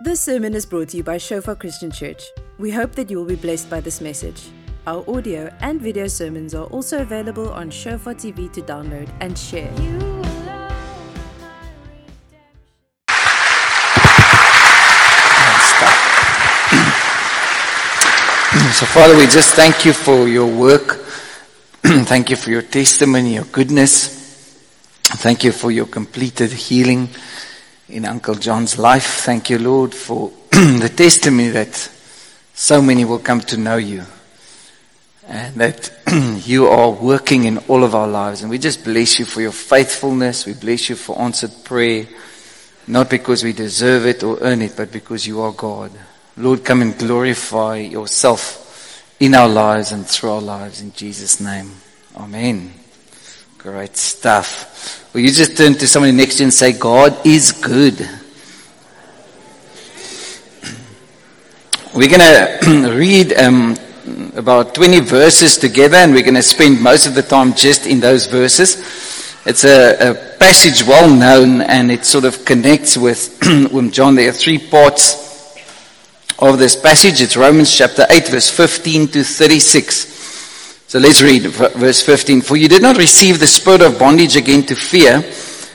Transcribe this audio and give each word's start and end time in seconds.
This 0.00 0.22
sermon 0.22 0.54
is 0.54 0.64
brought 0.64 0.90
to 0.90 0.98
you 0.98 1.02
by 1.02 1.18
Shofar 1.18 1.56
Christian 1.56 1.90
Church. 1.90 2.22
We 2.56 2.70
hope 2.70 2.92
that 2.92 3.10
you 3.10 3.16
will 3.18 3.24
be 3.24 3.34
blessed 3.34 3.68
by 3.68 3.80
this 3.80 4.00
message. 4.00 4.50
Our 4.86 5.02
audio 5.10 5.52
and 5.60 5.82
video 5.82 6.06
sermons 6.06 6.54
are 6.54 6.66
also 6.66 7.02
available 7.02 7.50
on 7.50 7.68
Shofar 7.68 8.14
TV 8.14 8.46
to 8.52 8.62
download 8.62 9.10
and 9.18 9.36
share. 9.36 9.74
So, 18.78 18.86
Father, 18.86 19.16
we 19.16 19.24
just 19.24 19.54
thank 19.54 19.84
you 19.84 19.92
for 19.92 20.28
your 20.28 20.46
work. 20.46 20.92
thank 21.82 22.30
you 22.30 22.36
for 22.36 22.50
your 22.50 22.62
testimony, 22.62 23.34
your 23.34 23.44
goodness. 23.44 24.14
Thank 25.02 25.42
you 25.42 25.50
for 25.50 25.72
your 25.72 25.86
completed 25.86 26.52
healing 26.52 27.08
in 27.88 28.04
Uncle 28.04 28.34
John's 28.34 28.78
life. 28.78 29.22
Thank 29.24 29.50
you, 29.50 29.58
Lord, 29.58 29.94
for 29.94 30.30
the 30.50 30.92
testimony 30.94 31.48
that 31.48 31.74
so 32.54 32.82
many 32.82 33.04
will 33.04 33.18
come 33.18 33.40
to 33.40 33.56
know 33.56 33.76
you 33.76 34.04
and 35.28 35.54
that 35.56 35.92
you 36.46 36.66
are 36.66 36.90
working 36.90 37.44
in 37.44 37.58
all 37.68 37.84
of 37.84 37.94
our 37.94 38.08
lives. 38.08 38.42
And 38.42 38.50
we 38.50 38.58
just 38.58 38.82
bless 38.82 39.18
you 39.18 39.24
for 39.24 39.40
your 39.40 39.52
faithfulness. 39.52 40.46
We 40.46 40.54
bless 40.54 40.88
you 40.88 40.96
for 40.96 41.20
answered 41.20 41.52
prayer, 41.64 42.06
not 42.86 43.10
because 43.10 43.44
we 43.44 43.52
deserve 43.52 44.06
it 44.06 44.22
or 44.22 44.38
earn 44.40 44.62
it, 44.62 44.74
but 44.76 44.90
because 44.90 45.26
you 45.26 45.40
are 45.42 45.52
God. 45.52 45.92
Lord, 46.36 46.64
come 46.64 46.82
and 46.82 46.96
glorify 46.96 47.76
yourself 47.76 48.64
in 49.20 49.34
our 49.34 49.48
lives 49.48 49.92
and 49.92 50.06
through 50.06 50.30
our 50.30 50.40
lives 50.40 50.80
in 50.80 50.92
Jesus' 50.92 51.40
name. 51.40 51.72
Amen. 52.16 52.72
Great 53.58 53.96
stuff. 53.96 54.97
Will 55.14 55.22
you 55.22 55.32
just 55.32 55.56
turn 55.56 55.72
to 55.74 55.88
somebody 55.88 56.12
next 56.12 56.36
to 56.36 56.42
you 56.42 56.44
and 56.44 56.54
say, 56.54 56.72
God 56.72 57.26
is 57.26 57.52
good. 57.52 57.98
We're 61.94 62.10
going 62.10 62.20
to 62.20 62.92
read 62.94 63.32
um, 63.38 63.74
about 64.36 64.74
20 64.74 65.00
verses 65.00 65.56
together 65.56 65.96
and 65.96 66.12
we're 66.12 66.22
going 66.22 66.34
to 66.34 66.42
spend 66.42 66.82
most 66.82 67.06
of 67.06 67.14
the 67.14 67.22
time 67.22 67.54
just 67.54 67.86
in 67.86 68.00
those 68.00 68.26
verses. 68.26 68.76
It's 69.46 69.64
a, 69.64 70.10
a 70.10 70.14
passage 70.38 70.86
well 70.86 71.08
known 71.08 71.62
and 71.62 71.90
it 71.90 72.04
sort 72.04 72.26
of 72.26 72.44
connects 72.44 72.98
with, 72.98 73.38
with 73.72 73.90
John. 73.90 74.14
There 74.14 74.28
are 74.28 74.32
three 74.32 74.58
parts 74.58 75.56
of 76.38 76.58
this 76.58 76.76
passage. 76.76 77.22
It's 77.22 77.34
Romans 77.34 77.74
chapter 77.74 78.04
8, 78.10 78.28
verse 78.28 78.50
15 78.50 79.08
to 79.08 79.24
36. 79.24 80.17
So 80.88 80.98
let's 80.98 81.20
read 81.20 81.42
verse 81.42 82.00
15. 82.00 82.40
For 82.40 82.56
you 82.56 82.66
did 82.66 82.80
not 82.80 82.96
receive 82.96 83.38
the 83.38 83.46
spirit 83.46 83.82
of 83.82 83.98
bondage 83.98 84.36
again 84.36 84.62
to 84.64 84.74
fear, 84.74 85.20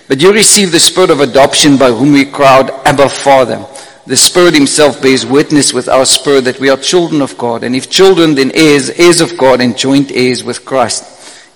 but 0.07 0.19
you 0.19 0.33
received 0.33 0.71
the 0.71 0.79
spirit 0.79 1.11
of 1.11 1.19
adoption 1.19 1.77
by 1.77 1.91
whom 1.91 2.13
we 2.13 2.25
out, 2.33 2.71
Abba, 2.83 3.09
Father. 3.09 3.63
The 4.07 4.17
Spirit 4.17 4.55
Himself 4.55 5.03
bears 5.03 5.23
witness 5.23 5.71
with 5.71 5.87
our 5.87 6.05
spirit 6.05 6.45
that 6.45 6.59
we 6.59 6.71
are 6.71 6.77
children 6.77 7.21
of 7.21 7.37
God, 7.37 7.63
and 7.63 7.75
if 7.75 7.91
children, 7.91 8.33
then 8.33 8.51
heirs, 8.55 8.89
heirs 8.89 9.21
of 9.21 9.37
God, 9.37 9.61
and 9.61 9.77
joint 9.77 10.11
heirs 10.11 10.43
with 10.43 10.65
Christ. 10.65 11.03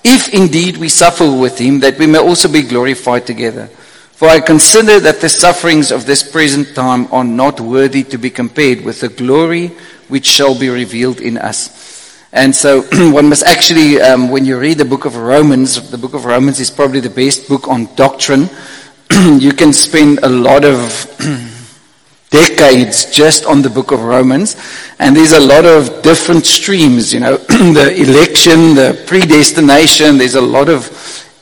If 0.03 0.35
indeed 0.35 0.77
we 0.77 0.87
suffer 0.87 1.29
with 1.29 1.57
Him, 1.57 1.79
that 1.79 1.97
we 1.97 2.05
may 2.05 2.19
also 2.19 2.47
be 2.47 2.61
glorified 2.61 3.25
together. 3.25 3.65
For 3.65 4.27
I 4.27 4.39
consider 4.39 4.99
that 4.99 5.19
the 5.19 5.29
sufferings 5.29 5.91
of 5.91 6.05
this 6.05 6.21
present 6.21 6.75
time 6.75 7.11
are 7.11 7.23
not 7.23 7.59
worthy 7.59 8.03
to 8.03 8.19
be 8.19 8.29
compared 8.29 8.85
with 8.85 9.01
the 9.01 9.09
glory 9.09 9.69
which 10.09 10.27
shall 10.27 10.57
be 10.57 10.69
revealed 10.69 11.21
in 11.21 11.39
us. 11.39 11.96
And 12.33 12.55
so 12.55 12.81
one 13.11 13.29
must 13.29 13.45
actually, 13.45 14.01
um, 14.01 14.29
when 14.29 14.45
you 14.45 14.59
read 14.59 14.77
the 14.77 14.85
book 14.85 15.05
of 15.05 15.15
Romans, 15.15 15.89
the 15.91 15.97
book 15.97 16.13
of 16.13 16.25
Romans 16.25 16.59
is 16.59 16.69
probably 16.69 16.99
the 16.99 17.09
best 17.09 17.47
book 17.47 17.67
on 17.67 17.93
doctrine. 17.95 18.49
you 19.39 19.53
can 19.53 19.71
spend 19.73 20.19
a 20.23 20.29
lot 20.29 20.65
of 20.65 20.79
decades 22.29 23.05
just 23.05 23.45
on 23.45 23.61
the 23.61 23.69
book 23.69 23.91
of 23.91 24.03
Romans. 24.03 24.55
And 24.99 25.15
there's 25.15 25.31
a 25.31 25.39
lot 25.39 25.65
of 25.65 26.01
different 26.01 26.45
streams, 26.45 27.13
you 27.13 27.21
know, 27.21 27.37
the 27.37 27.93
election, 27.95 28.75
the 28.75 29.01
predestination, 29.07 30.17
there's 30.17 30.35
a 30.35 30.41
lot 30.41 30.69
of 30.69 30.87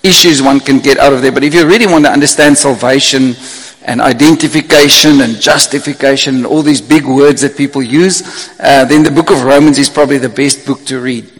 issues 0.03 0.41
one 0.41 0.59
can 0.59 0.79
get 0.79 0.99
out 0.99 1.13
of 1.13 1.21
there. 1.23 1.31
But 1.31 1.43
if 1.43 1.53
you 1.53 1.67
really 1.67 1.87
want 1.87 2.05
to 2.05 2.11
understand 2.11 2.57
salvation 2.57 3.33
and 3.85 4.01
identification 4.01 5.21
and 5.21 5.39
justification 5.39 6.35
and 6.37 6.45
all 6.45 6.61
these 6.61 6.81
big 6.81 7.05
words 7.05 7.41
that 7.41 7.55
people 7.55 7.81
use, 7.81 8.49
uh, 8.59 8.85
then 8.85 9.03
the 9.03 9.11
book 9.11 9.31
of 9.31 9.43
Romans 9.43 9.77
is 9.77 9.89
probably 9.89 10.17
the 10.17 10.29
best 10.29 10.65
book 10.65 10.83
to 10.85 10.99
read. 10.99 11.31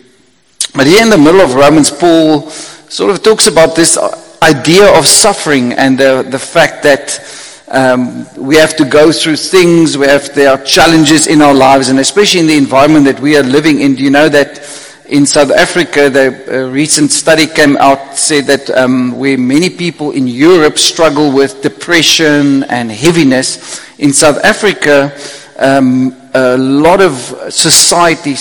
But 0.74 0.88
here 0.88 1.02
in 1.02 1.10
the 1.10 1.18
middle 1.18 1.42
of 1.42 1.56
Romans, 1.56 1.90
Paul 1.90 2.50
sort 2.50 3.12
of 3.12 3.24
talks 3.24 3.48
about 3.48 3.76
this 3.76 3.98
idea 4.42 4.98
of 4.98 5.08
suffering 5.08 5.74
and 5.74 5.98
the, 5.98 6.26
the 6.30 6.40
fact 6.40 6.84
that 6.84 7.20
um, 7.68 8.28
we 8.38 8.56
have 8.58 8.76
to 8.78 8.86
go 8.86 9.12
through 9.12 9.38
things, 9.38 9.98
we 9.98 10.06
have, 10.06 10.34
there 10.36 10.52
are 10.52 10.64
challenges 10.64 11.28
in 11.28 11.42
our 11.42 11.54
lives, 11.54 11.90
and 11.90 12.00
especially 12.00 12.42
in 12.42 12.48
the 12.48 12.58
environment 12.58 13.06
that 13.06 13.20
we 13.20 13.38
are 13.38 13.44
living 13.44 13.82
in. 13.82 13.96
Do 13.96 14.04
you 14.04 14.12
know 14.12 14.30
that 14.30 14.60
in 15.08 15.26
South 15.26 15.52
Africa, 15.52 16.10
the 16.10 16.70
recent 16.72 17.12
study 17.12 17.48
came 17.48 17.78
out 17.78 18.16
said 18.16 18.46
that 18.46 18.70
um, 18.72 19.18
where 19.18 19.38
many 19.38 19.70
people 19.70 20.12
in 20.12 20.28
Europe 20.28 20.78
struggle 20.78 21.32
with 21.32 21.62
depression 21.62 22.64
and 22.64 22.92
heaviness, 22.92 23.82
in 24.00 24.14
South 24.14 24.44
Africa, 24.44 25.16
um, 25.58 26.16
a 26.34 26.58
lot 26.58 27.02
of 27.02 27.14
society 27.50 28.36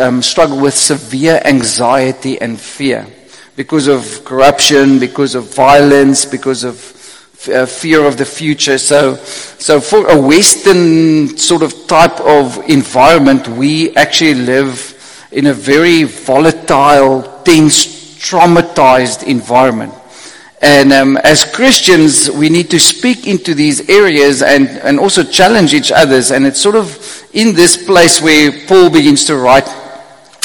um, 0.00 0.22
struggle 0.22 0.58
with 0.60 0.74
severe 0.74 1.40
anxiety 1.44 2.40
and 2.40 2.58
fear 2.58 3.06
because 3.56 3.86
of 3.86 4.24
corruption, 4.24 4.98
because 4.98 5.34
of 5.34 5.54
violence, 5.54 6.24
because 6.24 6.64
of 6.64 6.76
uh, 7.52 7.66
fear 7.66 8.04
of 8.04 8.16
the 8.16 8.24
future. 8.24 8.78
So, 8.78 9.16
so 9.16 9.80
for 9.80 10.08
a 10.08 10.20
Western 10.20 11.36
sort 11.36 11.62
of 11.62 11.86
type 11.86 12.20
of 12.20 12.68
environment, 12.68 13.46
we 13.48 13.94
actually 13.96 14.34
live 14.34 14.96
in 15.32 15.46
a 15.46 15.54
very 15.54 16.04
volatile, 16.04 17.42
tense, 17.44 18.18
traumatized 18.18 19.26
environment. 19.26 19.94
And 20.62 20.92
um, 20.92 21.16
as 21.18 21.44
Christians, 21.44 22.30
we 22.30 22.50
need 22.50 22.68
to 22.70 22.78
speak 22.78 23.26
into 23.26 23.54
these 23.54 23.88
areas 23.88 24.42
and, 24.42 24.68
and 24.68 25.00
also 25.00 25.24
challenge 25.24 25.72
each 25.72 25.90
other's. 25.90 26.30
And 26.30 26.44
it's 26.44 26.60
sort 26.60 26.76
of 26.76 27.28
in 27.32 27.54
this 27.54 27.82
place 27.86 28.20
where 28.20 28.52
Paul 28.66 28.90
begins 28.90 29.24
to 29.26 29.36
write. 29.36 29.68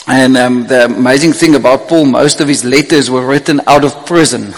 And 0.07 0.37
um, 0.37 0.67
the 0.67 0.85
amazing 0.85 1.33
thing 1.33 1.55
about 1.55 1.89
Paul, 1.89 2.05
most 2.05 2.39
of 2.39 2.47
his 2.47 2.63
letters 2.63 3.09
were 3.09 3.25
written 3.25 3.59
out 3.67 3.83
of 3.83 4.05
prison, 4.05 4.53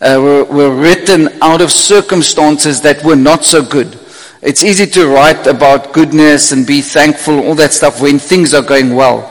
uh, 0.00 0.18
were, 0.18 0.44
were 0.44 0.74
written 0.74 1.28
out 1.42 1.60
of 1.60 1.70
circumstances 1.72 2.80
that 2.82 3.04
were 3.04 3.16
not 3.16 3.44
so 3.44 3.62
good. 3.62 3.98
It's 4.40 4.62
easy 4.62 4.86
to 4.86 5.08
write 5.08 5.46
about 5.46 5.92
goodness 5.92 6.52
and 6.52 6.66
be 6.66 6.80
thankful, 6.80 7.40
all 7.40 7.56
that 7.56 7.72
stuff 7.72 8.00
when 8.00 8.18
things 8.18 8.54
are 8.54 8.62
going 8.62 8.94
well. 8.94 9.30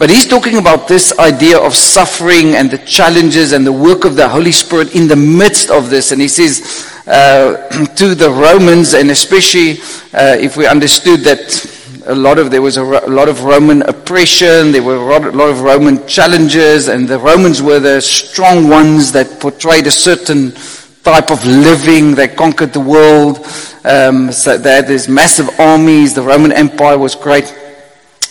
But 0.00 0.08
he's 0.08 0.26
talking 0.26 0.56
about 0.56 0.88
this 0.88 1.12
idea 1.18 1.58
of 1.58 1.74
suffering 1.74 2.54
and 2.54 2.70
the 2.70 2.78
challenges 2.78 3.52
and 3.52 3.66
the 3.66 3.72
work 3.72 4.06
of 4.06 4.16
the 4.16 4.26
Holy 4.26 4.50
Spirit 4.50 4.94
in 4.94 5.08
the 5.08 5.14
midst 5.14 5.70
of 5.70 5.90
this. 5.90 6.10
And 6.10 6.22
he 6.22 6.26
says 6.26 6.90
uh, 7.06 7.68
to 7.96 8.14
the 8.14 8.30
Romans, 8.30 8.94
and 8.94 9.10
especially 9.10 9.72
uh, 10.14 10.40
if 10.40 10.56
we 10.56 10.66
understood 10.66 11.20
that 11.24 11.42
a 12.06 12.14
lot 12.14 12.38
of 12.38 12.50
there 12.50 12.62
was 12.62 12.78
a, 12.78 12.82
a, 12.82 13.12
lot 13.12 13.28
of 13.28 13.44
Roman 13.44 13.82
oppression, 13.82 14.72
there 14.72 14.82
were 14.82 14.96
a 14.96 15.32
lot 15.32 15.50
of 15.50 15.60
Roman 15.60 16.06
challenges, 16.06 16.88
and 16.88 17.06
the 17.06 17.18
Romans 17.18 17.60
were 17.60 17.78
the 17.78 18.00
strong 18.00 18.70
ones 18.70 19.12
that 19.12 19.38
portrayed 19.38 19.86
a 19.86 19.90
certain 19.90 20.52
type 21.04 21.30
of 21.30 21.44
living. 21.44 22.14
They 22.14 22.28
conquered 22.28 22.72
the 22.72 22.80
world. 22.80 23.46
Um, 23.84 24.32
so 24.32 24.56
they 24.56 24.76
had 24.76 24.88
these 24.88 25.10
massive 25.10 25.60
armies. 25.60 26.14
The 26.14 26.22
Roman 26.22 26.52
Empire 26.52 26.96
was 26.96 27.14
great. 27.14 27.54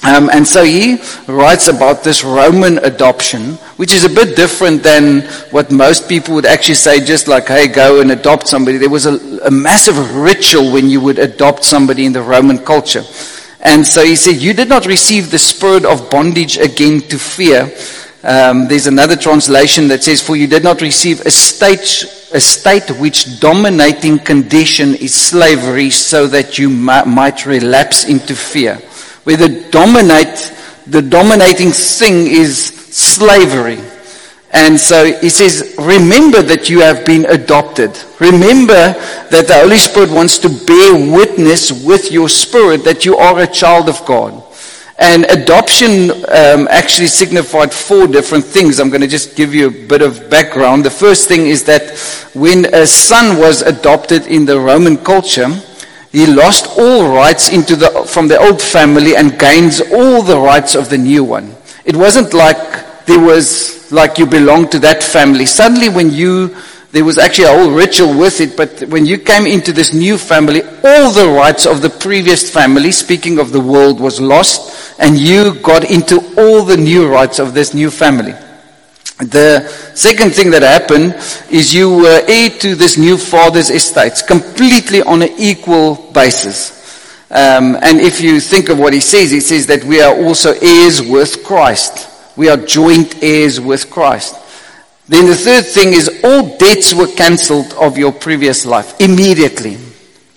Um, 0.01 0.29
and 0.31 0.47
so 0.47 0.63
he 0.63 1.01
writes 1.27 1.67
about 1.67 2.03
this 2.03 2.23
Roman 2.23 2.77
adoption, 2.79 3.55
which 3.75 3.91
is 3.91 4.05
a 4.05 4.09
bit 4.09 4.35
different 4.35 4.81
than 4.81 5.21
what 5.51 5.71
most 5.71 6.07
people 6.07 6.35
would 6.35 6.45
actually 6.45 6.75
say, 6.75 7.03
just 7.03 7.27
like, 7.27 7.47
hey, 7.47 7.67
go 7.67 7.99
and 7.99 8.11
adopt 8.11 8.47
somebody. 8.47 8.77
There 8.77 8.89
was 8.89 9.05
a, 9.05 9.15
a 9.45 9.51
massive 9.51 10.15
ritual 10.15 10.71
when 10.71 10.89
you 10.89 11.01
would 11.01 11.19
adopt 11.19 11.65
somebody 11.65 12.05
in 12.05 12.13
the 12.13 12.21
Roman 12.21 12.59
culture. 12.59 13.03
And 13.61 13.85
so 13.85 14.05
he 14.05 14.15
said, 14.15 14.35
You 14.35 14.53
did 14.53 14.69
not 14.69 14.85
receive 14.85 15.31
the 15.31 15.39
spirit 15.39 15.83
of 15.83 16.09
bondage 16.09 16.57
again 16.57 17.01
to 17.01 17.19
fear. 17.19 17.69
Um, 18.23 18.69
there's 18.69 18.87
another 18.87 19.17
translation 19.17 19.89
that 19.89 20.03
says, 20.03 20.21
For 20.21 20.37
you 20.37 20.47
did 20.47 20.63
not 20.63 20.81
receive 20.81 21.25
a 21.25 21.31
state, 21.31 22.05
a 22.33 22.39
state 22.39 22.89
which 23.01 23.41
dominating 23.41 24.19
condition 24.19 24.95
is 24.95 25.13
slavery, 25.13 25.89
so 25.89 26.25
that 26.27 26.57
you 26.57 26.69
might 26.69 27.45
relapse 27.45 28.05
into 28.05 28.33
fear 28.33 28.79
where 29.29 29.37
the 29.37 29.69
dominate, 29.69 30.51
the 30.87 31.03
dominating 31.03 31.69
thing 31.69 32.25
is 32.25 32.65
slavery. 32.89 33.77
And 34.51 34.79
so 34.79 35.05
he 35.05 35.29
says, 35.29 35.75
remember 35.77 36.41
that 36.41 36.67
you 36.67 36.79
have 36.79 37.05
been 37.05 37.25
adopted. 37.25 37.91
Remember 38.19 38.73
that 39.29 39.45
the 39.47 39.53
Holy 39.53 39.77
Spirit 39.77 40.09
wants 40.09 40.39
to 40.39 40.49
bear 40.49 41.13
witness 41.15 41.71
with 41.85 42.11
your 42.11 42.27
spirit 42.27 42.83
that 42.85 43.05
you 43.05 43.17
are 43.17 43.41
a 43.41 43.45
child 43.45 43.87
of 43.87 44.03
God. 44.07 44.43
And 44.97 45.25
adoption 45.25 46.09
um, 46.09 46.67
actually 46.71 47.05
signified 47.05 47.71
four 47.71 48.07
different 48.07 48.45
things. 48.45 48.79
I'm 48.79 48.89
going 48.89 49.01
to 49.01 49.07
just 49.07 49.35
give 49.35 49.53
you 49.53 49.67
a 49.67 49.87
bit 49.87 50.01
of 50.01 50.27
background. 50.31 50.83
The 50.83 50.89
first 50.89 51.27
thing 51.27 51.45
is 51.45 51.65
that 51.65 51.91
when 52.33 52.73
a 52.73 52.87
son 52.87 53.37
was 53.37 53.61
adopted 53.61 54.25
in 54.25 54.45
the 54.45 54.59
Roman 54.59 54.97
culture, 54.97 55.49
he 56.11 56.25
lost 56.25 56.67
all 56.77 57.13
rights 57.13 57.49
into 57.49 57.75
the, 57.75 58.03
from 58.07 58.27
the 58.27 58.39
old 58.39 58.61
family 58.61 59.15
and 59.15 59.37
gains 59.37 59.79
all 59.79 60.23
the 60.23 60.37
rights 60.37 60.75
of 60.75 60.89
the 60.89 60.97
new 60.97 61.23
one. 61.23 61.55
It 61.85 61.95
wasn't 61.95 62.33
like 62.33 63.05
there 63.05 63.19
was, 63.19 63.91
like 63.91 64.17
you 64.17 64.25
belonged 64.25 64.71
to 64.71 64.79
that 64.79 65.03
family. 65.03 65.45
Suddenly 65.45 65.89
when 65.89 66.09
you, 66.11 66.55
there 66.91 67.05
was 67.05 67.19
actually 67.19 67.45
a 67.45 67.55
whole 67.55 67.71
ritual 67.71 68.17
with 68.17 68.41
it, 68.41 68.57
but 68.57 68.89
when 68.89 69.05
you 69.05 69.19
came 69.19 69.45
into 69.45 69.71
this 69.71 69.93
new 69.93 70.17
family, 70.17 70.63
all 70.83 71.11
the 71.11 71.31
rights 71.35 71.67
of 71.67 71.81
the 71.83 71.89
previous 71.89 72.51
family, 72.51 72.91
speaking 72.91 73.37
of 73.37 73.51
the 73.51 73.59
world, 73.59 73.99
was 73.99 74.19
lost, 74.19 74.99
and 74.99 75.17
you 75.17 75.53
got 75.61 75.89
into 75.89 76.17
all 76.37 76.63
the 76.63 76.77
new 76.77 77.07
rights 77.07 77.37
of 77.37 77.53
this 77.53 77.75
new 77.75 77.91
family. 77.91 78.33
The 79.19 79.67
second 79.95 80.33
thing 80.33 80.49
that 80.51 80.61
happened 80.61 81.13
is 81.51 81.73
you 81.73 81.97
were 81.97 82.21
heir 82.25 82.49
to 82.49 82.73
this 82.75 82.97
new 82.97 83.17
father's 83.17 83.69
estates, 83.69 84.21
completely 84.21 85.01
on 85.01 85.21
an 85.21 85.31
equal 85.37 85.95
basis. 86.13 86.79
Um, 87.29 87.75
and 87.81 87.99
if 87.99 88.21
you 88.21 88.39
think 88.39 88.69
of 88.69 88.79
what 88.79 88.93
he 88.93 89.01
says, 89.01 89.29
he 89.29 89.41
says 89.41 89.67
that 89.67 89.83
we 89.83 90.01
are 90.01 90.15
also 90.15 90.53
heirs 90.53 91.01
with 91.01 91.43
Christ. 91.43 92.09
We 92.37 92.47
are 92.47 92.55
joint 92.55 93.21
heirs 93.21 93.59
with 93.59 93.91
Christ. 93.91 94.35
Then 95.09 95.25
the 95.25 95.35
third 95.35 95.65
thing 95.65 95.89
is 95.93 96.21
all 96.23 96.57
debts 96.57 96.93
were 96.93 97.07
cancelled 97.07 97.73
of 97.73 97.97
your 97.97 98.13
previous 98.13 98.65
life 98.65 98.99
immediately. 99.01 99.77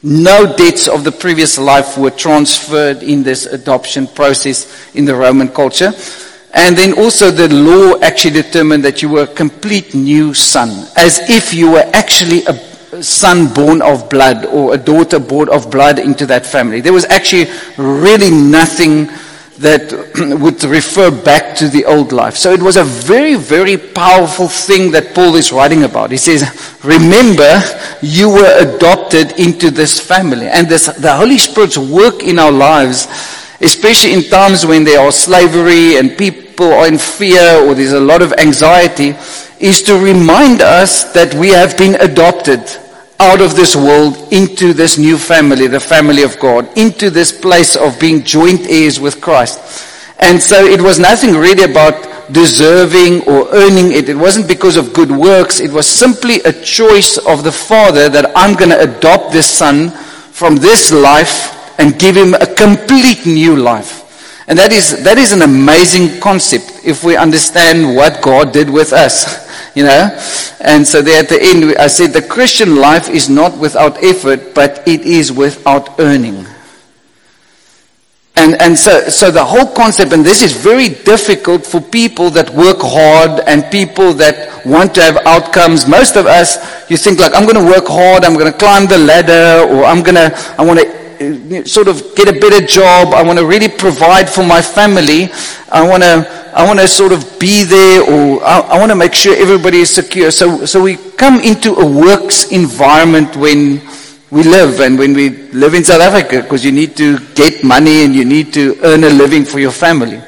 No 0.03 0.57
debts 0.57 0.89
of 0.89 1.05
the 1.05 1.13
previous 1.13 1.57
life 1.57 1.97
were 1.97 2.11
transferred 2.11 3.05
in 3.05 3.23
this 3.23 3.47
adoption 3.47 4.09
process 4.09 4.93
in 4.97 5.05
the 5.05 5.15
Roman 5.15 5.49
culture. 5.49 5.93
And 6.55 6.77
then 6.77 6.93
also 6.99 7.31
the 7.31 7.49
law 7.49 7.99
actually 8.03 8.43
determined 8.43 8.85
that 8.85 9.01
you 9.01 9.09
were 9.09 9.23
a 9.23 9.27
complete 9.27 9.95
new 9.95 10.35
son, 10.35 10.87
as 10.97 11.19
if 11.31 11.55
you 11.55 11.71
were 11.71 11.91
actually 11.95 12.45
a 12.45 12.55
son 13.03 13.53
born 13.55 13.81
of 13.81 14.11
blood 14.11 14.45
or 14.47 14.75
a 14.75 14.79
daughter 14.79 15.19
born 15.19 15.49
of 15.49 15.71
blood 15.71 15.99
into 15.99 16.27
that 16.27 16.45
family. 16.45 16.81
There 16.83 16.93
was 16.93 17.07
actually 17.07 17.47
really 17.79 18.31
nothing 18.31 19.09
that 19.59 19.93
would 20.41 20.63
refer 20.65 21.11
back 21.11 21.57
to 21.57 21.69
the 21.69 21.87
old 21.87 22.13
life. 22.13 22.37
So 22.37 22.53
it 22.53 22.61
was 22.61 22.77
a 22.77 22.85
very, 22.85 23.37
very 23.37 23.79
powerful 23.79 24.49
thing 24.49 24.91
that 24.93 25.15
Paul 25.15 25.37
is 25.37 25.53
writing 25.53 25.85
about. 25.85 26.11
He 26.11 26.17
says, 26.19 26.43
remember, 26.85 27.61
you 28.03 28.29
were 28.29 28.59
adopted 28.59 29.39
into 29.39 29.71
this 29.71 29.99
family. 29.99 30.49
And 30.49 30.69
this, 30.69 30.87
the 30.87 31.17
Holy 31.17 31.39
Spirit's 31.39 31.79
work 31.79 32.23
in 32.23 32.39
our 32.39 32.53
lives, 32.53 33.07
especially 33.61 34.13
in 34.13 34.25
times 34.25 34.67
when 34.67 34.85
there 34.85 35.01
are 35.01 35.13
slavery 35.13 35.97
and 35.97 36.17
people 36.19 36.42
people 36.53 36.71
are 36.71 36.87
in 36.87 36.99
fear 36.99 37.65
or 37.65 37.75
there's 37.75 37.93
a 37.93 38.01
lot 38.01 38.21
of 38.21 38.31
anxiety 38.35 39.15
is 39.59 39.81
to 39.81 39.95
remind 39.99 40.61
us 40.61 41.11
that 41.15 41.33
we 41.35 41.49
have 41.49 41.79
been 41.79 41.95
adopted 41.95 42.61
out 43.19 43.41
of 43.41 43.57
this 43.57 43.75
world 43.75 44.31
into 44.33 44.75
this 44.75 44.99
new 44.99 45.17
family, 45.17 45.67
the 45.67 45.81
family 45.81 46.23
of 46.23 46.39
God, 46.39 46.69
into 46.77 47.09
this 47.09 47.33
place 47.33 47.75
of 47.75 47.99
being 47.99 48.23
joint 48.23 48.69
heirs 48.69 49.01
with 49.01 49.19
Christ. 49.23 49.89
And 50.19 50.43
so 50.43 50.63
it 50.63 50.81
was 50.81 50.99
nothing 50.99 51.35
really 51.35 51.65
about 51.65 52.33
deserving 52.33 53.23
or 53.23 53.49
earning 53.55 53.93
it. 53.93 54.11
It 54.11 54.17
wasn't 54.17 54.47
because 54.47 54.77
of 54.77 54.93
good 54.93 55.11
works. 55.11 55.59
It 55.59 55.73
was 55.73 55.87
simply 55.87 56.41
a 56.41 56.53
choice 56.53 57.17
of 57.17 57.45
the 57.45 57.53
Father 57.53 58.11
that 58.11 58.31
I'm 58.37 58.57
going 58.57 58.71
to 58.71 58.83
adopt 58.83 59.33
this 59.33 59.51
son 59.51 59.91
from 59.91 60.57
this 60.57 60.93
life 60.93 61.81
and 61.81 61.99
give 61.99 62.15
him 62.15 62.35
a 62.35 62.47
complete 62.47 63.25
new 63.25 63.57
life. 63.57 64.02
And 64.49 64.59
that 64.59 64.73
is, 64.73 65.03
that 65.05 65.19
is 65.19 65.33
an 65.33 65.43
amazing 65.43 66.21
concept 66.21 66.81
if 66.85 67.05
we 67.05 67.17
understand 67.17 67.95
what 67.95 68.23
God 68.23 68.53
did 68.53 68.69
with 68.69 68.93
us, 68.93 69.49
you 69.77 69.85
know. 69.85 70.19
And 70.61 70.87
so 70.87 71.01
there 71.01 71.23
at 71.23 71.29
the 71.29 71.41
end, 71.41 71.77
I 71.79 71.87
said 71.87 72.13
the 72.13 72.23
Christian 72.23 72.77
life 72.77 73.09
is 73.09 73.29
not 73.29 73.57
without 73.59 74.03
effort, 74.03 74.55
but 74.55 74.83
it 74.87 75.03
is 75.03 75.31
without 75.31 76.01
earning. 76.01 76.47
And, 78.35 78.61
and 78.61 78.77
so, 78.77 79.09
so 79.09 79.31
the 79.31 79.45
whole 79.45 79.67
concept, 79.67 80.13
and 80.13 80.25
this 80.25 80.43
is 80.43 80.53
very 80.53 80.89
difficult 80.89 81.65
for 81.65 81.81
people 81.81 82.31
that 82.31 82.51
work 82.51 82.79
hard 82.81 83.41
and 83.47 83.71
people 83.71 84.15
that 84.15 84.67
want 84.67 84.95
to 84.97 85.03
have 85.03 85.19
outcomes. 85.27 85.87
Most 85.87 86.17
of 86.17 86.27
us, 86.27 86.57
you 86.91 86.97
think 86.97 87.21
like, 87.21 87.35
I'm 87.37 87.45
going 87.45 87.63
to 87.63 87.71
work 87.71 87.87
hard, 87.87 88.25
I'm 88.25 88.35
going 88.35 88.51
to 88.51 88.59
climb 88.59 88.89
the 88.89 88.99
ladder, 88.99 89.71
or 89.73 89.85
I'm 89.85 90.03
going 90.03 90.17
to, 90.17 90.35
I 90.59 90.65
want 90.65 90.81
to 90.81 91.02
sort 91.67 91.89
of 91.89 92.15
get 92.15 92.29
a 92.29 92.39
better 92.39 92.65
job. 92.67 93.15
I 93.15 93.23
want 93.23 93.39
to 93.39 93.47
really 93.47 93.69
provide 93.69 94.29
for 94.29 94.45
my 94.45 94.63
family. 94.63 95.31
I 95.71 95.87
want 95.87 96.03
to, 96.03 96.27
I 96.55 96.67
want 96.67 96.79
to 96.81 96.89
sort 96.89 97.13
of 97.13 97.39
be 97.39 97.65
there 97.65 98.03
or 98.03 98.45
I, 98.45 98.61
I 98.61 98.79
want 98.79 98.91
to 98.91 98.97
make 98.97 99.15
sure 99.15 99.35
everybody 99.37 99.79
is 99.79 99.91
secure. 99.91 100.31
So, 100.31 100.67
so 100.67 100.83
we 100.83 100.97
come 100.97 101.41
into 101.41 101.75
a 101.75 101.87
works 101.87 102.51
environment 102.51 103.37
when 103.37 103.81
we 104.31 104.43
live 104.43 104.81
and 104.81 104.99
when 104.99 105.13
we 105.13 105.29
live 105.53 105.75
in 105.75 105.85
South 105.85 106.01
Africa 106.01 106.43
because 106.43 106.65
you 106.65 106.73
need 106.73 106.97
to 106.97 107.19
get 107.35 107.63
money 107.63 108.05
and 108.05 108.15
you 108.15 108.25
need 108.25 108.53
to 108.55 108.79
earn 108.83 109.05
a 109.05 109.11
living 109.11 109.45
for 109.45 109.59
your 109.59 109.71
family. 109.71 110.21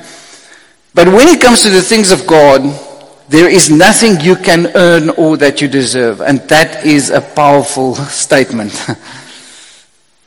But 0.95 1.09
when 1.09 1.27
it 1.29 1.41
comes 1.41 1.63
to 1.63 1.71
the 1.71 1.83
things 1.83 2.13
of 2.13 2.27
God, 2.27 2.63
there 3.29 3.49
is 3.49 3.71
nothing 3.71 4.21
you 4.21 4.37
can 4.37 4.71
earn 4.77 5.11
or 5.11 5.37
that 5.39 5.61
you 5.61 5.69
deserve. 5.69 6.21
And 6.21 6.41
that 6.49 6.85
is 6.85 7.11
a 7.11 7.21
powerful 7.21 7.95
statement. 8.25 8.73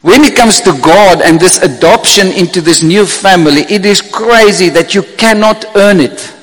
When 0.02 0.24
it 0.24 0.36
comes 0.36 0.62
to 0.62 0.78
God 0.82 1.22
and 1.22 1.40
this 1.40 1.62
adoption 1.62 2.28
into 2.28 2.62
this 2.62 2.84
new 2.84 3.06
family, 3.06 3.62
it 3.62 3.86
is 3.86 4.02
crazy 4.02 4.70
that 4.70 4.94
you 4.94 5.04
cannot 5.18 5.66
earn 5.76 6.00
it. 6.00 6.34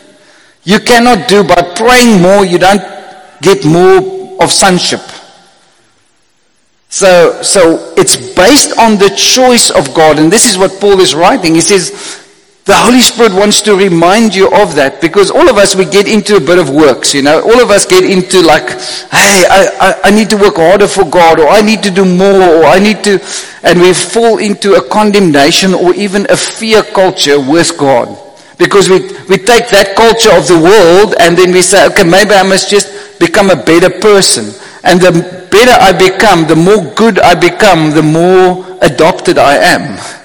You 0.65 0.81
cannot 0.81 1.29
do 1.29 1.45
by 1.45 1.75
praying 1.77 2.21
more, 2.21 2.45
you 2.45 2.59
don't 2.59 2.83
get 3.41 3.65
more 3.65 4.43
of 4.43 4.51
sonship. 4.51 5.01
So, 6.89 7.43
so 7.43 7.93
it's 7.97 8.17
based 8.17 8.79
on 8.79 8.99
the 8.99 9.11
choice 9.11 9.71
of 9.71 9.93
God. 9.95 10.19
And 10.19 10.33
this 10.33 10.47
is 10.49 10.57
what 10.57 10.81
Paul 10.81 11.01
is 11.01 11.15
writing. 11.15 11.55
He 11.55 11.61
says, 11.61 12.24
the 12.65 12.73
Holy 12.75 13.01
Spirit 13.01 13.35
wants 13.35 13.61
to 13.61 13.77
remind 13.77 14.35
you 14.35 14.47
of 14.49 14.75
that 14.77 14.99
because 15.03 15.31
all 15.31 15.51
of 15.51 15.59
us, 15.59 15.77
we 15.77 15.85
get 15.85 16.09
into 16.09 16.37
a 16.37 16.41
bit 16.41 16.59
of 16.59 16.71
works, 16.71 17.13
you 17.13 17.21
know. 17.21 17.43
All 17.43 17.61
of 17.61 17.69
us 17.69 17.85
get 17.85 18.05
into 18.09 18.41
like, 18.41 18.65
hey, 19.13 19.45
I, 19.45 19.69
I, 19.81 20.01
I, 20.05 20.11
need 20.11 20.31
to 20.31 20.39
work 20.39 20.57
harder 20.57 20.89
for 20.89 21.05
God 21.05 21.41
or 21.41 21.49
I 21.49 21.61
need 21.61 21.83
to 21.83 21.91
do 21.91 22.07
more 22.07 22.41
or 22.41 22.65
I 22.65 22.79
need 22.79 23.05
to, 23.05 23.21
and 23.63 23.83
we 23.83 23.93
fall 23.93 24.39
into 24.39 24.81
a 24.81 24.89
condemnation 24.89 25.75
or 25.75 25.95
even 25.95 26.25
a 26.31 26.37
fear 26.39 26.83
culture 26.83 27.39
with 27.39 27.77
God. 27.77 28.17
Because 28.57 28.89
we, 28.89 29.13
we 29.29 29.37
take 29.37 29.69
that 29.69 29.93
culture 29.95 30.33
of 30.33 30.49
the 30.49 30.57
world 30.57 31.17
and 31.21 31.37
then 31.37 31.53
we 31.53 31.61
say, 31.61 31.87
okay, 31.89 32.05
maybe 32.05 32.33
I 32.33 32.45
must 32.45 32.71
just 32.71 33.21
become 33.21 33.51
a 33.51 33.57
better 33.57 33.91
person. 33.91 34.49
And 34.85 35.03
the 35.03 35.13
better 35.53 35.77
I 35.77 35.93
become, 35.93 36.49
the 36.49 36.57
more 36.57 36.95
good 36.95 37.19
I 37.19 37.35
become, 37.35 37.91
the 37.91 38.03
more 38.03 38.79
adopted 38.81 39.37
I 39.37 39.57
am. 39.57 40.24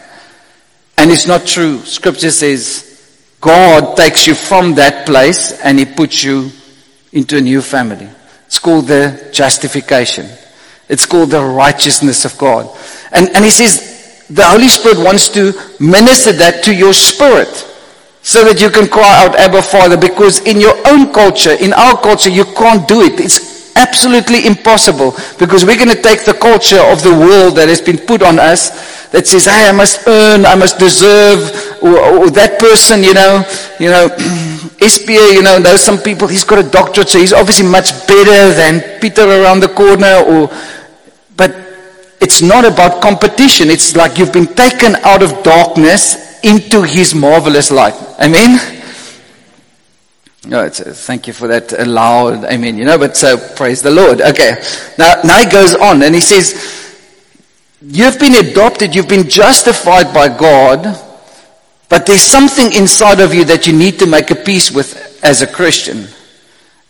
And 0.99 1.11
it's 1.11 1.27
not 1.27 1.47
true. 1.47 1.79
Scripture 1.79 2.29
says 2.29 2.85
God 3.39 3.95
takes 3.95 4.27
you 4.27 4.35
from 4.35 4.75
that 4.75 5.05
place 5.05 5.53
and 5.63 5.79
He 5.79 5.85
puts 5.85 6.25
you 6.25 6.51
into 7.13 7.37
a 7.37 7.41
new 7.41 7.61
family. 7.61 8.09
It's 8.47 8.59
called 8.59 8.87
the 8.87 9.29
justification. 9.31 10.27
It's 10.89 11.05
called 11.05 11.29
the 11.29 11.41
righteousness 11.41 12.25
of 12.25 12.37
God. 12.37 12.69
And, 13.13 13.29
and 13.29 13.45
He 13.45 13.49
says 13.49 14.25
the 14.29 14.43
Holy 14.43 14.67
Spirit 14.67 14.97
wants 14.97 15.29
to 15.29 15.53
minister 15.79 16.33
that 16.33 16.65
to 16.65 16.75
your 16.75 16.93
spirit 16.93 17.47
so 18.21 18.43
that 18.43 18.59
you 18.59 18.69
can 18.69 18.89
cry 18.89 19.23
out, 19.23 19.35
Abba 19.37 19.61
Father, 19.61 19.95
because 19.95 20.41
in 20.41 20.59
your 20.59 20.75
own 20.85 21.13
culture, 21.13 21.53
in 21.53 21.71
our 21.71 21.97
culture, 22.01 22.29
you 22.29 22.43
can't 22.43 22.85
do 22.89 23.01
it. 23.03 23.21
It's 23.21 23.58
absolutely 23.75 24.45
impossible 24.45 25.15
because 25.37 25.65
we're 25.65 25.77
going 25.77 25.95
to 25.95 26.01
take 26.01 26.25
the 26.25 26.33
culture 26.33 26.79
of 26.79 27.03
the 27.03 27.11
world 27.11 27.55
that 27.55 27.67
has 27.67 27.81
been 27.81 27.97
put 27.97 28.21
on 28.21 28.39
us 28.39 28.69
that 29.11 29.25
says, 29.25 29.45
hey, 29.45 29.67
I 29.67 29.71
must 29.71 30.07
earn, 30.07 30.45
I 30.45 30.55
must 30.55 30.77
deserve, 30.77 31.39
or, 31.81 31.97
or 31.97 32.29
that 32.29 32.59
person, 32.59 33.03
you 33.03 33.13
know, 33.13 33.43
you 33.79 33.89
know, 33.89 34.07
SPA, 34.79 35.33
you 35.33 35.41
know, 35.41 35.59
there's 35.59 35.81
some 35.81 35.97
people, 35.97 36.27
he's 36.27 36.43
got 36.43 36.63
a 36.63 36.69
doctorate, 36.69 37.09
so 37.09 37.19
he's 37.19 37.33
obviously 37.33 37.67
much 37.67 37.89
better 38.07 38.53
than 38.53 38.99
Peter 39.01 39.23
around 39.23 39.61
the 39.61 39.69
corner, 39.69 40.21
or, 40.27 40.51
but 41.35 41.55
it's 42.21 42.41
not 42.41 42.65
about 42.65 43.01
competition. 43.01 43.69
It's 43.69 43.95
like 43.95 44.17
you've 44.17 44.33
been 44.33 44.53
taken 44.53 44.95
out 45.03 45.23
of 45.23 45.41
darkness 45.43 46.39
into 46.43 46.83
his 46.83 47.15
marvelous 47.15 47.71
light. 47.71 47.95
Amen? 48.21 48.78
No, 50.45 50.61
uh, 50.61 50.69
thank 50.69 51.27
you 51.27 51.33
for 51.33 51.47
that 51.47 51.85
loud 51.85 52.45
amen, 52.45 52.77
you 52.77 52.85
know, 52.85 52.97
but 52.97 53.17
so 53.17 53.37
praise 53.55 53.81
the 53.81 53.91
Lord. 53.91 54.21
Okay. 54.21 54.63
Now, 54.97 55.21
now 55.23 55.39
he 55.39 55.49
goes 55.49 55.75
on 55.75 56.01
and 56.01 56.15
he 56.15 56.21
says, 56.21 56.77
You've 57.81 58.19
been 58.19 58.35
adopted, 58.35 58.93
you've 58.93 59.07
been 59.07 59.29
justified 59.29 60.13
by 60.13 60.27
God, 60.27 60.99
but 61.87 62.05
there's 62.05 62.21
something 62.21 62.73
inside 62.73 63.21
of 63.21 63.33
you 63.33 63.45
that 63.45 63.67
you 63.67 63.73
need 63.73 63.99
to 63.99 64.05
make 64.05 64.31
a 64.31 64.35
peace 64.35 64.69
with 64.69 65.19
as 65.23 65.41
a 65.41 65.47
Christian. 65.47 66.07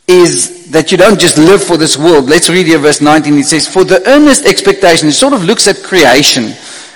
Is 0.08 0.72
that 0.72 0.92
you 0.92 0.98
don't 0.98 1.20
just 1.20 1.38
live 1.38 1.64
for 1.64 1.78
this 1.78 1.96
world. 1.98 2.26
Let's 2.26 2.50
read 2.50 2.66
here 2.66 2.80
verse 2.80 3.02
19. 3.02 3.36
It 3.36 3.46
says, 3.46 3.68
For 3.68 3.84
the 3.84 4.02
earnest 4.10 4.46
expectation, 4.46 5.08
it 5.08 5.14
sort 5.14 5.34
of 5.34 5.44
looks 5.44 5.68
at 5.68 5.84
creation. 5.84 6.54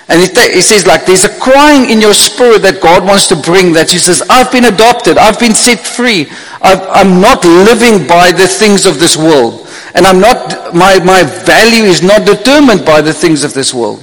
And 0.08 0.20
it, 0.20 0.62
says 0.62 0.86
like, 0.86 1.06
there's 1.06 1.24
a 1.24 1.40
crying 1.40 1.88
in 1.88 2.00
your 2.00 2.12
spirit 2.12 2.60
that 2.62 2.82
God 2.82 3.04
wants 3.04 3.26
to 3.28 3.36
bring 3.36 3.72
that 3.72 3.90
He 3.90 3.98
says, 3.98 4.22
I've 4.28 4.52
been 4.52 4.66
adopted. 4.66 5.16
I've 5.16 5.40
been 5.40 5.54
set 5.54 5.80
free. 5.80 6.28
i 6.60 7.00
am 7.00 7.20
not 7.20 7.44
living 7.44 8.06
by 8.06 8.30
the 8.30 8.46
things 8.46 8.84
of 8.84 9.00
this 9.00 9.16
world. 9.16 9.66
And 9.94 10.06
I'm 10.06 10.20
not, 10.20 10.74
my, 10.74 10.98
my 11.04 11.22
value 11.22 11.84
is 11.84 12.02
not 12.02 12.26
determined 12.26 12.84
by 12.84 13.00
the 13.00 13.14
things 13.14 13.44
of 13.44 13.54
this 13.54 13.72
world. 13.72 14.02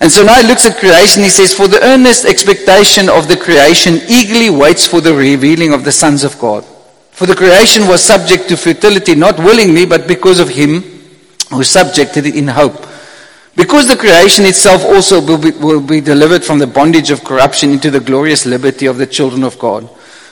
And 0.00 0.10
so 0.10 0.24
now 0.24 0.40
he 0.40 0.48
looks 0.48 0.66
at 0.66 0.78
creation. 0.78 1.22
He 1.22 1.28
says, 1.28 1.52
For 1.52 1.68
the 1.68 1.82
earnest 1.84 2.24
expectation 2.24 3.08
of 3.08 3.28
the 3.28 3.36
creation 3.36 4.00
eagerly 4.08 4.50
waits 4.50 4.86
for 4.86 5.00
the 5.00 5.14
revealing 5.14 5.72
of 5.72 5.84
the 5.84 5.92
sons 5.92 6.24
of 6.24 6.38
God. 6.38 6.64
For 7.10 7.26
the 7.26 7.36
creation 7.36 7.86
was 7.86 8.02
subject 8.02 8.48
to 8.48 8.56
futility, 8.56 9.14
not 9.14 9.38
willingly, 9.38 9.84
but 9.84 10.08
because 10.08 10.40
of 10.40 10.48
him 10.48 10.82
who 11.50 11.62
subjected 11.62 12.26
it 12.26 12.34
in 12.34 12.48
hope. 12.48 12.86
Because 13.62 13.86
the 13.86 13.96
creation 13.96 14.44
itself 14.44 14.82
also 14.82 15.24
will 15.24 15.38
be, 15.38 15.52
will 15.52 15.80
be 15.80 16.00
delivered 16.00 16.42
from 16.42 16.58
the 16.58 16.66
bondage 16.66 17.12
of 17.12 17.22
corruption 17.22 17.70
into 17.70 17.92
the 17.92 18.00
glorious 18.00 18.44
liberty 18.44 18.86
of 18.86 18.98
the 18.98 19.06
children 19.06 19.44
of 19.44 19.56
God. 19.56 19.88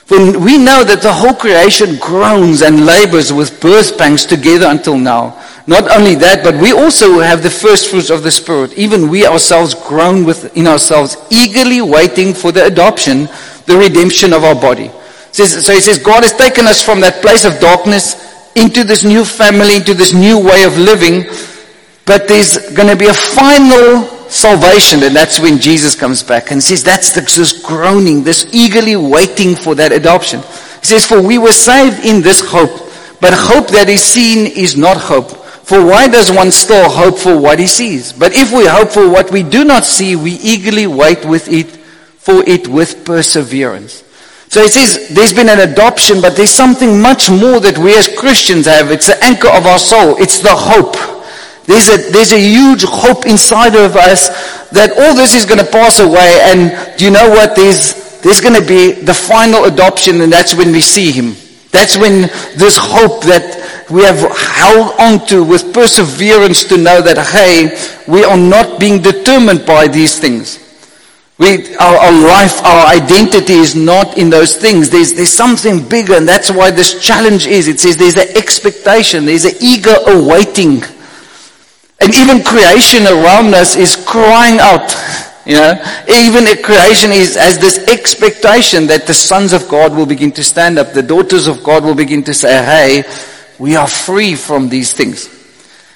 For 0.06 0.18
we 0.36 0.58
know 0.58 0.82
that 0.82 1.00
the 1.00 1.12
whole 1.12 1.34
creation 1.34 1.96
groans 2.00 2.60
and 2.62 2.84
labors 2.84 3.32
with 3.32 3.60
birth 3.60 3.96
pangs 3.96 4.26
together 4.26 4.66
until 4.66 4.98
now. 4.98 5.40
Not 5.68 5.88
only 5.96 6.16
that, 6.16 6.42
but 6.42 6.60
we 6.60 6.72
also 6.72 7.20
have 7.20 7.44
the 7.44 7.50
first 7.50 7.88
fruits 7.88 8.10
of 8.10 8.24
the 8.24 8.32
Spirit. 8.32 8.72
Even 8.76 9.08
we 9.08 9.24
ourselves 9.24 9.74
groan 9.74 10.24
within 10.24 10.66
ourselves, 10.66 11.16
eagerly 11.30 11.80
waiting 11.80 12.34
for 12.34 12.50
the 12.50 12.64
adoption, 12.64 13.28
the 13.66 13.78
redemption 13.78 14.32
of 14.32 14.42
our 14.42 14.56
body. 14.56 14.90
So 15.30 15.44
he 15.72 15.80
says, 15.80 16.00
God 16.00 16.24
has 16.24 16.32
taken 16.32 16.66
us 16.66 16.82
from 16.82 17.00
that 17.02 17.22
place 17.22 17.44
of 17.44 17.60
darkness 17.60 18.18
into 18.56 18.82
this 18.82 19.04
new 19.04 19.24
family, 19.24 19.76
into 19.76 19.94
this 19.94 20.12
new 20.12 20.36
way 20.36 20.64
of 20.64 20.76
living. 20.76 21.30
But 22.10 22.26
there's 22.26 22.58
going 22.74 22.88
to 22.88 22.96
be 22.96 23.06
a 23.06 23.14
final 23.14 24.02
salvation, 24.28 25.04
and 25.04 25.14
that's 25.14 25.38
when 25.38 25.60
Jesus 25.60 25.94
comes 25.94 26.24
back 26.24 26.50
and 26.50 26.60
says, 26.60 26.82
That's 26.82 27.12
the, 27.12 27.20
this 27.20 27.62
groaning, 27.62 28.24
this 28.24 28.52
eagerly 28.52 28.96
waiting 28.96 29.54
for 29.54 29.76
that 29.76 29.92
adoption. 29.92 30.40
He 30.40 30.86
says, 30.86 31.06
For 31.06 31.22
we 31.22 31.38
were 31.38 31.52
saved 31.52 32.04
in 32.04 32.20
this 32.20 32.40
hope, 32.44 32.90
but 33.20 33.32
hope 33.32 33.68
that 33.68 33.88
is 33.88 34.02
seen 34.02 34.48
is 34.48 34.76
not 34.76 34.96
hope. 34.96 35.30
For 35.30 35.86
why 35.86 36.08
does 36.08 36.32
one 36.32 36.50
still 36.50 36.90
hope 36.90 37.16
for 37.16 37.40
what 37.40 37.60
he 37.60 37.68
sees? 37.68 38.12
But 38.12 38.32
if 38.34 38.50
we 38.50 38.66
hope 38.66 38.88
for 38.88 39.08
what 39.08 39.30
we 39.30 39.44
do 39.44 39.64
not 39.64 39.84
see, 39.84 40.16
we 40.16 40.32
eagerly 40.32 40.88
wait 40.88 41.24
with 41.24 41.46
it, 41.46 41.68
for 42.18 42.42
it 42.44 42.66
with 42.66 43.04
perseverance. 43.04 44.02
So 44.48 44.62
he 44.62 44.68
says 44.68 45.10
there's 45.10 45.32
been 45.32 45.48
an 45.48 45.60
adoption, 45.60 46.20
but 46.20 46.34
there's 46.34 46.50
something 46.50 47.00
much 47.00 47.30
more 47.30 47.60
that 47.60 47.78
we 47.78 47.96
as 47.96 48.08
Christians 48.08 48.66
have. 48.66 48.90
It's 48.90 49.06
the 49.06 49.24
anchor 49.24 49.50
of 49.50 49.64
our 49.64 49.78
soul. 49.78 50.16
It's 50.18 50.40
the 50.40 50.56
hope. 50.56 51.19
There's 51.70 51.88
a, 51.88 52.10
there's 52.10 52.32
a 52.32 52.40
huge 52.40 52.82
hope 52.82 53.26
inside 53.26 53.76
of 53.76 53.94
us 53.94 54.26
that 54.70 54.90
all 54.98 55.14
this 55.14 55.36
is 55.36 55.46
going 55.46 55.64
to 55.64 55.70
pass 55.70 56.00
away. 56.00 56.42
And 56.42 56.98
do 56.98 57.04
you 57.04 57.12
know 57.12 57.30
what? 57.30 57.54
There's, 57.54 57.94
there's 58.22 58.40
going 58.40 58.60
to 58.60 58.66
be 58.66 58.90
the 58.90 59.14
final 59.14 59.66
adoption, 59.66 60.20
and 60.20 60.32
that's 60.32 60.52
when 60.52 60.72
we 60.72 60.80
see 60.80 61.12
him. 61.12 61.36
That's 61.70 61.96
when 61.96 62.22
this 62.58 62.76
hope 62.76 63.22
that 63.30 63.86
we 63.88 64.02
have 64.02 64.18
held 64.18 64.98
on 64.98 65.24
to 65.28 65.44
with 65.44 65.72
perseverance 65.72 66.64
to 66.64 66.76
know 66.76 67.00
that, 67.02 67.18
hey, 67.30 67.70
we 68.10 68.24
are 68.24 68.36
not 68.36 68.80
being 68.80 69.00
determined 69.00 69.64
by 69.64 69.86
these 69.86 70.18
things. 70.18 70.58
We, 71.38 71.76
our, 71.76 71.96
our, 71.96 72.12
life, 72.12 72.64
our 72.64 72.86
identity 72.88 73.54
is 73.54 73.76
not 73.76 74.18
in 74.18 74.28
those 74.28 74.56
things. 74.56 74.90
There's, 74.90 75.14
there's 75.14 75.32
something 75.32 75.88
bigger, 75.88 76.14
and 76.14 76.26
that's 76.26 76.50
why 76.50 76.72
this 76.72 77.00
challenge 77.00 77.46
is. 77.46 77.68
It 77.68 77.78
says 77.78 77.96
there's 77.96 78.16
an 78.16 78.36
expectation, 78.36 79.24
there's 79.24 79.44
an 79.44 79.54
eager 79.60 79.94
awaiting. 80.08 80.82
And 82.00 82.14
even 82.14 82.42
creation 82.42 83.06
around 83.06 83.54
us 83.54 83.76
is 83.76 83.96
crying 83.96 84.58
out. 84.58 84.90
You 85.44 85.54
know, 85.54 85.72
even 86.08 86.44
creation 86.62 87.12
is, 87.12 87.34
has 87.36 87.58
this 87.58 87.78
expectation 87.88 88.86
that 88.86 89.06
the 89.06 89.14
sons 89.14 89.52
of 89.52 89.68
God 89.68 89.94
will 89.94 90.06
begin 90.06 90.32
to 90.32 90.44
stand 90.44 90.78
up, 90.78 90.92
the 90.92 91.02
daughters 91.02 91.46
of 91.46 91.62
God 91.62 91.84
will 91.84 91.94
begin 91.94 92.22
to 92.24 92.34
say, 92.34 92.48
hey, 92.64 93.02
we 93.58 93.76
are 93.76 93.88
free 93.88 94.34
from 94.34 94.68
these 94.68 94.92
things. 94.92 95.28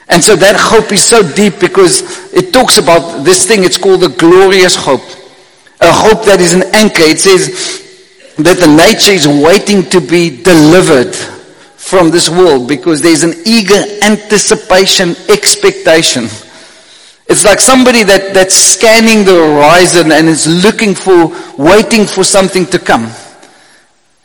And 0.09 0.23
so 0.23 0.37
that 0.37 0.57
hope 0.59 0.93
is 0.93 1.03
so 1.03 1.23
deep 1.35 1.59
because 1.61 2.33
it 2.33 2.53
talks 2.53 2.79
about 2.79 3.25
this 3.25 3.47
thing, 3.47 3.65
it's 3.65 3.79
called 3.79 4.01
the 4.01 4.09
glorious 4.09 4.77
hope. 4.77 5.03
A 5.81 5.93
hope 5.93 6.25
that 6.27 6.41
is 6.41 6.53
an 6.53 6.63
anchor. 6.75 7.03
It 7.03 7.21
says 7.21 8.35
that 8.37 8.59
the 8.59 8.67
nature 8.67 9.13
is 9.13 9.27
waiting 9.27 9.89
to 9.91 10.01
be 10.01 10.43
delivered 10.43 11.15
from 11.85 12.11
this 12.11 12.29
world 12.29 12.67
because 12.69 13.03
there's 13.03 13.23
an 13.23 13.35
eager 13.45 13.81
anticipation, 14.03 15.11
expectation. 15.29 16.25
It's 17.27 17.45
like 17.45 17.61
somebody 17.61 18.03
that, 18.05 18.35
that's 18.35 18.55
scanning 18.55 19.25
the 19.25 19.35
horizon 19.35 20.13
and 20.13 20.29
is 20.29 20.47
looking 20.65 20.95
for, 20.95 21.33
waiting 21.57 22.07
for 22.07 22.25
something 22.25 22.67
to 22.67 22.79
come 22.79 23.11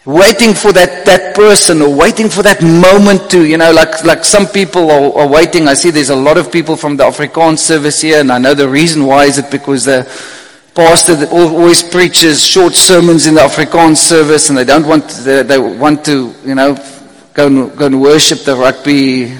waiting 0.10 0.56
for 0.56 0.74
that, 0.74 1.06
that 1.06 1.36
person 1.36 1.82
or 1.82 1.96
waiting 1.96 2.30
for 2.30 2.42
that 2.42 2.64
moment 2.64 3.30
to, 3.30 3.46
you 3.46 3.58
know, 3.58 3.72
like, 3.72 4.04
like 4.04 4.24
some 4.24 4.48
people 4.48 4.90
are, 4.90 5.20
are 5.20 5.28
waiting. 5.28 5.68
I 5.68 5.76
see 5.76 5.92
there's 5.92 6.10
a 6.10 6.16
lot 6.16 6.38
of 6.38 6.52
people 6.52 6.76
from 6.76 6.98
the 6.98 7.04
Afrikaans 7.04 7.60
service 7.60 8.02
here, 8.02 8.20
and 8.20 8.32
I 8.32 8.40
know 8.40 8.54
the 8.54 8.68
reason 8.68 9.06
why 9.06 9.26
is 9.26 9.38
it 9.38 9.52
because 9.52 9.86
the 9.86 10.04
pastor 10.74 11.16
that 11.16 11.32
always 11.32 11.84
preaches 11.84 12.46
short 12.46 12.74
sermons 12.74 13.28
in 13.28 13.36
the 13.36 13.42
Afrikaans 13.42 13.98
service, 13.98 14.50
and 14.50 14.58
they 14.58 14.66
don't 14.66 14.88
want, 14.88 15.08
they, 15.10 15.44
they 15.44 15.60
want 15.60 16.04
to, 16.06 16.34
you 16.44 16.56
know, 16.56 16.76
go 17.34 17.48
and, 17.48 17.78
go 17.78 17.86
and 17.86 18.02
worship 18.02 18.40
the 18.40 18.56
rugby 18.56 19.36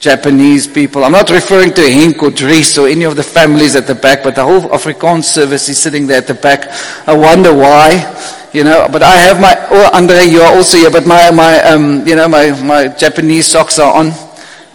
Japanese 0.00 0.66
people. 0.66 1.04
I'm 1.04 1.12
not 1.12 1.30
referring 1.30 1.74
to 1.74 1.82
Henk 1.82 2.22
or 2.22 2.30
Dries 2.30 2.78
or 2.78 2.88
any 2.88 3.04
of 3.04 3.16
the 3.16 3.22
families 3.22 3.74
at 3.74 3.86
the 3.86 3.94
back, 3.94 4.22
but 4.22 4.34
the 4.34 4.44
whole 4.44 4.62
Afrikaans 4.70 5.24
service 5.24 5.68
is 5.68 5.78
sitting 5.78 6.06
there 6.06 6.18
at 6.18 6.26
the 6.26 6.34
back. 6.34 6.68
I 7.06 7.16
wonder 7.16 7.52
why 7.54 8.36
you 8.52 8.64
know, 8.64 8.88
but 8.90 9.02
I 9.02 9.16
have 9.16 9.40
my, 9.40 9.54
oh, 9.70 9.90
Andre, 9.92 10.24
you 10.24 10.40
are 10.40 10.56
also 10.56 10.78
here, 10.78 10.90
but 10.90 11.06
my, 11.06 11.30
my, 11.30 11.60
um, 11.64 12.06
you 12.06 12.16
know, 12.16 12.28
my, 12.28 12.50
my 12.62 12.88
Japanese 12.88 13.46
socks 13.46 13.78
are 13.78 13.94
on, 13.94 14.12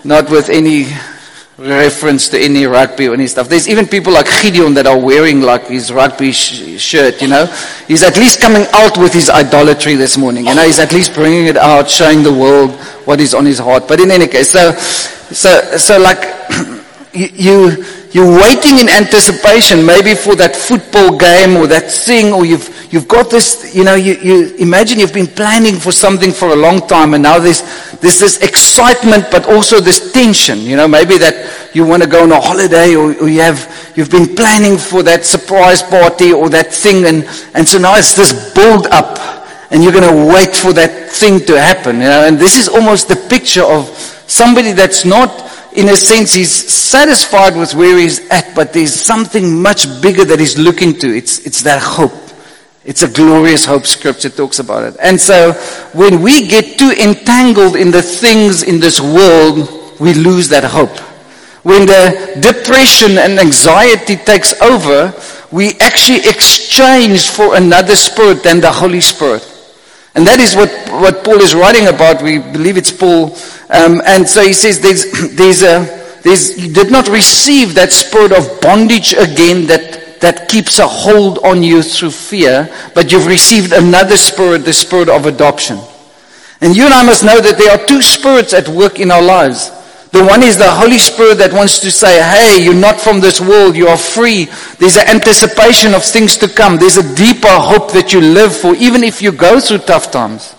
not 0.03 0.29
with 0.29 0.49
any 0.49 0.85
reference 1.63 2.27
to 2.29 2.39
any 2.39 2.65
rugby 2.65 3.07
or 3.07 3.13
any 3.13 3.27
stuff. 3.27 3.47
There's 3.47 3.69
even 3.69 3.87
people 3.87 4.13
like 4.13 4.27
Gideon 4.41 4.73
that 4.73 4.85
are 4.85 4.99
wearing 4.99 5.41
like 5.41 5.67
his 5.67 5.91
rugby 5.91 6.31
sh- 6.31 6.79
shirt, 6.79 7.21
you 7.21 7.27
know. 7.29 7.45
He's 7.87 8.03
at 8.03 8.17
least 8.17 8.39
coming 8.41 8.65
out 8.73 8.97
with 8.97 9.13
his 9.13 9.29
idolatry 9.29 9.95
this 9.95 10.17
morning, 10.17 10.45
you 10.47 10.55
know. 10.55 10.65
He's 10.65 10.79
at 10.79 10.91
least 10.91 11.13
bringing 11.13 11.45
it 11.45 11.57
out, 11.57 11.89
showing 11.89 12.23
the 12.23 12.33
world 12.33 12.71
what 13.05 13.19
is 13.19 13.33
on 13.33 13.45
his 13.45 13.59
heart. 13.59 13.87
But 13.87 13.99
in 13.99 14.11
any 14.11 14.27
case, 14.27 14.51
so, 14.51 14.71
so, 14.73 15.77
so 15.77 15.99
like, 15.99 16.19
you, 17.13 17.83
you're 18.13 18.29
waiting 18.29 18.77
in 18.77 18.87
anticipation 18.89 19.83
maybe 19.83 20.13
for 20.13 20.35
that 20.35 20.55
football 20.55 21.17
game 21.17 21.57
or 21.57 21.65
that 21.65 21.89
thing 21.89 22.31
or 22.31 22.45
you've, 22.45 22.69
you've 22.93 23.07
got 23.07 23.31
this, 23.31 23.75
you 23.75 23.83
know, 23.83 23.95
you, 23.95 24.13
you 24.21 24.55
imagine 24.57 24.99
you've 24.99 25.13
been 25.13 25.25
planning 25.27 25.75
for 25.75 25.91
something 25.91 26.31
for 26.31 26.49
a 26.49 26.55
long 26.55 26.85
time 26.87 27.15
and 27.15 27.23
now 27.23 27.39
there's, 27.39 27.61
there's 27.99 28.19
this 28.19 28.39
excitement 28.41 29.25
but 29.31 29.47
also 29.47 29.79
this 29.79 30.11
tension, 30.11 30.59
you 30.59 30.75
know, 30.75 30.87
maybe 30.87 31.17
that 31.17 31.71
you 31.73 31.83
want 31.83 32.03
to 32.03 32.07
go 32.07 32.21
on 32.21 32.31
a 32.31 32.39
holiday 32.39 32.93
or, 32.95 33.17
or 33.17 33.27
you 33.27 33.41
have, 33.41 33.91
you've 33.95 34.11
been 34.11 34.35
planning 34.35 34.77
for 34.77 35.01
that 35.01 35.25
surprise 35.25 35.81
party 35.81 36.31
or 36.31 36.49
that 36.49 36.71
thing 36.71 37.05
and, 37.05 37.25
and 37.55 37.67
so 37.67 37.79
now 37.79 37.97
it's 37.97 38.13
this 38.13 38.53
build 38.53 38.85
up 38.87 39.17
and 39.71 39.83
you're 39.83 39.91
going 39.91 40.07
to 40.07 40.31
wait 40.31 40.55
for 40.55 40.71
that 40.71 41.09
thing 41.09 41.39
to 41.39 41.59
happen, 41.59 41.95
you 41.95 42.03
know, 42.03 42.27
and 42.27 42.37
this 42.37 42.59
is 42.59 42.69
almost 42.69 43.07
the 43.07 43.15
picture 43.15 43.63
of 43.63 43.89
somebody 44.27 44.71
that's 44.71 45.03
not 45.03 45.49
in 45.75 45.89
a 45.89 45.95
sense, 45.95 46.33
he's 46.33 46.51
satisfied 46.51 47.55
with 47.55 47.73
where 47.73 47.97
he's 47.97 48.27
at, 48.29 48.55
but 48.55 48.73
there's 48.73 48.93
something 48.93 49.61
much 49.61 50.01
bigger 50.01 50.25
that 50.25 50.39
he's 50.39 50.57
looking 50.57 50.93
to. 50.99 51.15
It's, 51.15 51.39
it's 51.39 51.63
that 51.63 51.81
hope. 51.81 52.13
It's 52.85 53.01
a 53.01 53.07
glorious 53.07 53.65
hope 53.65 53.85
scripture 53.85 54.29
talks 54.29 54.59
about 54.59 54.83
it. 54.83 54.97
And 55.01 55.19
so 55.19 55.53
when 55.93 56.21
we 56.21 56.47
get 56.47 56.77
too 56.77 56.91
entangled 56.91 57.75
in 57.75 57.91
the 57.91 58.01
things 58.01 58.63
in 58.63 58.79
this 58.79 58.99
world, 58.99 59.99
we 59.99 60.13
lose 60.13 60.49
that 60.49 60.63
hope. 60.65 60.97
When 61.63 61.85
the 61.85 62.37
depression 62.41 63.17
and 63.17 63.39
anxiety 63.39 64.17
takes 64.17 64.59
over, 64.61 65.13
we 65.51 65.79
actually 65.79 66.19
exchange 66.19 67.29
for 67.29 67.55
another 67.55 67.95
spirit 67.95 68.43
than 68.43 68.59
the 68.59 68.71
Holy 68.71 68.99
Spirit. 68.99 69.52
And 70.15 70.27
that 70.27 70.39
is 70.39 70.55
what, 70.55 70.69
what 71.01 71.23
Paul 71.23 71.41
is 71.41 71.55
writing 71.55 71.87
about. 71.87 72.21
We 72.21 72.37
believe 72.37 72.77
it's 72.77 72.91
Paul. 72.91 73.35
Um, 73.69 74.01
and 74.05 74.27
so 74.27 74.43
he 74.43 74.53
says 74.53 74.79
there's, 74.79 75.05
there's 75.35 75.63
a, 75.63 76.19
there's, 76.21 76.57
you 76.57 76.73
did 76.73 76.91
not 76.91 77.09
receive 77.09 77.75
that 77.75 77.91
spirit 77.91 78.31
of 78.31 78.61
bondage 78.61 79.13
again 79.13 79.67
that 79.67 80.03
that 80.23 80.47
keeps 80.47 80.79
a 80.79 80.87
hold 80.87 81.39
on 81.39 81.61
you 81.61 81.83
through 81.83 82.09
fear, 82.09 82.69
but 82.95 83.11
you've 83.11 83.27
received 83.27 83.73
another 83.73 84.15
spirit, 84.15 84.59
the 84.59 84.71
spirit 84.71 85.09
of 85.09 85.25
adoption. 85.25 85.77
And 86.61 86.77
you 86.77 86.85
and 86.85 86.93
I 86.93 87.03
must 87.03 87.25
know 87.25 87.41
that 87.41 87.57
there 87.57 87.71
are 87.77 87.85
two 87.85 88.01
spirits 88.01 88.53
at 88.53 88.69
work 88.69 89.01
in 89.01 89.11
our 89.11 89.21
lives. 89.21 89.69
The 90.13 90.23
one 90.23 90.43
is 90.43 90.59
the 90.59 90.69
Holy 90.69 90.99
Spirit 90.99 91.39
that 91.39 91.51
wants 91.51 91.79
to 91.79 91.89
say, 91.89 92.21
hey, 92.21 92.63
you're 92.63 92.77
not 92.77 93.01
from 93.01 93.19
this 93.19 93.41
world, 93.41 93.75
you 93.75 93.87
are 93.87 93.97
free. 93.97 94.45
There's 94.77 94.95
an 94.95 95.09
anticipation 95.09 95.95
of 95.95 96.03
things 96.03 96.37
to 96.37 96.47
come. 96.47 96.77
There's 96.77 96.97
a 96.97 97.15
deeper 97.15 97.49
hope 97.49 97.91
that 97.93 98.13
you 98.13 98.21
live 98.21 98.55
for, 98.55 98.75
even 98.75 99.03
if 99.03 99.23
you 99.23 99.31
go 99.31 99.59
through 99.59 99.79
tough 99.79 100.11
times. 100.11 100.53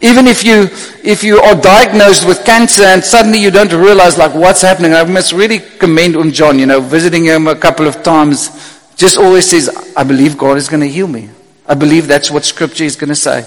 Even 0.00 0.26
if 0.26 0.42
you, 0.42 0.70
if 1.04 1.22
you 1.22 1.40
are 1.40 1.60
diagnosed 1.60 2.26
with 2.26 2.42
cancer 2.46 2.84
and 2.84 3.04
suddenly 3.04 3.38
you 3.38 3.50
don't 3.50 3.70
realize 3.70 4.16
like 4.16 4.34
what's 4.34 4.62
happening. 4.62 4.94
I 4.94 5.04
must 5.04 5.34
really 5.34 5.58
commend 5.58 6.16
on 6.16 6.32
John, 6.32 6.58
you 6.58 6.64
know, 6.64 6.80
visiting 6.80 7.26
him 7.26 7.48
a 7.48 7.56
couple 7.56 7.86
of 7.86 8.02
times 8.02 8.48
just 8.96 9.18
always 9.18 9.48
says, 9.48 9.68
I 9.94 10.04
believe 10.04 10.38
God 10.38 10.56
is 10.56 10.70
going 10.70 10.80
to 10.80 10.88
heal 10.88 11.06
me. 11.06 11.28
I 11.66 11.74
believe 11.74 12.08
that's 12.08 12.30
what 12.30 12.46
scripture 12.46 12.84
is 12.84 12.96
going 12.96 13.08
to 13.08 13.14
say. 13.14 13.44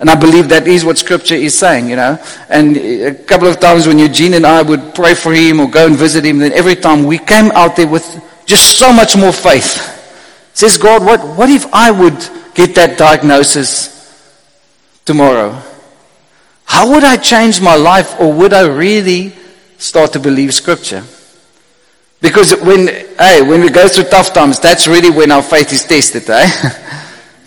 And 0.00 0.10
I 0.10 0.16
believe 0.16 0.48
that 0.48 0.66
is 0.66 0.84
what 0.84 0.98
scripture 0.98 1.36
is 1.36 1.56
saying, 1.56 1.88
you 1.88 1.96
know. 1.96 2.18
And 2.48 2.76
a 2.76 3.14
couple 3.14 3.46
of 3.46 3.60
times 3.60 3.86
when 3.86 3.98
Eugene 3.98 4.34
and 4.34 4.44
I 4.46 4.62
would 4.62 4.94
pray 4.94 5.14
for 5.14 5.32
him 5.32 5.60
or 5.60 5.68
go 5.68 5.86
and 5.86 5.96
visit 5.96 6.24
him, 6.24 6.38
then 6.38 6.52
every 6.52 6.74
time 6.74 7.04
we 7.04 7.18
came 7.18 7.52
out 7.52 7.76
there 7.76 7.86
with 7.86 8.04
just 8.44 8.78
so 8.78 8.92
much 8.92 9.16
more 9.16 9.32
faith. 9.32 9.90
Says 10.52 10.76
God, 10.78 11.04
what, 11.04 11.20
what 11.36 11.48
if 11.48 11.72
I 11.72 11.90
would 11.90 12.16
get 12.54 12.74
that 12.74 12.98
diagnosis 12.98 13.90
tomorrow? 15.04 15.62
How 16.64 16.90
would 16.90 17.04
I 17.04 17.16
change 17.16 17.60
my 17.60 17.76
life 17.76 18.18
or 18.20 18.32
would 18.32 18.52
I 18.52 18.66
really 18.66 19.32
start 19.78 20.12
to 20.14 20.20
believe 20.20 20.54
scripture? 20.54 21.04
Because 22.20 22.58
when, 22.60 22.88
hey, 22.88 23.42
when 23.42 23.60
we 23.60 23.68
go 23.68 23.86
through 23.86 24.04
tough 24.04 24.32
times, 24.32 24.58
that's 24.58 24.86
really 24.86 25.10
when 25.10 25.30
our 25.30 25.42
faith 25.42 25.72
is 25.72 25.84
tested, 25.84 26.28
eh? 26.30 26.48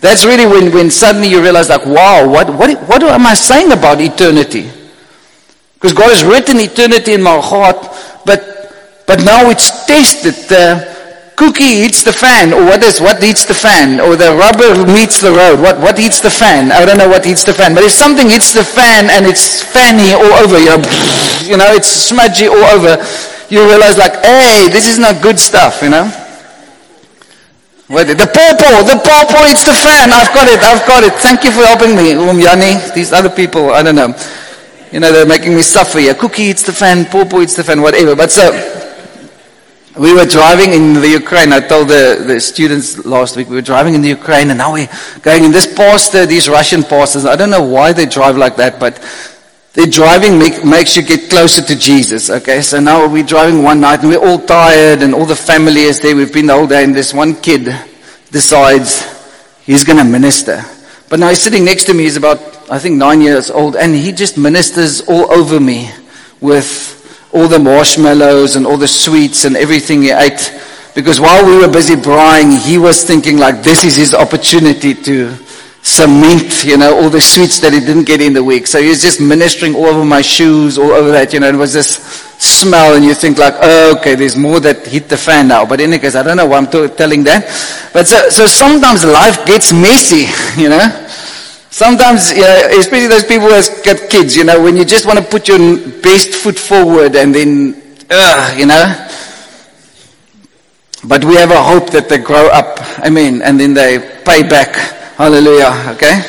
that's 0.00 0.24
really 0.24 0.46
when, 0.46 0.72
when 0.72 0.90
suddenly 0.90 1.28
you 1.28 1.42
realize 1.42 1.68
like, 1.68 1.84
wow, 1.84 2.28
what, 2.28 2.48
what, 2.54 2.78
what 2.88 3.02
am 3.02 3.26
I 3.26 3.34
saying 3.34 3.72
about 3.72 4.00
eternity? 4.00 4.70
Because 5.74 5.92
God 5.92 6.10
has 6.10 6.24
written 6.24 6.58
eternity 6.58 7.14
in 7.14 7.22
my 7.22 7.38
heart, 7.38 7.78
but, 8.24 9.02
but 9.06 9.22
now 9.24 9.50
it's 9.50 9.86
tested. 9.86 10.34
The 10.48 10.86
cookie 11.34 11.82
hits 11.82 12.02
the 12.02 12.12
fan, 12.12 12.52
or 12.52 12.62
what 12.62 12.82
is, 12.82 13.00
what 13.00 13.22
hits 13.22 13.44
the 13.44 13.54
fan? 13.54 13.98
Or 13.98 14.14
the 14.14 14.34
rubber 14.34 14.86
meets 14.86 15.20
the 15.20 15.30
road. 15.30 15.58
What, 15.62 15.78
what 15.78 15.98
hits 15.98 16.20
the 16.20 16.30
fan? 16.30 16.70
I 16.70 16.84
don't 16.84 16.98
know 16.98 17.08
what 17.08 17.24
hits 17.24 17.42
the 17.42 17.54
fan. 17.54 17.74
But 17.74 17.82
if 17.82 17.92
something 17.92 18.28
hits 18.28 18.52
the 18.54 18.64
fan 18.64 19.10
and 19.10 19.26
it's 19.26 19.62
fanny 19.62 20.14
all 20.14 20.34
over, 20.42 20.58
you 20.58 20.74
know, 20.74 20.82
you 21.42 21.56
know 21.56 21.70
it's 21.74 21.90
smudgy 21.90 22.46
all 22.46 22.66
over, 22.74 22.98
you 23.50 23.66
realize 23.66 23.98
like, 23.98 24.14
hey, 24.22 24.68
this 24.70 24.86
is 24.86 24.98
not 24.98 25.22
good 25.22 25.38
stuff, 25.38 25.82
you 25.82 25.90
know. 25.90 26.06
What, 27.88 28.06
the 28.06 28.16
pawpaw, 28.16 28.84
the 28.84 29.00
pawpaw, 29.00 29.48
it's 29.48 29.64
the 29.64 29.72
fan. 29.72 30.12
I've 30.12 30.28
got 30.34 30.46
it, 30.46 30.60
I've 30.60 30.86
got 30.86 31.04
it. 31.04 31.14
Thank 31.14 31.42
you 31.42 31.50
for 31.50 31.64
helping 31.64 31.96
me. 31.96 32.12
Um, 32.12 32.38
Yanni, 32.38 32.76
these 32.94 33.14
other 33.14 33.30
people, 33.30 33.70
I 33.70 33.82
don't 33.82 33.96
know. 33.96 34.14
You 34.92 35.00
know, 35.00 35.10
they're 35.10 35.26
making 35.26 35.54
me 35.54 35.62
suffer 35.62 35.98
here. 35.98 36.14
Cookie 36.14 36.50
it's 36.50 36.62
the 36.62 36.72
fan, 36.72 37.06
Popo 37.06 37.40
it's 37.40 37.56
the 37.56 37.64
fan, 37.64 37.80
whatever. 37.80 38.14
But 38.14 38.30
so, 38.30 38.52
we 39.98 40.12
were 40.12 40.26
driving 40.26 40.74
in 40.74 41.00
the 41.00 41.08
Ukraine. 41.08 41.50
I 41.50 41.60
told 41.60 41.88
the, 41.88 42.22
the 42.26 42.40
students 42.40 43.06
last 43.06 43.36
week, 43.36 43.48
we 43.48 43.56
were 43.56 43.62
driving 43.62 43.94
in 43.94 44.02
the 44.02 44.10
Ukraine 44.10 44.50
and 44.50 44.58
now 44.58 44.74
we're 44.74 44.88
going 45.22 45.44
in 45.44 45.50
this 45.50 45.66
pastor, 45.66 46.26
these 46.26 46.46
Russian 46.46 46.82
pastors. 46.82 47.24
I 47.24 47.36
don't 47.36 47.50
know 47.50 47.64
why 47.64 47.94
they 47.94 48.04
drive 48.04 48.36
like 48.36 48.56
that, 48.56 48.78
but 48.78 48.98
their 49.78 49.86
driving 49.86 50.40
make, 50.40 50.64
makes 50.64 50.96
you 50.96 51.04
get 51.04 51.30
closer 51.30 51.62
to 51.62 51.76
Jesus. 51.78 52.30
Okay, 52.30 52.62
so 52.62 52.80
now 52.80 53.06
we're 53.06 53.22
driving 53.22 53.62
one 53.62 53.80
night 53.80 54.00
and 54.00 54.08
we're 54.08 54.18
all 54.18 54.40
tired 54.40 55.02
and 55.02 55.14
all 55.14 55.24
the 55.24 55.36
family 55.36 55.82
is 55.82 56.00
there. 56.00 56.16
We've 56.16 56.32
been 56.32 56.46
the 56.46 56.54
whole 56.54 56.66
day 56.66 56.82
and 56.82 56.92
this 56.92 57.14
one 57.14 57.36
kid 57.36 57.72
decides 58.32 59.06
he's 59.62 59.84
going 59.84 59.98
to 59.98 60.04
minister. 60.04 60.64
But 61.08 61.20
now 61.20 61.28
he's 61.28 61.40
sitting 61.40 61.64
next 61.64 61.84
to 61.84 61.94
me. 61.94 62.02
He's 62.02 62.16
about, 62.16 62.40
I 62.68 62.80
think, 62.80 62.96
nine 62.96 63.20
years 63.20 63.52
old, 63.52 63.76
and 63.76 63.94
he 63.94 64.10
just 64.10 64.36
ministers 64.36 65.02
all 65.02 65.30
over 65.32 65.60
me 65.60 65.92
with 66.40 67.30
all 67.32 67.46
the 67.46 67.60
marshmallows 67.60 68.56
and 68.56 68.66
all 68.66 68.78
the 68.78 68.88
sweets 68.88 69.44
and 69.44 69.56
everything 69.56 70.02
he 70.02 70.10
ate. 70.10 70.60
Because 70.96 71.20
while 71.20 71.46
we 71.46 71.56
were 71.56 71.72
busy 71.72 71.94
braaiing, 71.94 72.58
he 72.66 72.78
was 72.78 73.04
thinking 73.04 73.38
like 73.38 73.62
this 73.62 73.84
is 73.84 73.94
his 73.94 74.12
opportunity 74.12 74.92
to 74.92 75.36
cement, 75.82 76.64
you 76.64 76.76
know, 76.76 76.96
all 76.96 77.10
the 77.10 77.20
sweets 77.20 77.60
that 77.60 77.72
he 77.72 77.80
didn't 77.80 78.04
get 78.04 78.20
in 78.20 78.32
the 78.32 78.42
week. 78.42 78.66
So 78.66 78.80
he 78.80 78.88
was 78.88 79.00
just 79.02 79.20
ministering 79.20 79.74
all 79.74 79.86
over 79.86 80.04
my 80.04 80.22
shoes, 80.22 80.78
all 80.78 80.90
over 80.90 81.10
that, 81.12 81.32
you 81.32 81.40
know, 81.40 81.48
it 81.48 81.54
was 81.54 81.72
this 81.72 81.96
smell 82.38 82.94
and 82.94 83.04
you 83.04 83.14
think 83.14 83.38
like, 83.38 83.54
oh, 83.60 83.96
okay, 83.98 84.14
there's 84.14 84.36
more 84.36 84.60
that 84.60 84.86
hit 84.86 85.08
the 85.08 85.16
fan 85.16 85.48
now. 85.48 85.64
But 85.66 85.80
in 85.80 85.92
any 85.92 86.00
case, 86.00 86.14
I 86.14 86.22
don't 86.22 86.36
know 86.36 86.46
why 86.46 86.58
I'm 86.58 86.66
t- 86.66 86.88
telling 86.88 87.24
that. 87.24 87.44
But 87.92 88.06
so, 88.06 88.28
so 88.28 88.46
sometimes 88.46 89.04
life 89.04 89.44
gets 89.46 89.72
messy, 89.72 90.26
you 90.60 90.68
know. 90.68 91.06
Sometimes, 91.70 92.32
you 92.32 92.42
know, 92.42 92.68
especially 92.78 93.06
those 93.08 93.24
people 93.24 93.48
who 93.48 93.54
have 93.54 93.68
got 93.84 94.10
kids, 94.10 94.36
you 94.36 94.44
know, 94.44 94.60
when 94.62 94.76
you 94.76 94.84
just 94.84 95.06
want 95.06 95.18
to 95.18 95.24
put 95.24 95.48
your 95.48 95.58
best 96.00 96.34
foot 96.34 96.58
forward 96.58 97.14
and 97.14 97.34
then, 97.34 97.80
uh, 98.10 98.54
you 98.56 98.66
know. 98.66 99.08
But 101.04 101.24
we 101.24 101.36
have 101.36 101.50
a 101.52 101.62
hope 101.62 101.90
that 101.90 102.08
they 102.08 102.18
grow 102.18 102.48
up, 102.48 102.78
I 102.98 103.10
mean, 103.10 103.42
and 103.42 103.60
then 103.60 103.74
they 103.74 103.98
pay 104.24 104.42
back. 104.42 104.74
Hallelujah, 105.18 105.94
okay? 105.96 106.20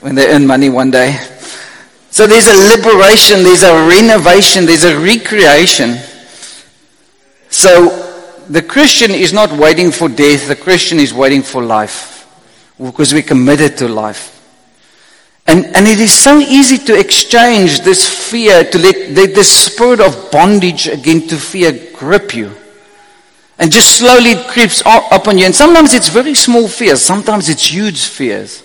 When 0.00 0.14
they 0.14 0.28
earn 0.28 0.46
money 0.46 0.68
one 0.68 0.90
day. 0.90 1.18
So 2.10 2.26
there's 2.26 2.46
a 2.46 2.76
liberation, 2.76 3.42
there's 3.42 3.62
a 3.62 3.72
renovation, 3.88 4.66
there's 4.66 4.84
a 4.84 5.00
recreation. 5.00 5.96
So 7.48 7.88
the 8.50 8.60
Christian 8.60 9.12
is 9.12 9.32
not 9.32 9.50
waiting 9.52 9.92
for 9.92 10.10
death, 10.10 10.46
the 10.46 10.56
Christian 10.56 10.98
is 10.98 11.14
waiting 11.14 11.40
for 11.40 11.62
life 11.64 12.28
because 12.76 13.14
we're 13.14 13.22
committed 13.22 13.78
to 13.78 13.88
life. 13.88 14.36
And, 15.46 15.64
and 15.74 15.86
it 15.86 16.00
is 16.00 16.12
so 16.12 16.38
easy 16.38 16.76
to 16.84 17.00
exchange 17.00 17.80
this 17.80 18.06
fear, 18.30 18.62
to 18.62 18.78
let, 18.78 19.10
let 19.12 19.34
the 19.34 19.42
spirit 19.42 20.00
of 20.00 20.30
bondage 20.30 20.86
again 20.86 21.26
to 21.28 21.36
fear 21.38 21.72
grip 21.94 22.34
you. 22.34 22.54
And 23.60 23.70
just 23.70 23.98
slowly 23.98 24.34
creeps 24.48 24.82
up 24.84 25.28
on 25.28 25.38
you. 25.38 25.44
And 25.44 25.54
sometimes 25.54 25.94
it's 25.94 26.08
very 26.08 26.34
small 26.34 26.66
fears, 26.66 27.02
sometimes 27.02 27.48
it's 27.48 27.66
huge 27.70 28.06
fears. 28.06 28.64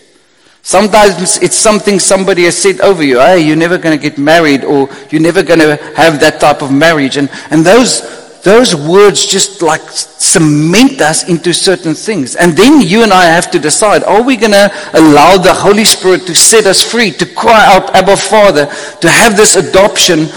Sometimes 0.66 1.38
it's 1.44 1.56
something 1.56 2.00
somebody 2.00 2.46
has 2.46 2.58
said 2.58 2.82
over 2.82 3.04
you. 3.04 3.20
Hey, 3.20 3.46
you're 3.46 3.56
never 3.56 3.78
going 3.78 3.96
to 3.96 4.02
get 4.02 4.18
married 4.18 4.64
or 4.64 4.90
you're 5.12 5.22
never 5.22 5.44
going 5.44 5.60
to 5.60 5.76
have 5.96 6.20
that 6.22 6.40
type 6.40 6.64
of 6.64 6.72
marriage. 6.72 7.18
And, 7.18 7.30
and 7.52 7.64
those, 7.64 8.02
those 8.42 8.76
words 8.76 9.28
just 9.28 9.62
like 9.62 9.82
cement 9.92 11.02
us 11.02 11.30
into 11.30 11.54
certain 11.54 11.94
things. 11.94 12.36
And 12.36 12.58
then 12.58 12.82
you 12.82 13.04
and 13.04 13.14
I 13.14 13.26
have 13.26 13.52
to 13.52 13.60
decide, 13.60 14.04
are 14.06 14.24
we 14.24 14.38
going 14.38 14.54
to 14.54 14.72
allow 14.96 15.38
the 15.38 15.54
Holy 15.54 15.86
Spirit 15.86 16.26
to 16.26 16.34
set 16.34 16.66
us 16.66 16.82
free, 16.82 17.12
to 17.12 17.28
cry 17.28 17.64
out, 17.68 17.94
Abba 17.94 18.18
Father, 18.18 18.66
to 19.02 19.08
have 19.08 19.38
this 19.38 19.56
adoption, 19.56 20.30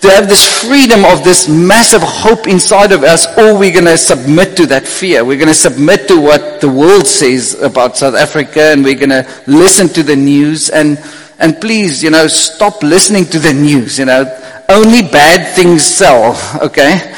to 0.00 0.10
have 0.10 0.28
this 0.28 0.62
freedom 0.62 1.04
of 1.04 1.24
this 1.24 1.48
massive 1.48 2.02
hope 2.02 2.46
inside 2.46 2.92
of 2.92 3.02
us, 3.02 3.26
or 3.38 3.58
we're 3.58 3.72
going 3.72 3.84
to 3.84 3.96
submit 3.96 4.56
to 4.56 4.66
that 4.66 4.86
fear. 4.86 5.24
We're 5.24 5.38
going 5.38 5.48
to 5.48 5.54
submit 5.54 6.08
to 6.08 6.20
what 6.20 6.60
the 6.60 6.68
world 6.68 7.06
says 7.06 7.60
about 7.60 7.96
South 7.96 8.14
Africa, 8.14 8.60
and 8.60 8.84
we're 8.84 8.94
going 8.94 9.10
to 9.10 9.26
listen 9.46 9.88
to 9.88 10.02
the 10.02 10.16
news. 10.16 10.70
And, 10.70 10.98
and 11.38 11.60
please, 11.60 12.02
you 12.02 12.10
know, 12.10 12.26
stop 12.26 12.82
listening 12.82 13.24
to 13.26 13.38
the 13.38 13.52
news. 13.52 13.98
You 13.98 14.04
know, 14.04 14.24
only 14.68 15.02
bad 15.02 15.54
things 15.54 15.82
sell, 15.82 16.36
okay? 16.62 17.14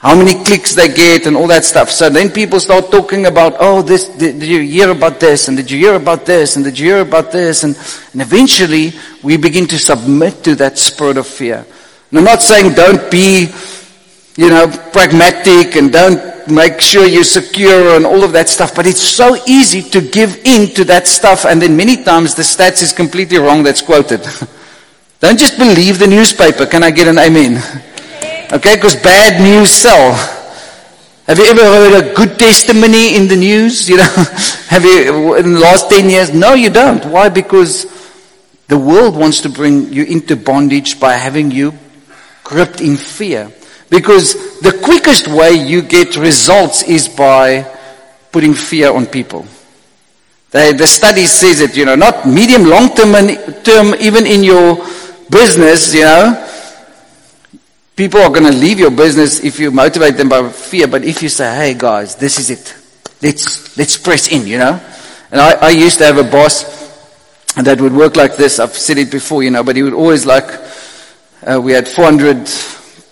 How 0.00 0.16
many 0.16 0.32
clicks 0.44 0.76
they 0.76 0.88
get 0.88 1.26
and 1.26 1.36
all 1.36 1.48
that 1.48 1.64
stuff. 1.64 1.90
So 1.90 2.08
then 2.08 2.30
people 2.30 2.60
start 2.60 2.90
talking 2.90 3.26
about, 3.26 3.56
oh, 3.58 3.82
this, 3.82 4.08
did, 4.08 4.38
did, 4.38 4.48
you 4.48 4.60
hear 4.60 4.90
about 4.90 5.18
this? 5.18 5.48
And 5.48 5.56
did 5.56 5.68
you 5.68 5.78
hear 5.78 5.94
about 5.96 6.24
this? 6.24 6.54
And 6.54 6.64
did 6.64 6.78
you 6.78 6.86
hear 6.86 7.00
about 7.00 7.32
this? 7.32 7.64
And, 7.64 7.76
and 8.12 8.22
eventually 8.22 8.92
we 9.24 9.36
begin 9.36 9.66
to 9.66 9.78
submit 9.78 10.44
to 10.44 10.54
that 10.56 10.78
spirit 10.78 11.16
of 11.16 11.26
fear. 11.26 11.66
And 12.10 12.18
I'm 12.18 12.24
not 12.24 12.42
saying 12.42 12.74
don't 12.74 13.10
be, 13.10 13.48
you 14.36 14.50
know, 14.50 14.68
pragmatic 14.92 15.74
and 15.74 15.92
don't 15.92 16.48
make 16.48 16.80
sure 16.80 17.04
you're 17.04 17.24
secure 17.24 17.96
and 17.96 18.06
all 18.06 18.22
of 18.22 18.32
that 18.32 18.48
stuff, 18.48 18.76
but 18.76 18.86
it's 18.86 19.02
so 19.02 19.36
easy 19.48 19.82
to 19.82 20.00
give 20.00 20.40
in 20.44 20.72
to 20.74 20.84
that 20.84 21.08
stuff. 21.08 21.44
And 21.44 21.60
then 21.60 21.76
many 21.76 22.04
times 22.04 22.36
the 22.36 22.42
stats 22.42 22.82
is 22.82 22.92
completely 22.92 23.38
wrong 23.38 23.64
that's 23.64 23.82
quoted. 23.82 24.20
don't 25.20 25.38
just 25.38 25.58
believe 25.58 25.98
the 25.98 26.06
newspaper. 26.06 26.66
Can 26.66 26.84
I 26.84 26.92
get 26.92 27.08
an 27.08 27.18
amen? 27.18 27.60
Okay, 28.50 28.76
because 28.76 28.96
bad 28.96 29.42
news 29.42 29.70
sell. 29.70 30.14
Have 31.26 31.38
you 31.38 31.44
ever 31.44 31.60
heard 31.60 32.02
a 32.02 32.14
good 32.14 32.38
testimony 32.38 33.14
in 33.14 33.28
the 33.28 33.36
news? 33.36 33.90
You 33.90 33.98
know, 33.98 34.04
have 34.68 34.84
you 34.84 35.34
in 35.34 35.52
the 35.52 35.60
last 35.60 35.90
10 35.90 36.08
years? 36.08 36.32
No, 36.32 36.54
you 36.54 36.70
don't. 36.70 37.04
Why? 37.04 37.28
Because 37.28 37.84
the 38.68 38.78
world 38.78 39.16
wants 39.16 39.42
to 39.42 39.50
bring 39.50 39.92
you 39.92 40.04
into 40.04 40.34
bondage 40.34 40.98
by 40.98 41.12
having 41.12 41.50
you 41.50 41.74
gripped 42.42 42.80
in 42.80 42.96
fear. 42.96 43.52
Because 43.90 44.60
the 44.60 44.80
quickest 44.82 45.28
way 45.28 45.52
you 45.52 45.82
get 45.82 46.16
results 46.16 46.82
is 46.84 47.06
by 47.06 47.70
putting 48.32 48.54
fear 48.54 48.90
on 48.90 49.04
people. 49.04 49.46
The, 50.52 50.74
the 50.74 50.86
study 50.86 51.26
says 51.26 51.60
it, 51.60 51.76
you 51.76 51.84
know, 51.84 51.96
not 51.96 52.26
medium, 52.26 52.64
long 52.64 52.94
term, 52.94 53.14
and 53.14 53.62
term, 53.62 53.94
even 54.00 54.26
in 54.26 54.42
your 54.42 54.76
business, 55.28 55.94
you 55.94 56.04
know, 56.04 56.47
People 57.98 58.20
are 58.20 58.30
going 58.30 58.44
to 58.44 58.56
leave 58.56 58.78
your 58.78 58.92
business 58.92 59.42
if 59.42 59.58
you 59.58 59.72
motivate 59.72 60.16
them 60.16 60.28
by 60.28 60.48
fear, 60.50 60.86
but 60.86 61.02
if 61.02 61.20
you 61.20 61.28
say, 61.28 61.52
hey 61.52 61.74
guys, 61.76 62.14
this 62.14 62.38
is 62.38 62.48
it. 62.48 62.76
Let's, 63.20 63.76
let's 63.76 63.98
press 63.98 64.30
in, 64.30 64.46
you 64.46 64.56
know. 64.56 64.80
And 65.32 65.40
I, 65.40 65.54
I 65.54 65.70
used 65.70 65.98
to 65.98 66.04
have 66.04 66.16
a 66.16 66.22
boss 66.22 66.62
that 67.56 67.80
would 67.80 67.92
work 67.92 68.14
like 68.14 68.36
this. 68.36 68.60
I've 68.60 68.70
said 68.70 68.98
it 68.98 69.10
before, 69.10 69.42
you 69.42 69.50
know, 69.50 69.64
but 69.64 69.74
he 69.74 69.82
would 69.82 69.94
always 69.94 70.24
like, 70.24 70.48
uh, 71.42 71.60
we 71.60 71.72
had 71.72 71.88
400 71.88 72.48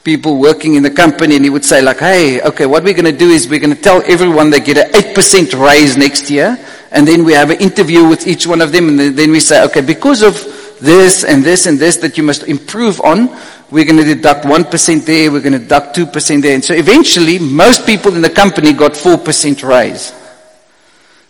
people 0.05 0.39
working 0.39 0.77
in 0.77 0.85
the 0.85 0.91
company 0.93 1.35
and 1.35 1.45
he 1.45 1.51
would 1.51 1.65
say 1.65 1.83
like, 1.83 1.99
hey, 1.99 2.41
okay, 2.43 2.67
what 2.67 2.85
we're 2.85 2.95
going 2.95 3.13
to 3.13 3.19
do 3.19 3.31
is 3.31 3.49
we're 3.49 3.59
going 3.59 3.75
to 3.75 3.83
tell 3.83 4.05
everyone 4.07 4.51
they 4.51 4.61
get 4.61 4.79
an 4.79 4.93
8% 4.93 5.67
raise 5.67 5.97
next 5.97 6.31
year. 6.31 6.57
And 6.93 7.09
then 7.09 7.25
we 7.25 7.33
have 7.33 7.51
an 7.51 7.61
interview 7.61 8.09
with 8.09 8.29
each 8.29 8.47
one 8.47 8.61
of 8.61 8.71
them. 8.71 8.89
And 8.91 9.19
then 9.19 9.33
we 9.33 9.41
say, 9.41 9.65
okay, 9.65 9.81
because 9.81 10.23
of 10.23 10.35
this 10.81 11.25
and 11.25 11.43
this 11.43 11.67
and 11.67 11.77
this 11.77 11.97
that 11.97 12.17
you 12.17 12.23
must 12.23 12.45
improve 12.45 13.01
on, 13.01 13.37
we're 13.71 13.85
going 13.85 13.99
to 13.99 14.05
deduct 14.05 14.45
1% 14.45 15.05
there, 15.05 15.31
we're 15.31 15.41
going 15.41 15.53
to 15.53 15.59
deduct 15.59 15.97
2% 15.97 16.43
there. 16.43 16.55
And 16.55 16.65
so 16.65 16.75
eventually, 16.75 17.39
most 17.39 17.85
people 17.85 18.15
in 18.15 18.23
the 18.23 18.31
company 18.31 18.73
got 18.73 18.93
4% 18.93 19.69
raise. 19.69 20.13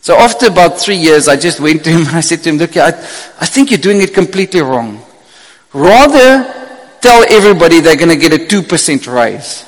So 0.00 0.16
after 0.16 0.46
about 0.46 0.78
three 0.78 0.96
years, 0.96 1.28
I 1.28 1.36
just 1.36 1.60
went 1.60 1.82
to 1.84 1.90
him 1.94 2.06
and 2.06 2.16
I 2.16 2.20
said 2.20 2.42
to 2.44 2.50
him, 2.50 2.58
look, 2.58 2.76
I, 2.76 2.88
I 2.88 3.46
think 3.46 3.70
you're 3.70 3.80
doing 3.80 4.00
it 4.00 4.14
completely 4.14 4.60
wrong. 4.60 5.02
Rather 5.72 6.44
tell 7.00 7.24
everybody 7.28 7.80
they're 7.80 7.96
going 7.96 8.08
to 8.08 8.16
get 8.16 8.32
a 8.32 8.44
2% 8.44 9.12
raise. 9.12 9.64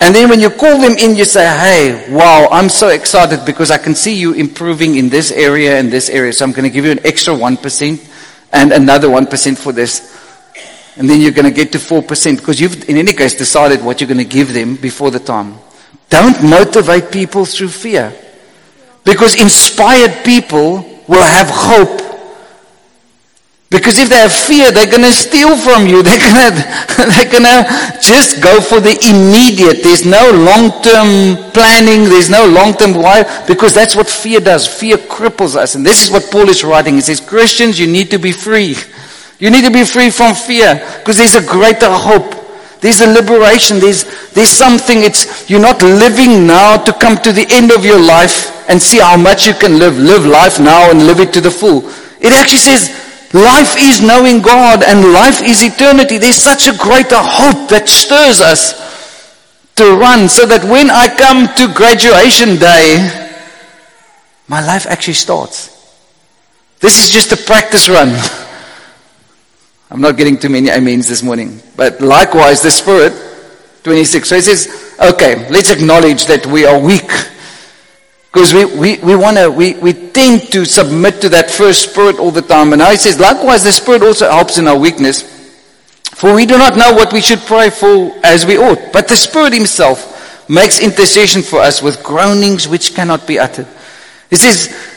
And 0.00 0.14
then 0.14 0.30
when 0.30 0.40
you 0.40 0.48
call 0.48 0.80
them 0.80 0.96
in, 0.96 1.14
you 1.14 1.26
say, 1.26 1.44
hey, 1.44 2.10
wow, 2.10 2.48
I'm 2.50 2.70
so 2.70 2.88
excited 2.88 3.44
because 3.44 3.70
I 3.70 3.76
can 3.76 3.94
see 3.94 4.14
you 4.14 4.32
improving 4.32 4.96
in 4.96 5.10
this 5.10 5.30
area 5.30 5.78
and 5.78 5.92
this 5.92 6.08
area. 6.08 6.32
So 6.32 6.46
I'm 6.46 6.52
going 6.52 6.64
to 6.64 6.70
give 6.70 6.86
you 6.86 6.90
an 6.90 7.04
extra 7.04 7.34
1% 7.34 8.46
and 8.52 8.72
another 8.72 9.08
1% 9.08 9.58
for 9.58 9.72
this. 9.72 10.19
And 10.96 11.08
then 11.08 11.20
you're 11.20 11.32
going 11.32 11.48
to 11.48 11.54
get 11.54 11.72
to 11.72 11.78
4% 11.78 12.36
because 12.36 12.60
you've, 12.60 12.88
in 12.88 12.96
any 12.96 13.12
case, 13.12 13.34
decided 13.34 13.82
what 13.82 14.00
you're 14.00 14.08
going 14.08 14.18
to 14.18 14.24
give 14.24 14.52
them 14.52 14.76
before 14.76 15.10
the 15.10 15.20
time. 15.20 15.56
Don't 16.08 16.42
motivate 16.42 17.12
people 17.12 17.44
through 17.44 17.68
fear. 17.68 18.12
Because 19.04 19.40
inspired 19.40 20.24
people 20.24 20.84
will 21.08 21.22
have 21.22 21.48
hope. 21.48 22.10
Because 23.70 23.98
if 23.98 24.08
they 24.08 24.16
have 24.16 24.32
fear, 24.32 24.72
they're 24.72 24.90
going 24.90 25.06
to 25.06 25.12
steal 25.12 25.56
from 25.56 25.86
you. 25.86 26.02
They're 26.02 26.18
going 26.18 26.50
to, 26.50 27.04
they're 27.06 27.30
going 27.30 27.46
to 27.46 27.98
just 28.02 28.42
go 28.42 28.60
for 28.60 28.80
the 28.80 28.98
immediate. 29.06 29.84
There's 29.84 30.04
no 30.04 30.32
long-term 30.32 31.52
planning. 31.52 32.10
There's 32.10 32.28
no 32.28 32.46
long-term 32.46 32.94
why. 32.94 33.22
Because 33.46 33.72
that's 33.72 33.94
what 33.94 34.08
fear 34.08 34.40
does. 34.40 34.66
Fear 34.66 34.96
cripples 34.96 35.54
us. 35.54 35.76
And 35.76 35.86
this 35.86 36.02
is 36.02 36.10
what 36.10 36.32
Paul 36.32 36.48
is 36.48 36.64
writing. 36.64 36.94
He 36.96 37.00
says, 37.00 37.20
Christians, 37.20 37.78
you 37.78 37.86
need 37.86 38.10
to 38.10 38.18
be 38.18 38.32
free. 38.32 38.74
You 39.40 39.50
need 39.50 39.64
to 39.64 39.72
be 39.72 39.84
free 39.84 40.10
from 40.10 40.34
fear. 40.34 40.76
Because 40.98 41.16
there's 41.16 41.34
a 41.34 41.44
greater 41.44 41.90
hope. 41.90 42.36
There's 42.80 43.00
a 43.00 43.08
liberation. 43.12 43.80
There's, 43.80 44.04
there's 44.32 44.50
something. 44.50 45.02
It's, 45.02 45.50
you're 45.50 45.60
not 45.60 45.82
living 45.82 46.46
now 46.46 46.76
to 46.76 46.92
come 46.92 47.16
to 47.24 47.32
the 47.32 47.46
end 47.50 47.72
of 47.72 47.84
your 47.84 47.98
life 47.98 48.68
and 48.68 48.80
see 48.80 49.00
how 49.00 49.16
much 49.16 49.46
you 49.46 49.54
can 49.54 49.78
live. 49.78 49.98
Live 49.98 50.26
life 50.26 50.60
now 50.60 50.90
and 50.90 51.06
live 51.06 51.20
it 51.20 51.32
to 51.32 51.40
the 51.40 51.50
full. 51.50 51.88
It 52.20 52.32
actually 52.32 52.58
says 52.58 52.92
life 53.32 53.76
is 53.78 54.02
knowing 54.02 54.42
God 54.42 54.84
and 54.84 55.12
life 55.12 55.42
is 55.42 55.64
eternity. 55.64 56.18
There's 56.18 56.36
such 56.36 56.68
a 56.68 56.76
greater 56.76 57.18
hope 57.18 57.70
that 57.70 57.88
stirs 57.88 58.40
us 58.40 58.76
to 59.76 59.96
run 59.96 60.28
so 60.28 60.44
that 60.44 60.62
when 60.64 60.90
I 60.90 61.08
come 61.08 61.48
to 61.56 61.74
graduation 61.74 62.60
day, 62.60 63.08
my 64.48 64.60
life 64.60 64.86
actually 64.86 65.14
starts. 65.14 65.70
This 66.80 66.98
is 66.98 67.10
just 67.10 67.32
a 67.32 67.36
practice 67.46 67.88
run. 67.88 68.12
I'm 69.90 70.00
not 70.00 70.16
getting 70.16 70.38
too 70.38 70.48
many 70.48 70.70
amens 70.70 71.08
this 71.08 71.22
morning. 71.22 71.60
But 71.76 72.00
likewise, 72.00 72.62
the 72.62 72.70
Spirit, 72.70 73.12
26. 73.82 74.28
So 74.28 74.36
he 74.36 74.40
says, 74.42 74.96
okay, 75.00 75.48
let's 75.50 75.70
acknowledge 75.70 76.26
that 76.26 76.46
we 76.46 76.64
are 76.64 76.78
weak. 76.78 77.10
Because 78.32 78.54
we, 78.54 78.64
we, 78.64 78.98
we 78.98 79.16
want 79.16 79.36
to, 79.36 79.50
we, 79.50 79.74
we 79.74 79.92
tend 79.92 80.42
to 80.52 80.64
submit 80.64 81.20
to 81.22 81.28
that 81.30 81.50
first 81.50 81.90
Spirit 81.90 82.20
all 82.20 82.30
the 82.30 82.42
time. 82.42 82.72
And 82.72 82.78
now 82.78 82.90
he 82.90 82.96
says, 82.96 83.18
likewise, 83.18 83.64
the 83.64 83.72
Spirit 83.72 84.02
also 84.02 84.30
helps 84.30 84.58
in 84.58 84.68
our 84.68 84.78
weakness. 84.78 85.22
For 86.14 86.34
we 86.34 86.46
do 86.46 86.56
not 86.56 86.76
know 86.76 86.92
what 86.92 87.12
we 87.12 87.20
should 87.20 87.40
pray 87.40 87.70
for 87.70 88.14
as 88.22 88.46
we 88.46 88.58
ought. 88.58 88.92
But 88.92 89.08
the 89.08 89.16
Spirit 89.16 89.52
Himself 89.52 90.48
makes 90.48 90.80
intercession 90.80 91.42
for 91.42 91.58
us 91.58 91.82
with 91.82 92.02
groanings 92.04 92.68
which 92.68 92.94
cannot 92.94 93.26
be 93.26 93.40
uttered. 93.40 93.66
He 94.28 94.36
says, 94.36 94.89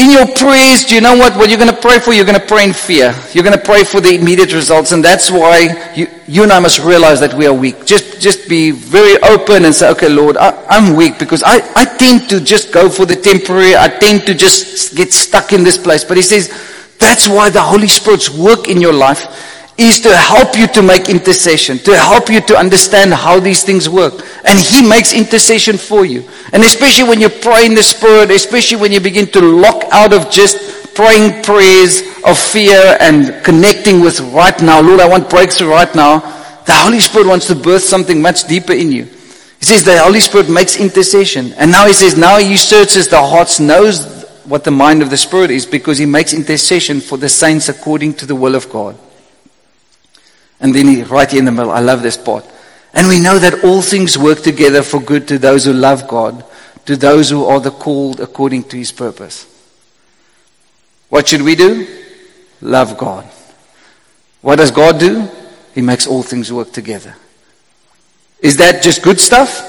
in 0.00 0.10
your 0.10 0.26
prayers, 0.34 0.86
do 0.86 0.94
you 0.94 1.02
know 1.02 1.14
what? 1.14 1.36
What 1.36 1.50
you're 1.50 1.58
going 1.58 1.74
to 1.74 1.80
pray 1.80 1.98
for, 1.98 2.14
you're 2.14 2.24
going 2.24 2.40
to 2.40 2.46
pray 2.46 2.64
in 2.64 2.72
fear. 2.72 3.14
You're 3.32 3.44
going 3.44 3.56
to 3.56 3.62
pray 3.62 3.84
for 3.84 4.00
the 4.00 4.14
immediate 4.14 4.54
results. 4.54 4.92
And 4.92 5.04
that's 5.04 5.30
why 5.30 5.92
you, 5.94 6.06
you 6.26 6.42
and 6.42 6.50
I 6.50 6.58
must 6.58 6.78
realize 6.78 7.20
that 7.20 7.34
we 7.34 7.46
are 7.46 7.52
weak. 7.52 7.84
Just, 7.84 8.18
just 8.18 8.48
be 8.48 8.70
very 8.70 9.22
open 9.22 9.66
and 9.66 9.74
say, 9.74 9.90
okay, 9.90 10.08
Lord, 10.08 10.38
I, 10.38 10.56
am 10.70 10.96
weak 10.96 11.18
because 11.18 11.42
I, 11.42 11.60
I 11.76 11.84
tend 11.98 12.30
to 12.30 12.40
just 12.40 12.72
go 12.72 12.88
for 12.88 13.04
the 13.04 13.14
temporary. 13.14 13.76
I 13.76 13.88
tend 13.88 14.24
to 14.26 14.34
just 14.34 14.96
get 14.96 15.12
stuck 15.12 15.52
in 15.52 15.64
this 15.64 15.76
place. 15.76 16.02
But 16.02 16.16
he 16.16 16.22
says, 16.22 16.48
that's 16.98 17.28
why 17.28 17.50
the 17.50 17.62
Holy 17.62 17.88
Spirit's 17.88 18.30
work 18.30 18.68
in 18.68 18.80
your 18.80 18.94
life 18.94 19.59
is 19.80 20.00
to 20.00 20.14
help 20.14 20.56
you 20.56 20.66
to 20.68 20.82
make 20.82 21.08
intercession, 21.08 21.78
to 21.78 21.96
help 21.96 22.28
you 22.28 22.40
to 22.42 22.56
understand 22.56 23.12
how 23.14 23.40
these 23.40 23.62
things 23.62 23.88
work. 23.88 24.14
And 24.44 24.58
He 24.58 24.86
makes 24.86 25.12
intercession 25.12 25.78
for 25.78 26.04
you. 26.04 26.28
And 26.52 26.62
especially 26.62 27.08
when 27.08 27.20
you 27.20 27.28
pray 27.28 27.66
in 27.66 27.74
the 27.74 27.82
Spirit, 27.82 28.30
especially 28.30 28.80
when 28.80 28.92
you 28.92 29.00
begin 29.00 29.26
to 29.28 29.40
lock 29.40 29.84
out 29.90 30.12
of 30.12 30.30
just 30.30 30.94
praying 30.94 31.42
prayers 31.42 32.02
of 32.24 32.38
fear 32.38 32.96
and 33.00 33.42
connecting 33.44 34.00
with 34.00 34.20
right 34.32 34.60
now. 34.60 34.80
Lord, 34.80 35.00
I 35.00 35.08
want 35.08 35.30
breakthrough 35.30 35.70
right 35.70 35.94
now. 35.94 36.20
The 36.66 36.74
Holy 36.74 37.00
Spirit 37.00 37.26
wants 37.26 37.46
to 37.46 37.54
birth 37.54 37.82
something 37.82 38.20
much 38.20 38.44
deeper 38.44 38.72
in 38.72 38.92
you. 38.92 39.04
He 39.04 39.66
says 39.66 39.84
the 39.84 39.98
Holy 39.98 40.20
Spirit 40.20 40.50
makes 40.50 40.78
intercession. 40.78 41.52
And 41.54 41.70
now 41.70 41.86
he 41.86 41.92
says, 41.92 42.16
now 42.16 42.38
he 42.38 42.56
searches 42.56 43.08
the 43.08 43.20
hearts, 43.20 43.60
knows 43.60 44.24
what 44.44 44.64
the 44.64 44.70
mind 44.70 45.00
of 45.02 45.10
the 45.10 45.16
Spirit 45.16 45.50
is 45.50 45.64
because 45.64 45.96
he 45.98 46.06
makes 46.06 46.32
intercession 46.32 47.00
for 47.00 47.16
the 47.16 47.28
saints 47.28 47.68
according 47.68 48.14
to 48.14 48.26
the 48.26 48.34
will 48.34 48.54
of 48.54 48.68
God. 48.70 48.98
And 50.60 50.74
then 50.74 50.86
he, 50.88 51.02
right 51.02 51.32
in 51.32 51.46
the 51.46 51.52
middle, 51.52 51.70
I 51.70 51.80
love 51.80 52.02
this 52.02 52.16
part. 52.16 52.44
And 52.92 53.08
we 53.08 53.20
know 53.20 53.38
that 53.38 53.64
all 53.64 53.82
things 53.82 54.18
work 54.18 54.42
together 54.42 54.82
for 54.82 55.00
good 55.00 55.28
to 55.28 55.38
those 55.38 55.64
who 55.64 55.72
love 55.72 56.06
God, 56.08 56.44
to 56.86 56.96
those 56.96 57.30
who 57.30 57.44
are 57.44 57.60
the 57.60 57.70
called 57.70 58.20
according 58.20 58.64
to 58.64 58.76
his 58.76 58.92
purpose. 58.92 59.46
What 61.08 61.28
should 61.28 61.42
we 61.42 61.54
do? 61.54 61.86
Love 62.60 62.98
God. 62.98 63.24
What 64.42 64.56
does 64.56 64.70
God 64.70 64.98
do? 64.98 65.28
He 65.74 65.82
makes 65.82 66.06
all 66.06 66.22
things 66.22 66.52
work 66.52 66.72
together. 66.72 67.14
Is 68.40 68.56
that 68.56 68.82
just 68.82 69.02
good 69.02 69.20
stuff? 69.20 69.66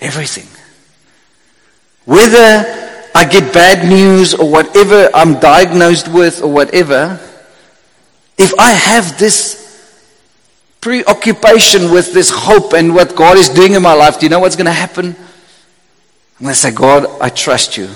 Everything. 0.00 0.48
Whether 2.04 3.10
I 3.14 3.24
get 3.24 3.52
bad 3.52 3.88
news 3.88 4.34
or 4.34 4.50
whatever 4.50 5.10
I'm 5.14 5.38
diagnosed 5.40 6.08
with 6.08 6.42
or 6.42 6.52
whatever, 6.52 7.20
if 8.38 8.58
I 8.58 8.70
have 8.70 9.18
this 9.18 9.59
preoccupation 10.80 11.90
with 11.90 12.12
this 12.14 12.30
hope 12.30 12.72
and 12.72 12.94
what 12.94 13.14
God 13.14 13.36
is 13.36 13.48
doing 13.48 13.74
in 13.74 13.82
my 13.82 13.92
life, 13.92 14.18
do 14.18 14.26
you 14.26 14.30
know 14.30 14.40
what's 14.40 14.56
going 14.56 14.66
to 14.66 14.72
happen? 14.72 15.06
I'm 15.08 16.44
going 16.44 16.54
to 16.54 16.58
say, 16.58 16.72
God, 16.72 17.06
I 17.20 17.28
trust 17.28 17.76
you. 17.76 17.88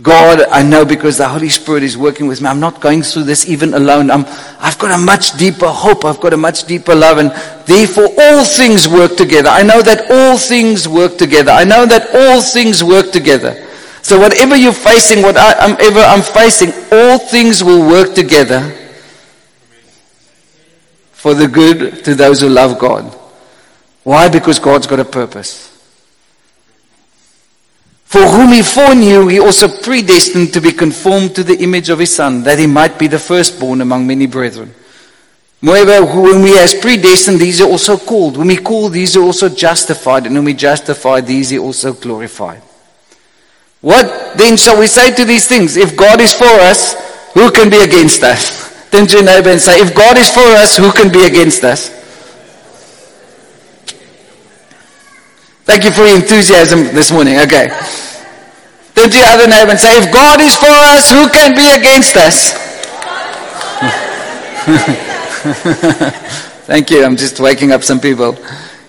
God, 0.00 0.42
I 0.50 0.62
know 0.62 0.84
because 0.84 1.18
the 1.18 1.28
Holy 1.28 1.48
Spirit 1.48 1.82
is 1.82 1.96
working 1.96 2.26
with 2.26 2.40
me. 2.40 2.48
I'm 2.48 2.60
not 2.60 2.80
going 2.80 3.02
through 3.02 3.24
this 3.24 3.48
even 3.48 3.74
alone. 3.74 4.10
I'm, 4.10 4.24
I've 4.58 4.78
got 4.78 4.98
a 4.98 5.02
much 5.02 5.36
deeper 5.38 5.68
hope. 5.68 6.04
I've 6.04 6.20
got 6.20 6.32
a 6.32 6.36
much 6.36 6.64
deeper 6.64 6.94
love. 6.94 7.18
And 7.18 7.30
therefore, 7.66 8.08
all 8.18 8.44
things 8.44 8.88
work 8.88 9.16
together. 9.16 9.50
I 9.50 9.62
know 9.62 9.80
that 9.82 10.10
all 10.10 10.38
things 10.38 10.88
work 10.88 11.18
together. 11.18 11.52
I 11.52 11.64
know 11.64 11.86
that 11.86 12.14
all 12.14 12.40
things 12.40 12.82
work 12.82 13.12
together. 13.12 13.68
So 14.02 14.18
whatever 14.18 14.56
you're 14.56 14.72
facing, 14.72 15.22
whatever 15.22 16.00
I'm 16.00 16.22
facing, 16.22 16.72
all 16.90 17.18
things 17.18 17.62
will 17.62 17.86
work 17.86 18.14
together 18.14 18.81
for 21.22 21.34
the 21.34 21.46
good 21.46 22.04
to 22.04 22.16
those 22.16 22.40
who 22.40 22.48
love 22.48 22.80
God. 22.80 23.04
Why? 24.02 24.28
Because 24.28 24.58
God's 24.58 24.88
got 24.88 24.98
a 24.98 25.04
purpose. 25.04 25.68
For 28.06 28.22
whom 28.22 28.50
he 28.50 28.62
foreknew, 28.62 29.28
he 29.28 29.38
also 29.38 29.68
predestined 29.68 30.52
to 30.52 30.60
be 30.60 30.72
conformed 30.72 31.36
to 31.36 31.44
the 31.44 31.56
image 31.62 31.90
of 31.90 32.00
his 32.00 32.12
Son, 32.12 32.42
that 32.42 32.58
he 32.58 32.66
might 32.66 32.98
be 32.98 33.06
the 33.06 33.20
firstborn 33.20 33.80
among 33.80 34.04
many 34.04 34.26
brethren. 34.26 34.74
Moreover, 35.60 36.06
whom 36.06 36.44
he 36.44 36.56
has 36.56 36.74
predestined, 36.74 37.38
these 37.38 37.60
are 37.60 37.70
also 37.70 37.96
called. 37.96 38.34
Whom 38.34 38.50
he 38.50 38.56
called, 38.56 38.92
these 38.92 39.16
are 39.16 39.22
also 39.22 39.48
justified. 39.48 40.26
And 40.26 40.34
whom 40.34 40.48
he 40.48 40.54
justified, 40.54 41.28
these 41.28 41.50
he 41.50 41.58
also 41.60 41.92
glorified. 41.92 42.62
What 43.80 44.36
then 44.36 44.56
shall 44.56 44.80
we 44.80 44.88
say 44.88 45.14
to 45.14 45.24
these 45.24 45.46
things? 45.46 45.76
If 45.76 45.96
God 45.96 46.20
is 46.20 46.32
for 46.32 46.46
us, 46.46 46.94
who 47.32 47.52
can 47.52 47.70
be 47.70 47.78
against 47.78 48.24
us? 48.24 48.60
Your 48.92 49.24
neighbor 49.24 49.48
and 49.48 49.60
say, 49.60 49.80
if 49.80 49.94
God 49.94 50.18
is 50.18 50.30
for 50.30 50.40
us, 50.40 50.76
who 50.76 50.92
can 50.92 51.10
be 51.10 51.24
against 51.24 51.64
us? 51.64 51.88
Thank 55.64 55.84
you 55.84 55.90
for 55.90 56.02
your 56.02 56.16
enthusiasm 56.16 56.94
this 56.94 57.10
morning. 57.10 57.38
Okay. 57.40 57.68
Turn 58.94 59.08
to 59.08 59.16
your 59.16 59.28
other 59.28 59.48
neighbor 59.48 59.70
and 59.70 59.80
say, 59.80 59.96
if 59.96 60.12
God 60.12 60.40
is 60.40 60.54
for 60.56 60.66
us, 60.66 61.10
who 61.10 61.26
can 61.30 61.56
be 61.56 61.72
against 61.72 62.16
us? 62.16 62.52
Thank 66.66 66.90
you. 66.90 67.02
I'm 67.02 67.16
just 67.16 67.40
waking 67.40 67.72
up 67.72 67.82
some 67.82 67.98
people. 67.98 68.34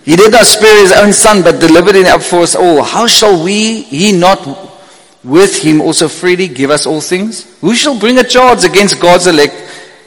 He 0.04 0.18
did 0.18 0.34
not 0.34 0.46
spare 0.46 0.82
his 0.82 0.92
own 0.92 1.14
son, 1.14 1.44
but 1.44 1.62
delivered 1.62 1.96
him 1.96 2.08
up 2.08 2.22
for 2.22 2.40
us 2.40 2.56
all. 2.56 2.84
How 2.84 3.08
shall 3.08 3.42
we, 3.42 3.84
he 3.84 4.12
not 4.12 4.46
with 5.24 5.64
him 5.64 5.80
also 5.80 6.10
freely 6.10 6.50
give 6.50 6.70
us 6.70 6.86
all 6.86 7.00
things? 7.00 7.58
Who 7.62 7.74
shall 7.74 7.98
bring 7.98 8.20
a 8.20 8.24
charge 8.24 8.66
against 8.66 9.00
God's 9.00 9.28
elect? 9.28 9.56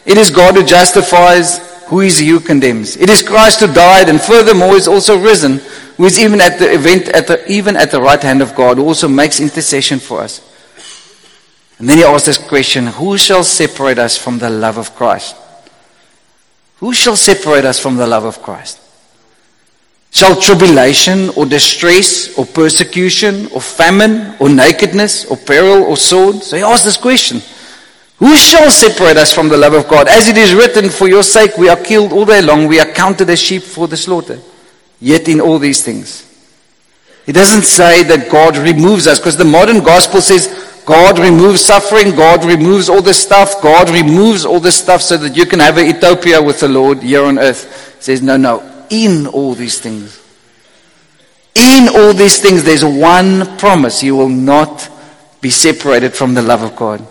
It 0.07 0.17
is 0.17 0.31
God 0.31 0.55
who 0.55 0.65
justifies. 0.65 1.59
Who 1.87 2.01
is 2.01 2.19
he 2.19 2.29
who 2.29 2.41
condemns? 2.41 2.97
It 2.97 3.09
is 3.11 3.23
Christ 3.23 3.61
who 3.61 3.73
died 3.73 4.09
and 4.09 4.21
furthermore 4.21 4.75
is 4.75 4.89
also 4.89 5.19
risen, 5.19 5.59
who 5.97 6.05
is 6.05 6.19
even 6.19 6.41
at 6.41 6.59
the 6.59 6.73
event, 6.73 7.09
at 7.09 7.29
the, 7.29 7.49
even 7.51 7.77
at 7.77 7.93
the 7.93 8.01
right 8.01 8.21
hand 8.21 8.43
of 8.43 8.57
God, 8.57 8.79
who 8.79 8.85
also 8.85 9.07
makes 9.07 9.39
intercession 9.39 10.01
for 10.01 10.21
us. 10.21 10.41
And 11.79 11.89
then 11.89 11.99
he 11.99 12.05
asks 12.05 12.27
this 12.27 12.39
question, 12.39 12.87
who 12.87 13.17
shall 13.19 13.45
separate 13.45 13.99
us 13.99 14.17
from 14.17 14.39
the 14.39 14.51
love 14.51 14.79
of 14.79 14.97
Christ? 14.97 15.37
Who 16.79 16.93
shall 16.93 17.17
separate 17.17 17.65
us 17.65 17.79
from 17.79 17.97
the 17.97 18.07
love 18.07 18.25
of 18.25 18.43
Christ? 18.43 18.81
Shall 20.11 20.41
tribulation 20.41 21.31
or 21.37 21.47
distress 21.47 22.37
or 22.39 22.47
persecution 22.47 23.47
or 23.53 23.61
famine 23.61 24.35
or 24.41 24.49
nakedness 24.49 25.27
or 25.27 25.37
peril 25.37 25.85
or 25.85 25.97
sword? 25.97 26.43
So 26.43 26.57
he 26.57 26.63
asks 26.63 26.85
this 26.85 26.97
question. 26.97 27.43
Who 28.19 28.35
shall 28.37 28.71
separate 28.71 29.19
us 29.19 29.35
from 29.35 29.49
the 29.49 29.59
love 29.59 29.75
of 29.75 29.89
God? 29.89 30.09
As 30.09 30.29
it 30.29 30.37
is 30.39 30.55
written, 30.55 30.89
for 30.89 31.09
your 31.09 31.23
sake 31.23 31.59
we 31.59 31.69
are 31.69 31.77
killed 31.77 32.13
all 32.13 32.25
day 32.25 32.41
long, 32.41 32.67
we 32.67 32.81
are 32.81 32.91
counted 32.93 33.29
as 33.29 33.41
sheep 33.41 33.63
for 33.63 33.89
the 33.89 33.97
slaughter. 33.97 34.41
Yet 35.01 35.29
in 35.29 35.41
all 35.41 35.59
these 35.59 35.83
things. 35.85 36.23
It 37.27 37.33
doesn't 37.33 37.63
say 37.63 38.05
that 38.05 38.31
God 38.31 38.57
removes 38.57 39.07
us 39.07 39.19
because 39.19 39.37
the 39.37 39.45
modern 39.45 39.81
gospel 39.81 40.21
says 40.21 40.83
God 40.87 41.19
removes 41.19 41.61
suffering, 41.61 42.15
God 42.15 42.45
removes 42.45 42.89
all 42.89 43.03
this 43.03 43.21
stuff, 43.21 43.61
God 43.61 43.91
removes 43.91 44.47
all 44.47 44.61
this 44.61 44.79
stuff 44.79 45.03
so 45.03 45.17
that 45.17 45.37
you 45.37 45.45
can 45.45 45.59
have 45.59 45.77
a 45.77 45.85
utopia 45.85 46.41
with 46.41 46.61
the 46.61 46.69
Lord 46.69 47.03
here 47.03 47.25
on 47.25 47.39
earth. 47.39 47.97
It 47.99 48.03
says, 48.05 48.23
no, 48.23 48.37
no, 48.37 48.87
in 48.89 49.27
all 49.27 49.55
these 49.55 49.81
things. 49.81 50.23
In 51.57 51.89
all 51.89 52.15
these 52.15 52.39
things, 52.41 52.63
there's 52.63 52.85
one 52.85 53.59
promise. 53.59 54.03
You 54.03 54.15
will 54.15 54.29
not 54.29 54.89
be 55.41 55.51
separated 55.51 56.15
from 56.15 56.35
the 56.35 56.43
love 56.43 56.63
of 56.63 56.77
God. 56.77 57.05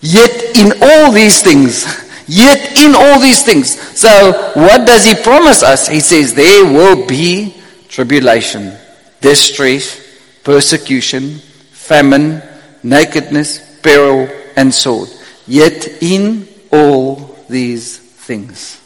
Yet 0.00 0.56
in 0.56 0.72
all 0.82 1.12
these 1.12 1.42
things, 1.42 1.84
yet 2.26 2.76
in 2.78 2.94
all 2.94 3.20
these 3.20 3.44
things. 3.44 3.78
So 3.98 4.32
what 4.54 4.86
does 4.86 5.04
he 5.04 5.14
promise 5.14 5.62
us? 5.62 5.88
He 5.88 6.00
says 6.00 6.34
there 6.34 6.64
will 6.64 7.06
be 7.06 7.54
tribulation, 7.88 8.72
distress, 9.20 10.02
persecution, 10.44 11.38
famine, 11.72 12.42
nakedness, 12.82 13.80
peril, 13.80 14.28
and 14.56 14.72
sword. 14.72 15.08
Yet 15.46 16.02
in 16.02 16.48
all 16.72 17.36
these 17.48 17.98
things, 17.98 18.80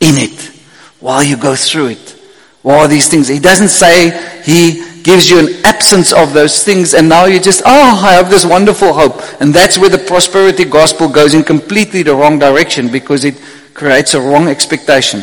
in 0.00 0.16
it, 0.16 0.52
while 1.00 1.22
you 1.22 1.36
go 1.36 1.54
through 1.54 1.88
it, 1.88 2.10
while 2.62 2.88
these 2.88 3.08
things, 3.08 3.28
he 3.28 3.38
doesn't 3.38 3.68
say 3.68 4.42
he 4.42 4.95
gives 5.06 5.30
you 5.30 5.38
an 5.38 5.64
absence 5.64 6.12
of 6.12 6.32
those 6.32 6.64
things, 6.64 6.92
and 6.92 7.08
now 7.08 7.26
you 7.26 7.38
just, 7.38 7.62
oh, 7.64 8.04
I 8.04 8.14
have 8.14 8.28
this 8.28 8.44
wonderful 8.44 8.92
hope. 8.92 9.22
And 9.40 9.54
that's 9.54 9.78
where 9.78 9.88
the 9.88 9.98
prosperity 9.98 10.64
gospel 10.64 11.08
goes 11.08 11.32
in 11.32 11.44
completely 11.44 12.02
the 12.02 12.16
wrong 12.16 12.40
direction 12.40 12.90
because 12.90 13.24
it 13.24 13.40
creates 13.72 14.14
a 14.14 14.20
wrong 14.20 14.48
expectation. 14.48 15.22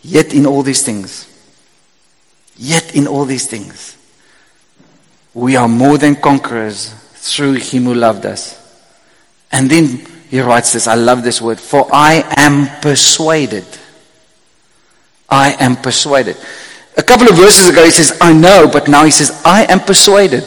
Yet 0.00 0.32
in 0.32 0.46
all 0.46 0.62
these 0.62 0.82
things, 0.82 1.28
yet 2.56 2.94
in 2.94 3.06
all 3.06 3.26
these 3.26 3.46
things, 3.46 3.98
we 5.34 5.54
are 5.56 5.68
more 5.68 5.98
than 5.98 6.16
conquerors 6.16 6.94
through 7.12 7.54
him 7.54 7.84
who 7.84 7.94
loved 7.94 8.24
us. 8.24 8.56
And 9.52 9.70
then 9.70 10.06
he 10.30 10.40
writes 10.40 10.72
this, 10.72 10.86
I 10.86 10.94
love 10.94 11.22
this 11.22 11.42
word, 11.42 11.60
for 11.60 11.86
I 11.92 12.24
am 12.38 12.80
persuaded. 12.80 13.66
I 15.28 15.56
am 15.60 15.76
persuaded. 15.76 16.38
A 16.96 17.02
couple 17.02 17.28
of 17.28 17.36
verses 17.36 17.68
ago 17.68 17.84
he 17.84 17.90
says, 17.90 18.16
I 18.20 18.32
know, 18.32 18.68
but 18.72 18.88
now 18.88 19.04
he 19.04 19.10
says, 19.10 19.42
I 19.44 19.64
am 19.64 19.80
persuaded. 19.80 20.44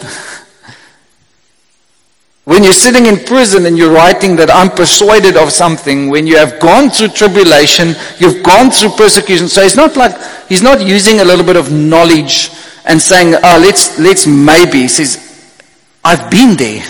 When 2.45 2.63
you're 2.63 2.73
sitting 2.73 3.05
in 3.05 3.23
prison 3.25 3.67
and 3.67 3.77
you're 3.77 3.93
writing 3.93 4.35
that 4.37 4.49
I'm 4.49 4.71
persuaded 4.71 5.37
of 5.37 5.51
something, 5.51 6.09
when 6.09 6.25
you 6.25 6.35
have 6.37 6.59
gone 6.59 6.89
through 6.89 7.09
tribulation, 7.09 7.93
you've 8.17 8.41
gone 8.41 8.71
through 8.71 8.89
persecution. 8.97 9.47
So 9.47 9.61
it's 9.61 9.75
not 9.75 9.95
like 9.95 10.19
he's 10.47 10.63
not 10.63 10.81
using 10.81 11.19
a 11.19 11.23
little 11.23 11.45
bit 11.45 11.57
of 11.57 11.71
knowledge 11.71 12.49
and 12.85 12.99
saying, 12.99 13.35
oh, 13.35 13.59
let's, 13.61 13.99
let's 13.99 14.25
maybe. 14.25 14.79
He 14.79 14.87
says, 14.87 15.61
I've 16.03 16.31
been 16.31 16.57
there, 16.57 16.83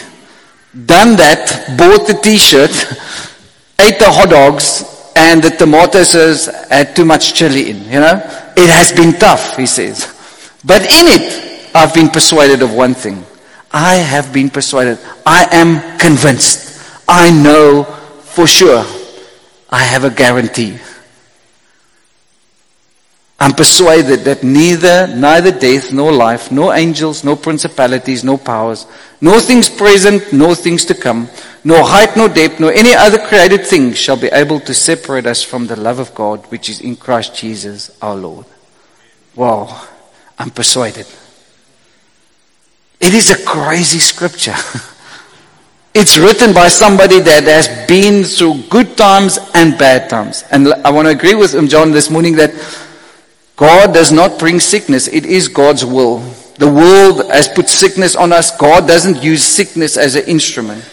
done 0.85 1.17
that, 1.17 1.75
bought 1.77 2.07
the 2.07 2.13
t-shirt, 2.13 2.71
ate 3.79 3.99
the 3.99 4.09
hot 4.09 4.29
dogs, 4.29 4.98
and 5.29 5.43
the 5.43 5.51
tomatoes 5.51 6.47
had 6.69 6.95
too 6.95 7.05
much 7.05 7.35
chili 7.35 7.69
in, 7.69 7.83
you 7.85 7.99
know? 7.99 8.17
It 8.57 8.69
has 8.69 8.91
been 8.91 9.13
tough, 9.13 9.57
he 9.57 9.67
says. 9.67 10.09
But 10.65 10.81
in 10.81 11.05
it, 11.05 11.69
I've 11.75 11.93
been 11.93 12.09
persuaded 12.09 12.63
of 12.63 12.73
one 12.73 12.95
thing. 12.95 13.23
I 13.71 13.95
have 13.95 14.33
been 14.33 14.49
persuaded. 14.49 14.97
I 15.27 15.47
am 15.51 15.99
convinced. 15.99 16.81
I 17.07 17.29
know 17.29 17.83
for 18.23 18.47
sure. 18.47 18.83
I 19.69 19.83
have 19.83 20.03
a 20.03 20.09
guarantee. 20.09 20.79
I'm 23.41 23.53
persuaded 23.53 24.25
that 24.25 24.43
neither, 24.43 25.07
neither 25.07 25.51
death, 25.51 25.93
nor 25.93 26.11
life, 26.11 26.51
nor 26.51 26.75
angels, 26.75 27.23
nor 27.23 27.37
principalities, 27.37 28.23
nor 28.23 28.37
powers, 28.37 28.85
nor 29.21 29.39
things 29.39 29.69
present, 29.69 30.33
nor 30.33 30.55
things 30.55 30.83
to 30.85 30.93
come, 30.93 31.29
nor 31.63 31.83
height, 31.83 32.17
nor 32.17 32.27
depth, 32.27 32.59
nor 32.59 32.73
any 32.73 32.93
other 32.93 33.17
created 33.17 33.65
thing 33.65 33.93
shall 33.93 34.17
be 34.17 34.27
able 34.27 34.59
to 34.59 34.73
separate 34.73 35.25
us 35.25 35.41
from 35.41 35.67
the 35.67 35.77
love 35.77 35.99
of 35.99 36.13
God 36.13 36.45
which 36.51 36.69
is 36.69 36.81
in 36.81 36.97
Christ 36.97 37.33
Jesus 37.33 37.97
our 38.01 38.15
Lord. 38.15 38.45
Wow, 39.35 39.87
I'm 40.37 40.49
persuaded. 40.49 41.07
It 42.99 43.13
is 43.13 43.31
a 43.31 43.45
crazy 43.45 43.99
scripture. 43.99 44.55
It's 45.91 46.19
written 46.19 46.53
by 46.53 46.67
somebody 46.67 47.19
that 47.19 47.43
has 47.45 47.67
been 47.87 48.23
through 48.23 48.61
good 48.69 48.95
times 48.95 49.39
and 49.55 49.75
bad 49.77 50.07
times. 50.07 50.43
And 50.51 50.71
I 50.85 50.91
want 50.91 51.07
to 51.07 51.11
agree 51.11 51.33
with 51.33 51.51
John, 51.67 51.91
this 51.91 52.11
morning 52.11 52.35
that 52.35 52.53
God 53.59 53.93
does 53.93 54.09
not 54.09 54.39
bring 54.39 54.61
sickness. 54.61 55.09
It 55.09 55.25
is 55.25 55.49
God's 55.49 55.83
will. 55.83 56.19
The 56.59 56.71
world 56.71 57.29
has 57.29 57.49
put 57.49 57.67
sickness 57.67 58.15
on 58.15 58.31
us. 58.31 58.55
God 58.55 58.87
doesn't 58.87 59.21
use 59.21 59.43
sickness 59.43 59.97
as 59.97 60.15
an 60.15 60.23
instrument. 60.27 60.89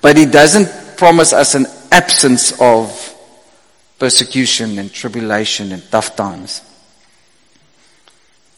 But 0.00 0.16
He 0.16 0.24
doesn't 0.24 0.96
promise 0.96 1.32
us 1.32 1.56
an 1.56 1.66
absence 1.90 2.52
of 2.60 2.88
persecution 3.98 4.78
and 4.78 4.92
tribulation 4.92 5.72
and 5.72 5.82
tough 5.90 6.14
times. 6.14 6.62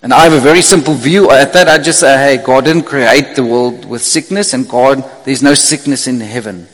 And 0.02 0.12
I 0.12 0.24
have 0.24 0.34
a 0.34 0.40
very 0.40 0.60
simple 0.60 0.92
view 0.92 1.30
at 1.30 1.54
that. 1.54 1.66
I 1.66 1.78
just 1.78 2.00
say, 2.00 2.18
hey, 2.18 2.44
God 2.44 2.66
didn't 2.66 2.82
create 2.82 3.36
the 3.36 3.44
world 3.44 3.86
with 3.86 4.02
sickness, 4.02 4.52
and 4.52 4.68
God, 4.68 5.02
there's 5.24 5.42
no 5.42 5.54
sickness 5.54 6.06
in 6.06 6.20
heaven. 6.20 6.68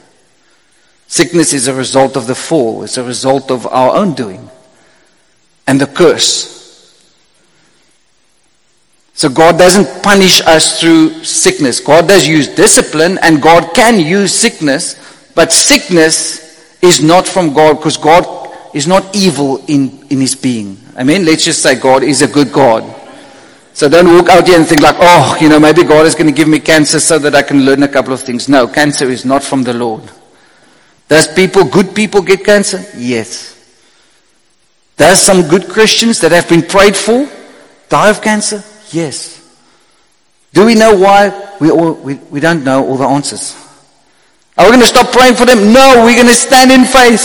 Sickness 1.06 1.52
is 1.52 1.68
a 1.68 1.74
result 1.74 2.16
of 2.16 2.26
the 2.26 2.34
fall, 2.34 2.82
it's 2.82 2.98
a 2.98 3.04
result 3.04 3.52
of 3.52 3.68
our 3.68 3.94
own 3.94 4.14
doing 4.14 4.50
and 5.70 5.80
the 5.80 5.87
curse. 5.87 6.50
So 9.14 9.28
God 9.28 9.56
doesn't 9.56 10.02
punish 10.02 10.40
us 10.42 10.80
through 10.80 11.22
sickness. 11.22 11.78
God 11.78 12.09
does 12.09 12.26
use 12.26 12.48
discipline 12.48 13.18
and 13.22 13.40
God 13.40 13.72
can 13.72 14.00
use 14.00 14.35
sickness, 14.35 14.96
but 15.37 15.52
sickness 15.52 16.83
is 16.83 17.02
not 17.02 17.28
from 17.28 17.52
God 17.52 17.76
because 17.76 17.96
God 17.96 18.26
is 18.74 18.88
not 18.88 19.14
evil 19.14 19.62
in, 19.68 20.04
in 20.11 20.20
his 20.20 20.35
being. 20.35 20.76
I 20.96 21.04
mean, 21.04 21.24
let's 21.24 21.44
just 21.44 21.62
say 21.62 21.78
God 21.78 22.02
is 22.02 22.22
a 22.22 22.28
good 22.28 22.52
God. 22.52 22.83
So 23.72 23.88
don't 23.88 24.12
walk 24.12 24.28
out 24.28 24.48
here 24.48 24.59
and 24.59 24.66
think 24.66 24.80
like, 24.80 24.96
oh, 24.98 25.38
you 25.40 25.48
know, 25.48 25.61
maybe 25.61 25.85
God 25.85 26.04
is 26.04 26.16
going 26.16 26.26
to 26.26 26.33
give 26.33 26.48
me 26.48 26.59
cancer 26.59 26.98
so 26.98 27.18
that 27.20 27.37
I 27.37 27.42
can 27.42 27.64
learn 27.64 27.85
a 27.85 27.88
couple 27.88 28.12
of 28.12 28.20
things. 28.20 28.48
No, 28.48 28.66
cancer 28.66 29.09
is 29.09 29.24
not 29.24 29.44
from 29.44 29.62
the 29.62 29.74
Lord. 29.74 30.02
Does 31.09 31.28
people, 31.28 31.64
good 31.64 31.94
people 31.94 32.22
get 32.22 32.44
cancer? 32.44 32.85
Yes. 32.96 33.49
Does 35.00 35.18
some 35.18 35.48
good 35.48 35.66
Christians 35.66 36.20
that 36.20 36.30
have 36.32 36.46
been 36.46 36.60
prayed 36.60 36.94
for 36.94 37.26
die 37.88 38.10
of 38.10 38.20
cancer? 38.20 38.62
Yes. 38.90 39.40
Do 40.52 40.66
we 40.66 40.74
know 40.74 40.94
why? 40.94 41.56
We, 41.58 41.70
all, 41.70 41.94
we, 41.94 42.16
we 42.16 42.38
don't 42.38 42.64
know 42.64 42.86
all 42.86 42.98
the 42.98 43.06
answers. 43.06 43.56
Are 44.58 44.66
we 44.66 44.72
going 44.72 44.82
to 44.82 44.86
stop 44.86 45.10
praying 45.10 45.36
for 45.36 45.46
them? 45.46 45.72
No, 45.72 46.02
we're 46.04 46.16
going 46.16 46.26
to 46.26 46.34
stand 46.34 46.70
in 46.70 46.84
faith. 46.84 47.24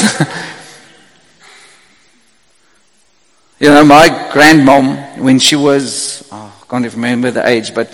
you 3.60 3.68
know, 3.68 3.84
my 3.84 4.08
grandmom, 4.32 5.18
when 5.18 5.38
she 5.38 5.58
was, 5.58 6.26
oh, 6.32 6.58
I 6.58 6.72
can't 6.72 6.86
even 6.86 7.02
remember 7.02 7.30
the 7.30 7.46
age, 7.46 7.76
but 7.76 7.92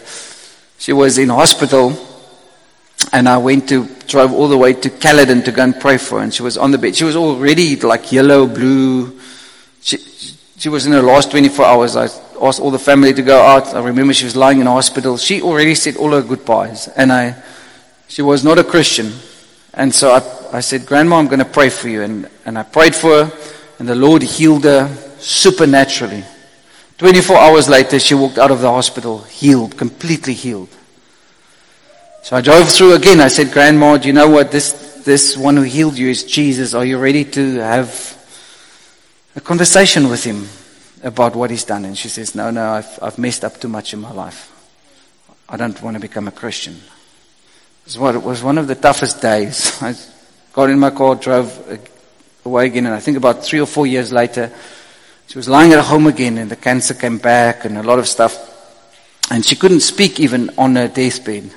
she 0.77 0.93
was 0.93 1.17
in 1.17 1.29
hospital, 1.29 1.97
and 3.11 3.27
I 3.27 3.39
went 3.39 3.67
to, 3.69 3.87
drive 4.05 4.31
all 4.31 4.47
the 4.47 4.59
way 4.59 4.73
to 4.73 4.91
Caledon 4.91 5.41
to 5.41 5.51
go 5.51 5.63
and 5.63 5.73
pray 5.81 5.97
for 5.97 6.19
her, 6.19 6.23
and 6.23 6.31
she 6.31 6.43
was 6.43 6.55
on 6.55 6.69
the 6.69 6.77
bed. 6.77 6.95
She 6.95 7.03
was 7.03 7.15
already 7.15 7.77
like 7.77 8.11
yellow, 8.11 8.45
blue. 8.45 9.19
She, 9.81 9.97
she 10.57 10.69
was 10.69 10.85
in 10.85 10.93
her 10.93 11.01
last 11.01 11.31
24 11.31 11.65
hours. 11.65 11.95
I 11.95 12.03
asked 12.03 12.59
all 12.59 12.71
the 12.71 12.79
family 12.79 13.13
to 13.13 13.21
go 13.21 13.41
out. 13.41 13.73
I 13.73 13.83
remember 13.83 14.13
she 14.13 14.25
was 14.25 14.35
lying 14.35 14.59
in 14.59 14.67
hospital. 14.67 15.17
She 15.17 15.41
already 15.41 15.75
said 15.75 15.97
all 15.97 16.11
her 16.11 16.21
goodbyes. 16.21 16.87
And 16.87 17.11
I, 17.11 17.41
she 18.07 18.21
was 18.21 18.43
not 18.43 18.59
a 18.59 18.63
Christian. 18.63 19.11
And 19.73 19.93
so 19.93 20.11
I, 20.11 20.57
I 20.57 20.59
said, 20.59 20.85
Grandma, 20.85 21.17
I'm 21.17 21.27
going 21.27 21.39
to 21.39 21.45
pray 21.45 21.69
for 21.69 21.89
you. 21.89 22.03
And, 22.03 22.29
and 22.45 22.57
I 22.57 22.63
prayed 22.63 22.95
for 22.95 23.25
her. 23.25 23.31
And 23.79 23.87
the 23.89 23.95
Lord 23.95 24.21
healed 24.21 24.65
her 24.65 24.93
supernaturally. 25.17 26.23
24 26.97 27.37
hours 27.37 27.67
later, 27.67 27.99
she 27.99 28.13
walked 28.13 28.37
out 28.37 28.51
of 28.51 28.61
the 28.61 28.69
hospital 28.69 29.23
healed, 29.23 29.75
completely 29.75 30.35
healed. 30.35 30.69
So 32.21 32.35
I 32.35 32.41
drove 32.41 32.69
through 32.69 32.93
again. 32.93 33.19
I 33.19 33.29
said, 33.29 33.51
Grandma, 33.51 33.97
do 33.97 34.07
you 34.07 34.13
know 34.13 34.29
what? 34.29 34.51
This, 34.51 35.01
this 35.03 35.35
one 35.35 35.57
who 35.57 35.63
healed 35.63 35.97
you 35.97 36.09
is 36.09 36.23
Jesus. 36.23 36.75
Are 36.75 36.85
you 36.85 36.99
ready 36.99 37.25
to 37.25 37.55
have 37.55 38.20
a 39.35 39.41
conversation 39.41 40.09
with 40.09 40.23
him? 40.23 40.47
about 41.03 41.35
what 41.35 41.49
he's 41.49 41.63
done. 41.63 41.85
And 41.85 41.97
she 41.97 42.09
says, 42.09 42.35
No, 42.35 42.51
no, 42.51 42.71
I've, 42.71 42.99
I've 43.01 43.17
messed 43.17 43.43
up 43.43 43.59
too 43.59 43.67
much 43.67 43.93
in 43.93 44.01
my 44.01 44.11
life. 44.11 44.49
I 45.49 45.57
don't 45.57 45.81
want 45.81 45.95
to 45.95 45.99
become 45.99 46.27
a 46.27 46.31
Christian. 46.31 46.79
It 47.85 47.97
was, 47.97 48.43
one 48.43 48.57
of 48.57 48.67
the 48.67 48.75
toughest 48.75 49.21
days. 49.21 49.81
I 49.83 49.95
got 50.53 50.69
in 50.69 50.79
my 50.79 50.91
car, 50.91 51.15
drove 51.15 51.81
away 52.45 52.67
again, 52.67 52.85
and 52.85 52.95
I 52.95 52.99
think 52.99 53.17
about 53.17 53.43
three 53.43 53.59
or 53.59 53.65
four 53.65 53.85
years 53.87 54.11
later, 54.11 54.51
she 55.27 55.37
was 55.37 55.49
lying 55.49 55.73
at 55.73 55.83
home 55.83 56.07
again, 56.07 56.37
and 56.37 56.49
the 56.49 56.55
cancer 56.55 56.93
came 56.93 57.17
back, 57.17 57.65
and 57.65 57.77
a 57.77 57.83
lot 57.83 57.99
of 57.99 58.07
stuff. 58.07 58.49
And 59.31 59.45
she 59.45 59.55
couldn't 59.55 59.79
speak 59.79 60.19
even 60.19 60.51
on 60.57 60.75
her 60.75 60.87
deathbed. 60.87 61.51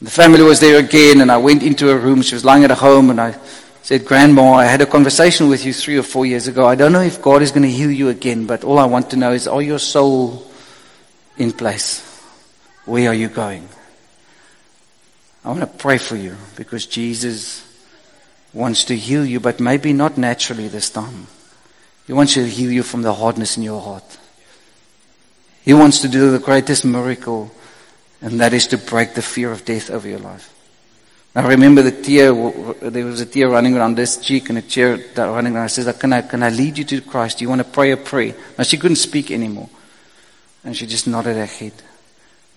The 0.00 0.10
family 0.10 0.42
was 0.42 0.60
there 0.60 0.78
again, 0.78 1.20
and 1.20 1.30
I 1.30 1.36
went 1.36 1.62
into 1.62 1.86
her 1.88 1.98
room. 1.98 2.22
She 2.22 2.34
was 2.34 2.44
lying 2.44 2.64
at 2.64 2.70
home, 2.70 3.10
and 3.10 3.20
I 3.20 3.38
said, 3.84 4.06
Grandma, 4.06 4.54
I 4.54 4.64
had 4.64 4.80
a 4.80 4.86
conversation 4.86 5.50
with 5.50 5.66
you 5.66 5.74
three 5.74 5.98
or 5.98 6.02
four 6.02 6.24
years 6.24 6.48
ago. 6.48 6.66
I 6.66 6.74
don't 6.74 6.92
know 6.92 7.02
if 7.02 7.20
God 7.20 7.42
is 7.42 7.50
going 7.50 7.64
to 7.64 7.70
heal 7.70 7.90
you 7.90 8.08
again, 8.08 8.46
but 8.46 8.64
all 8.64 8.78
I 8.78 8.86
want 8.86 9.10
to 9.10 9.16
know 9.16 9.32
is, 9.32 9.46
are 9.46 9.60
your 9.60 9.78
soul 9.78 10.50
in 11.36 11.52
place? 11.52 12.00
Where 12.86 13.10
are 13.10 13.14
you 13.14 13.28
going? 13.28 13.68
I 15.44 15.48
want 15.48 15.60
to 15.60 15.66
pray 15.66 15.98
for 15.98 16.16
you 16.16 16.34
because 16.56 16.86
Jesus 16.86 17.62
wants 18.54 18.84
to 18.84 18.96
heal 18.96 19.26
you, 19.26 19.38
but 19.38 19.60
maybe 19.60 19.92
not 19.92 20.16
naturally 20.16 20.66
this 20.66 20.88
time. 20.88 21.26
He 22.06 22.14
wants 22.14 22.32
to 22.34 22.48
heal 22.48 22.72
you 22.72 22.82
from 22.82 23.02
the 23.02 23.12
hardness 23.12 23.58
in 23.58 23.64
your 23.64 23.82
heart. 23.82 24.18
He 25.62 25.74
wants 25.74 25.98
to 26.00 26.08
do 26.08 26.30
the 26.30 26.38
greatest 26.38 26.86
miracle, 26.86 27.50
and 28.22 28.40
that 28.40 28.54
is 28.54 28.66
to 28.68 28.78
break 28.78 29.12
the 29.12 29.20
fear 29.20 29.52
of 29.52 29.66
death 29.66 29.90
over 29.90 30.08
your 30.08 30.20
life. 30.20 30.53
I 31.36 31.48
remember 31.48 31.82
the 31.82 31.90
tear, 31.90 32.32
there 32.90 33.04
was 33.04 33.20
a 33.20 33.26
tear 33.26 33.48
running 33.48 33.76
around 33.76 33.96
this 33.96 34.18
cheek 34.18 34.48
and 34.50 34.58
a 34.58 34.62
tear 34.62 34.98
running 35.16 35.54
around. 35.54 35.64
I 35.64 35.66
said, 35.66 35.98
can 35.98 36.12
I, 36.12 36.22
can 36.22 36.42
I 36.42 36.50
lead 36.50 36.78
you 36.78 36.84
to 36.84 37.00
Christ? 37.00 37.38
Do 37.38 37.44
you 37.44 37.48
want 37.48 37.60
to 37.60 37.68
pray 37.68 37.90
a 37.90 37.96
prayer? 37.96 38.34
Now 38.56 38.62
she 38.62 38.76
couldn't 38.76 38.96
speak 38.96 39.30
anymore. 39.30 39.68
And 40.62 40.76
she 40.76 40.86
just 40.86 41.08
nodded 41.08 41.36
her 41.36 41.46
head. 41.46 41.72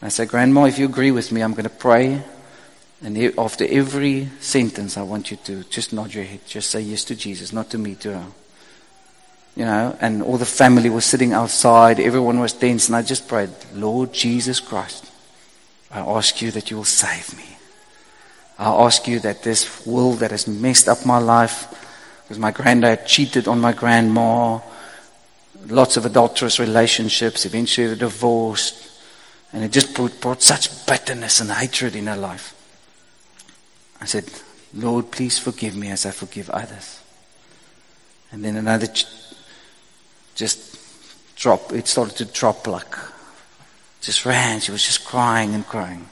I 0.02 0.10
said, 0.10 0.30
Grandma, 0.30 0.66
if 0.66 0.78
you 0.78 0.86
agree 0.86 1.12
with 1.12 1.32
me, 1.32 1.42
I'm 1.42 1.54
going 1.54 1.64
to 1.64 1.70
pray. 1.70 2.22
And 3.02 3.18
after 3.38 3.66
every 3.68 4.30
sentence, 4.40 4.96
I 4.96 5.02
want 5.02 5.32
you 5.32 5.38
to 5.46 5.64
just 5.66 5.92
nod 5.92 6.14
your 6.14 6.24
head. 6.24 6.42
Just 6.46 6.70
say 6.70 6.82
yes 6.82 7.04
to 7.06 7.16
Jesus, 7.16 7.52
not 7.52 7.72
to 7.72 7.78
me, 7.78 7.96
to 7.96 8.20
her 8.20 8.28
you 9.58 9.66
know, 9.66 9.98
and 10.02 10.22
all 10.22 10.38
the 10.38 10.46
family 10.46 10.88
was 10.88 11.04
sitting 11.04 11.34
outside. 11.34 12.00
Everyone 12.00 12.40
was 12.40 12.54
tense. 12.54 12.90
And 12.90 12.96
I 12.96 13.02
just 13.02 13.28
prayed, 13.28 13.50
Lord 13.74 14.14
Jesus 14.14 14.60
Christ, 14.60 15.12
I 15.90 16.00
ask 16.00 16.44
you 16.44 16.52
that 16.52 16.70
you 16.70 16.78
will 16.78 16.84
save 16.84 17.36
me. 17.36 17.57
I 18.60 18.66
ask 18.66 19.08
you 19.08 19.20
that 19.20 19.44
this 19.44 19.86
world 19.86 20.20
that 20.20 20.32
has 20.32 20.48
messed 20.48 20.88
up 20.88 21.06
my 21.06 21.20
life, 21.20 21.68
because 22.24 22.40
my 22.40 22.52
granddad 22.52 23.06
cheated 23.06 23.48
on 23.48 23.62
my 23.62 23.72
grandma, 23.72 24.60
lots 25.68 25.98
of 25.98 26.06
adulterous 26.06 26.60
relationships, 26.60 27.46
eventually 27.46 27.96
divorced, 27.96 28.90
and 29.54 29.64
it 29.64 29.72
just 29.72 29.94
brought, 29.96 30.20
brought 30.20 30.42
such 30.42 30.86
bitterness 30.86 31.40
and 31.40 31.52
hatred 31.52 31.96
in 31.96 32.08
her 32.08 32.18
life. 32.18 32.54
I 34.02 34.06
said, 34.06 34.26
Lord, 34.74 35.12
please 35.12 35.40
forgive 35.40 35.76
me 35.76 35.90
as 35.90 36.06
I 36.06 36.12
forgive 36.12 36.50
others. 36.50 37.02
And 38.32 38.44
then 38.44 38.58
another 38.58 38.88
just 40.36 40.78
drop, 41.36 41.72
it 41.72 41.88
started 41.88 42.18
to 42.18 42.26
drop 42.26 42.68
like, 42.68 42.94
just 44.02 44.26
ran. 44.26 44.60
She 44.60 44.72
was 44.72 44.84
just 44.84 45.06
crying 45.06 45.54
and 45.54 45.66
crying. 45.66 46.08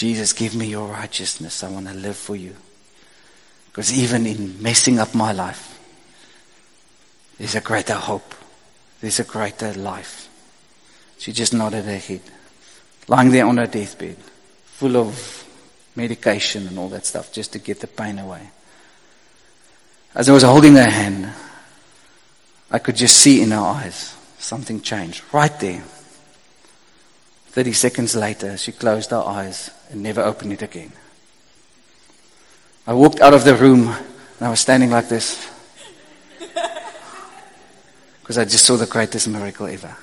Jesus, 0.00 0.32
give 0.32 0.54
me 0.54 0.64
your 0.64 0.88
righteousness. 0.88 1.62
I 1.62 1.68
want 1.68 1.86
to 1.86 1.92
live 1.92 2.16
for 2.16 2.34
you. 2.34 2.56
Because 3.66 3.92
even 3.92 4.24
in 4.24 4.62
messing 4.62 4.98
up 4.98 5.14
my 5.14 5.32
life, 5.32 5.78
there's 7.36 7.54
a 7.54 7.60
greater 7.60 7.96
hope. 7.96 8.34
There's 9.02 9.20
a 9.20 9.24
greater 9.24 9.74
life. 9.74 10.26
She 11.18 11.32
just 11.32 11.52
nodded 11.52 11.84
her 11.84 11.98
head, 11.98 12.22
lying 13.08 13.30
there 13.30 13.44
on 13.44 13.58
her 13.58 13.66
deathbed, 13.66 14.16
full 14.64 14.96
of 14.96 15.46
medication 15.94 16.66
and 16.66 16.78
all 16.78 16.88
that 16.88 17.04
stuff 17.04 17.30
just 17.30 17.52
to 17.52 17.58
get 17.58 17.80
the 17.80 17.86
pain 17.86 18.18
away. 18.18 18.48
As 20.14 20.30
I 20.30 20.32
was 20.32 20.44
holding 20.44 20.76
her 20.76 20.90
hand, 20.90 21.30
I 22.70 22.78
could 22.78 22.96
just 22.96 23.18
see 23.18 23.42
in 23.42 23.50
her 23.50 23.58
eyes 23.58 24.16
something 24.38 24.80
changed 24.80 25.22
right 25.30 25.60
there. 25.60 25.84
30 27.50 27.72
seconds 27.72 28.14
later, 28.14 28.56
she 28.56 28.70
closed 28.70 29.10
her 29.10 29.18
eyes 29.26 29.70
and 29.90 30.02
never 30.04 30.22
opened 30.22 30.52
it 30.52 30.62
again. 30.62 30.92
I 32.86 32.92
walked 32.92 33.20
out 33.20 33.34
of 33.34 33.44
the 33.44 33.56
room 33.56 33.88
and 33.88 34.40
I 34.40 34.50
was 34.50 34.60
standing 34.60 34.90
like 34.90 35.08
this 35.08 35.50
because 38.20 38.38
I 38.38 38.44
just 38.44 38.64
saw 38.64 38.76
the 38.76 38.86
greatest 38.86 39.26
miracle 39.26 39.66
ever. 39.66 39.96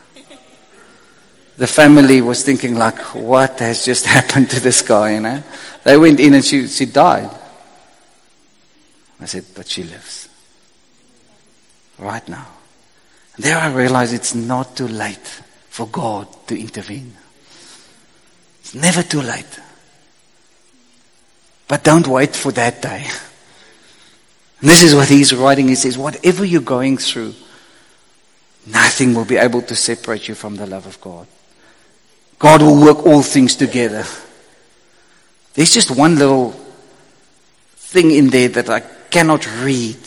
The 1.55 1.67
family 1.67 2.21
was 2.21 2.43
thinking 2.43 2.75
like, 2.75 2.99
what 3.15 3.59
has 3.59 3.85
just 3.85 4.05
happened 4.17 4.49
to 4.49 4.59
this 4.59 4.81
guy, 4.81 5.13
you 5.13 5.21
know? 5.21 5.41
They 5.85 5.97
went 5.97 6.19
in 6.19 6.33
and 6.33 6.43
she, 6.43 6.67
she 6.67 6.85
died. 6.85 7.29
I 9.21 9.25
said, 9.25 9.45
but 9.55 9.67
she 9.67 9.83
lives. 9.83 10.27
Right 11.97 12.27
now. 12.27 12.45
And 13.37 13.45
there 13.45 13.57
I 13.57 13.73
realized 13.73 14.13
it's 14.13 14.35
not 14.35 14.75
too 14.75 14.89
late 14.89 15.41
for 15.69 15.87
God 15.87 16.27
to 16.47 16.59
intervene. 16.59 17.13
It's 18.67 18.75
never 18.75 19.01
too 19.01 19.21
late. 19.21 19.61
But 21.69 21.85
don't 21.85 22.05
wait 22.05 22.35
for 22.35 22.51
that 22.51 22.81
day. 22.81 23.07
And 24.59 24.69
this 24.69 24.83
is 24.83 24.93
what 24.93 25.07
he's 25.07 25.33
writing. 25.33 25.69
He 25.69 25.75
says, 25.75 25.97
whatever 25.97 26.43
you're 26.43 26.59
going 26.59 26.97
through, 26.97 27.33
nothing 28.65 29.13
will 29.13 29.23
be 29.23 29.37
able 29.37 29.61
to 29.61 29.73
separate 29.73 30.27
you 30.27 30.35
from 30.35 30.57
the 30.57 30.67
love 30.67 30.85
of 30.85 30.99
God. 30.99 31.27
God 32.39 32.61
will 32.61 32.81
work 32.81 33.05
all 33.05 33.21
things 33.21 33.55
together. 33.55 34.03
There's 35.53 35.71
just 35.71 35.89
one 35.89 36.17
little 36.17 36.51
thing 37.77 38.11
in 38.11 38.27
there 38.27 38.49
that 38.49 38.69
I 38.69 38.81
cannot 38.81 39.47
read. 39.63 39.97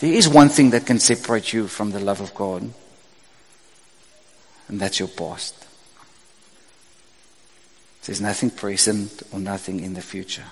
There 0.00 0.12
is 0.12 0.28
one 0.28 0.48
thing 0.48 0.70
that 0.70 0.84
can 0.84 0.98
separate 0.98 1.52
you 1.52 1.68
from 1.68 1.92
the 1.92 2.00
love 2.00 2.20
of 2.20 2.34
God, 2.34 2.68
and 4.66 4.80
that's 4.80 4.98
your 4.98 5.06
past. 5.06 5.68
There's 8.04 8.20
nothing 8.20 8.50
present 8.50 9.22
or 9.32 9.38
nothing 9.38 9.80
in 9.80 9.94
the 9.94 10.00
future. 10.00 10.44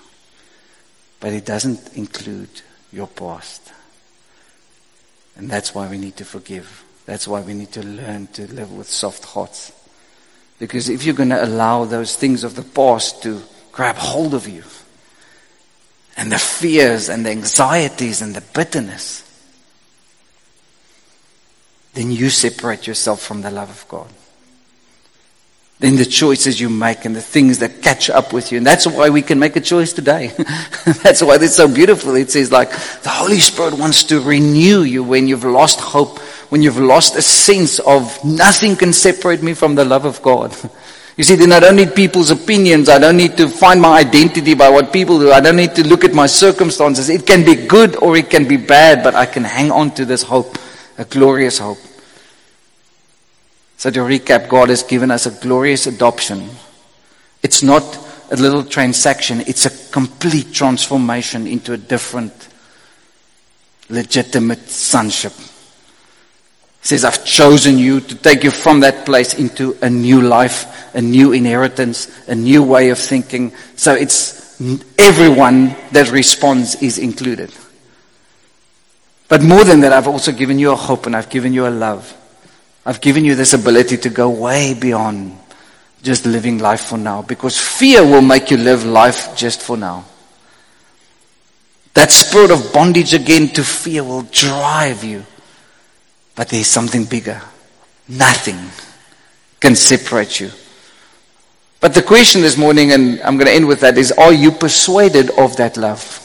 But 1.19 1.33
it 1.33 1.45
doesn't 1.45 1.95
include 1.95 2.61
your 2.91 3.07
past. 3.07 3.73
And 5.35 5.49
that's 5.49 5.75
why 5.75 5.89
we 5.89 5.97
need 5.97 6.17
to 6.17 6.25
forgive. 6.25 6.83
That's 7.05 7.27
why 7.27 7.41
we 7.41 7.53
need 7.53 7.71
to 7.73 7.83
learn 7.83 8.27
to 8.27 8.51
live 8.53 8.71
with 8.71 8.89
soft 8.89 9.25
hearts. 9.25 9.71
Because 10.59 10.89
if 10.89 11.03
you're 11.03 11.15
going 11.15 11.29
to 11.29 11.43
allow 11.43 11.85
those 11.85 12.15
things 12.15 12.43
of 12.43 12.55
the 12.55 12.63
past 12.63 13.23
to 13.23 13.41
grab 13.71 13.95
hold 13.95 14.33
of 14.33 14.47
you, 14.47 14.63
and 16.17 16.31
the 16.31 16.37
fears 16.37 17.09
and 17.09 17.25
the 17.25 17.31
anxieties 17.31 18.21
and 18.21 18.35
the 18.35 18.43
bitterness, 18.53 19.23
then 21.93 22.11
you 22.11 22.29
separate 22.29 22.87
yourself 22.87 23.21
from 23.21 23.41
the 23.41 23.51
love 23.51 23.69
of 23.69 23.87
God. 23.87 24.09
Then 25.81 25.95
the 25.95 26.05
choices 26.05 26.61
you 26.61 26.69
make 26.69 27.05
and 27.05 27.15
the 27.15 27.23
things 27.23 27.57
that 27.57 27.81
catch 27.81 28.11
up 28.11 28.33
with 28.33 28.51
you. 28.51 28.59
And 28.59 28.67
that's 28.67 28.85
why 28.85 29.09
we 29.09 29.23
can 29.23 29.39
make 29.39 29.55
a 29.55 29.59
choice 29.59 29.93
today. 29.93 30.27
that's 31.01 31.23
why 31.23 31.37
it's 31.41 31.55
so 31.55 31.67
beautiful. 31.67 32.13
It 32.13 32.29
says 32.29 32.51
like 32.51 32.69
the 33.01 33.09
Holy 33.09 33.39
Spirit 33.39 33.73
wants 33.73 34.03
to 34.05 34.21
renew 34.21 34.83
you 34.83 35.03
when 35.03 35.27
you've 35.27 35.43
lost 35.43 35.79
hope, 35.79 36.19
when 36.49 36.61
you've 36.61 36.77
lost 36.77 37.15
a 37.15 37.21
sense 37.23 37.79
of 37.79 38.23
nothing 38.23 38.75
can 38.75 38.93
separate 38.93 39.41
me 39.41 39.55
from 39.55 39.73
the 39.73 39.83
love 39.83 40.05
of 40.05 40.21
God. 40.21 40.55
You 41.17 41.25
see, 41.25 41.35
then 41.35 41.51
I 41.51 41.59
don't 41.59 41.75
need 41.75 41.93
people's 41.93 42.31
opinions. 42.31 42.87
I 42.87 42.97
don't 42.97 43.17
need 43.17 43.35
to 43.37 43.49
find 43.49 43.81
my 43.81 43.99
identity 43.99 44.53
by 44.53 44.69
what 44.69 44.93
people 44.93 45.19
do. 45.19 45.31
I 45.31 45.41
don't 45.41 45.57
need 45.57 45.75
to 45.75 45.85
look 45.85 46.05
at 46.05 46.13
my 46.13 46.25
circumstances. 46.25 47.09
It 47.09 47.27
can 47.27 47.43
be 47.45 47.67
good 47.67 47.97
or 47.97 48.15
it 48.15 48.29
can 48.29 48.47
be 48.47 48.57
bad, 48.57 49.03
but 49.03 49.13
I 49.13 49.25
can 49.25 49.43
hang 49.43 49.71
on 49.71 49.91
to 49.95 50.05
this 50.05 50.23
hope, 50.23 50.57
a 50.97 51.03
glorious 51.03 51.59
hope. 51.59 51.77
So 53.81 53.89
to 53.89 54.01
recap, 54.01 54.47
God 54.47 54.69
has 54.69 54.83
given 54.83 55.09
us 55.09 55.25
a 55.25 55.31
glorious 55.31 55.87
adoption. 55.87 56.47
It's 57.41 57.63
not 57.63 57.81
a 58.29 58.35
little 58.35 58.63
transaction. 58.63 59.41
It's 59.47 59.65
a 59.65 59.91
complete 59.91 60.53
transformation 60.53 61.47
into 61.47 61.73
a 61.73 61.77
different, 61.77 62.31
legitimate 63.89 64.69
sonship 64.69 65.33
He 65.33 65.47
says, 66.83 67.03
I've 67.03 67.25
chosen 67.25 67.79
you 67.79 68.01
to 68.01 68.13
take 68.13 68.43
you 68.43 68.51
from 68.51 68.81
that 68.81 69.03
place 69.03 69.33
into 69.33 69.75
a 69.81 69.89
new 69.89 70.21
life, 70.21 70.93
a 70.93 71.01
new 71.01 71.31
inheritance, 71.31 72.07
a 72.27 72.35
new 72.35 72.61
way 72.61 72.91
of 72.91 72.99
thinking. 72.99 73.51
So 73.77 73.95
it's 73.95 74.61
everyone 74.99 75.75
that 75.91 76.11
responds 76.11 76.75
is 76.83 76.99
included. 76.99 77.51
But 79.27 79.41
more 79.41 79.63
than 79.63 79.79
that, 79.79 79.91
I've 79.91 80.07
also 80.07 80.31
given 80.31 80.59
you 80.59 80.69
a 80.71 80.75
hope 80.75 81.07
and 81.07 81.15
I've 81.15 81.31
given 81.31 81.51
you 81.51 81.65
a 81.65 81.73
love. 81.73 82.15
I've 82.85 83.01
given 83.01 83.25
you 83.25 83.35
this 83.35 83.53
ability 83.53 83.97
to 83.97 84.09
go 84.09 84.29
way 84.29 84.73
beyond 84.73 85.37
just 86.01 86.25
living 86.25 86.57
life 86.57 86.81
for 86.81 86.97
now 86.97 87.21
because 87.21 87.59
fear 87.59 88.03
will 88.03 88.21
make 88.21 88.49
you 88.49 88.57
live 88.57 88.85
life 88.85 89.35
just 89.35 89.61
for 89.61 89.77
now. 89.77 90.05
That 91.93 92.11
spirit 92.11 92.51
of 92.51 92.73
bondage 92.73 93.13
again 93.13 93.49
to 93.49 93.63
fear 93.63 94.03
will 94.03 94.23
drive 94.23 95.03
you 95.03 95.25
but 96.35 96.49
there's 96.49 96.67
something 96.67 97.05
bigger. 97.05 97.41
Nothing 98.07 98.57
can 99.59 99.75
separate 99.75 100.39
you. 100.39 100.49
But 101.79 101.93
the 101.93 102.01
question 102.01 102.41
this 102.41 102.57
morning, 102.57 102.91
and 102.91 103.21
I'm 103.21 103.37
going 103.37 103.47
to 103.47 103.53
end 103.53 103.67
with 103.67 103.79
that, 103.81 103.97
is 103.97 104.11
are 104.11 104.33
you 104.33 104.51
persuaded 104.51 105.31
of 105.37 105.55
that 105.57 105.77
love? 105.77 106.20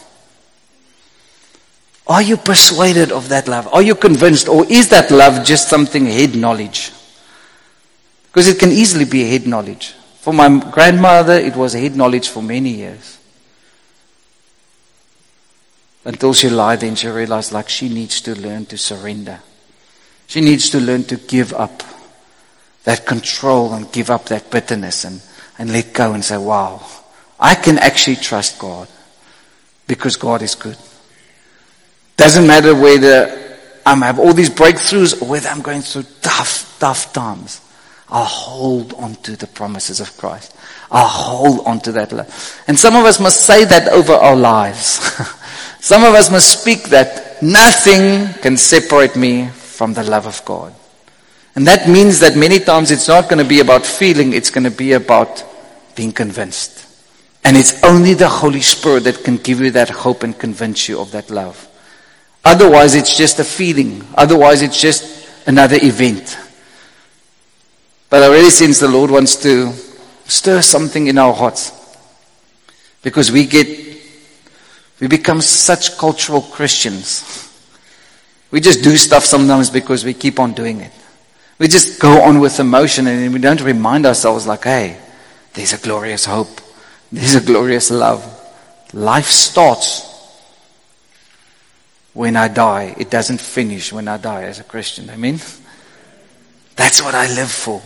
Are 2.06 2.22
you 2.22 2.36
persuaded 2.36 3.10
of 3.10 3.28
that 3.30 3.48
love? 3.48 3.68
Are 3.72 3.82
you 3.82 3.94
convinced? 3.94 4.48
Or 4.48 4.64
is 4.70 4.88
that 4.90 5.10
love 5.10 5.44
just 5.44 5.68
something 5.68 6.06
head 6.06 6.36
knowledge? 6.36 6.92
Because 8.28 8.48
it 8.48 8.58
can 8.58 8.70
easily 8.70 9.04
be 9.04 9.28
head 9.28 9.46
knowledge. 9.46 9.94
For 10.20 10.32
my 10.32 10.48
grandmother, 10.70 11.34
it 11.34 11.56
was 11.56 11.72
head 11.72 11.96
knowledge 11.96 12.28
for 12.28 12.42
many 12.42 12.70
years. 12.70 13.18
Until 16.04 16.32
she 16.32 16.48
lied, 16.48 16.80
then 16.80 16.94
she 16.94 17.08
realized 17.08 17.50
like 17.50 17.68
she 17.68 17.88
needs 17.88 18.20
to 18.20 18.38
learn 18.38 18.66
to 18.66 18.78
surrender. 18.78 19.40
She 20.28 20.40
needs 20.40 20.70
to 20.70 20.78
learn 20.78 21.04
to 21.04 21.16
give 21.16 21.52
up 21.54 21.82
that 22.84 23.04
control 23.04 23.74
and 23.74 23.90
give 23.90 24.10
up 24.10 24.26
that 24.26 24.48
bitterness 24.48 25.04
and, 25.04 25.20
and 25.58 25.72
let 25.72 25.92
go 25.92 26.12
and 26.12 26.24
say, 26.24 26.36
wow, 26.36 26.86
I 27.40 27.56
can 27.56 27.78
actually 27.78 28.16
trust 28.16 28.60
God 28.60 28.88
because 29.88 30.14
God 30.14 30.42
is 30.42 30.54
good. 30.54 30.76
Doesn't 32.16 32.46
matter 32.46 32.74
whether 32.74 33.46
I'm 33.84 34.02
have 34.02 34.18
all 34.18 34.32
these 34.32 34.50
breakthroughs 34.50 35.22
or 35.22 35.26
whether 35.26 35.48
I'm 35.48 35.62
going 35.62 35.82
through 35.82 36.04
tough, 36.20 36.76
tough 36.80 37.12
times. 37.12 37.60
I'll 38.08 38.24
hold 38.24 38.94
on 38.94 39.14
to 39.16 39.36
the 39.36 39.46
promises 39.46 40.00
of 40.00 40.16
Christ. 40.16 40.56
I'll 40.90 41.06
hold 41.06 41.66
on 41.66 41.80
to 41.80 41.92
that 41.92 42.12
love. 42.12 42.62
And 42.66 42.78
some 42.78 42.96
of 42.96 43.04
us 43.04 43.20
must 43.20 43.42
say 43.42 43.64
that 43.64 43.88
over 43.88 44.12
our 44.12 44.36
lives. 44.36 45.00
some 45.80 46.04
of 46.04 46.14
us 46.14 46.30
must 46.30 46.60
speak 46.60 46.84
that 46.84 47.42
nothing 47.42 48.32
can 48.42 48.56
separate 48.56 49.16
me 49.16 49.48
from 49.48 49.94
the 49.94 50.04
love 50.04 50.26
of 50.26 50.44
God. 50.44 50.74
And 51.54 51.66
that 51.66 51.88
means 51.88 52.20
that 52.20 52.36
many 52.36 52.60
times 52.60 52.90
it's 52.90 53.08
not 53.08 53.28
going 53.28 53.42
to 53.42 53.48
be 53.48 53.60
about 53.60 53.86
feeling, 53.86 54.32
it's 54.32 54.50
going 54.50 54.64
to 54.64 54.70
be 54.70 54.92
about 54.92 55.44
being 55.94 56.12
convinced. 56.12 56.86
And 57.44 57.56
it's 57.56 57.82
only 57.82 58.14
the 58.14 58.28
Holy 58.28 58.60
Spirit 58.60 59.04
that 59.04 59.24
can 59.24 59.36
give 59.36 59.60
you 59.60 59.70
that 59.72 59.88
hope 59.88 60.22
and 60.22 60.38
convince 60.38 60.88
you 60.88 61.00
of 61.00 61.12
that 61.12 61.30
love. 61.30 61.68
Otherwise, 62.46 62.94
it's 62.94 63.16
just 63.16 63.40
a 63.40 63.44
feeling. 63.44 64.06
Otherwise, 64.14 64.62
it's 64.62 64.80
just 64.80 65.28
another 65.48 65.78
event. 65.82 66.38
But 68.08 68.22
I 68.22 68.28
really 68.28 68.50
sense 68.50 68.78
the 68.78 68.86
Lord 68.86 69.10
wants 69.10 69.34
to 69.42 69.72
stir 70.26 70.62
something 70.62 71.08
in 71.08 71.18
our 71.18 71.34
hearts. 71.34 71.72
Because 73.02 73.32
we 73.32 73.46
get, 73.46 73.66
we 75.00 75.08
become 75.08 75.40
such 75.40 75.98
cultural 75.98 76.40
Christians. 76.40 77.50
We 78.52 78.60
just 78.60 78.84
do 78.84 78.96
stuff 78.96 79.24
sometimes 79.24 79.68
because 79.68 80.04
we 80.04 80.14
keep 80.14 80.38
on 80.38 80.52
doing 80.52 80.82
it. 80.82 80.92
We 81.58 81.66
just 81.66 82.00
go 82.00 82.22
on 82.22 82.38
with 82.38 82.60
emotion 82.60 83.08
and 83.08 83.32
we 83.32 83.40
don't 83.40 83.60
remind 83.60 84.06
ourselves 84.06 84.46
like, 84.46 84.62
hey, 84.62 85.00
there's 85.54 85.72
a 85.72 85.78
glorious 85.78 86.26
hope. 86.26 86.60
There's 87.10 87.34
a 87.34 87.40
glorious 87.40 87.90
love. 87.90 88.22
Life 88.92 89.26
starts 89.26 90.05
when 92.16 92.34
I 92.34 92.48
die. 92.48 92.94
It 92.96 93.10
doesn't 93.10 93.42
finish 93.42 93.92
when 93.92 94.08
I 94.08 94.16
die 94.16 94.44
as 94.44 94.58
a 94.58 94.64
Christian. 94.64 95.10
I 95.10 95.16
mean, 95.16 95.38
that's 96.74 97.02
what 97.02 97.14
I 97.14 97.28
live 97.34 97.50
for 97.50 97.82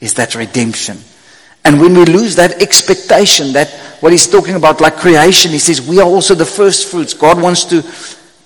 is 0.00 0.14
that 0.14 0.34
redemption. 0.34 0.98
And 1.64 1.78
when 1.78 1.94
we 1.94 2.06
lose 2.06 2.34
that 2.36 2.62
expectation, 2.62 3.52
that 3.52 3.70
what 4.00 4.10
he's 4.10 4.26
talking 4.26 4.54
about, 4.54 4.80
like 4.80 4.96
creation, 4.96 5.52
he 5.52 5.58
says 5.58 5.86
we 5.86 6.00
are 6.00 6.08
also 6.08 6.34
the 6.34 6.46
first 6.46 6.90
fruits. 6.90 7.12
God 7.12 7.40
wants 7.40 7.66
to 7.66 7.82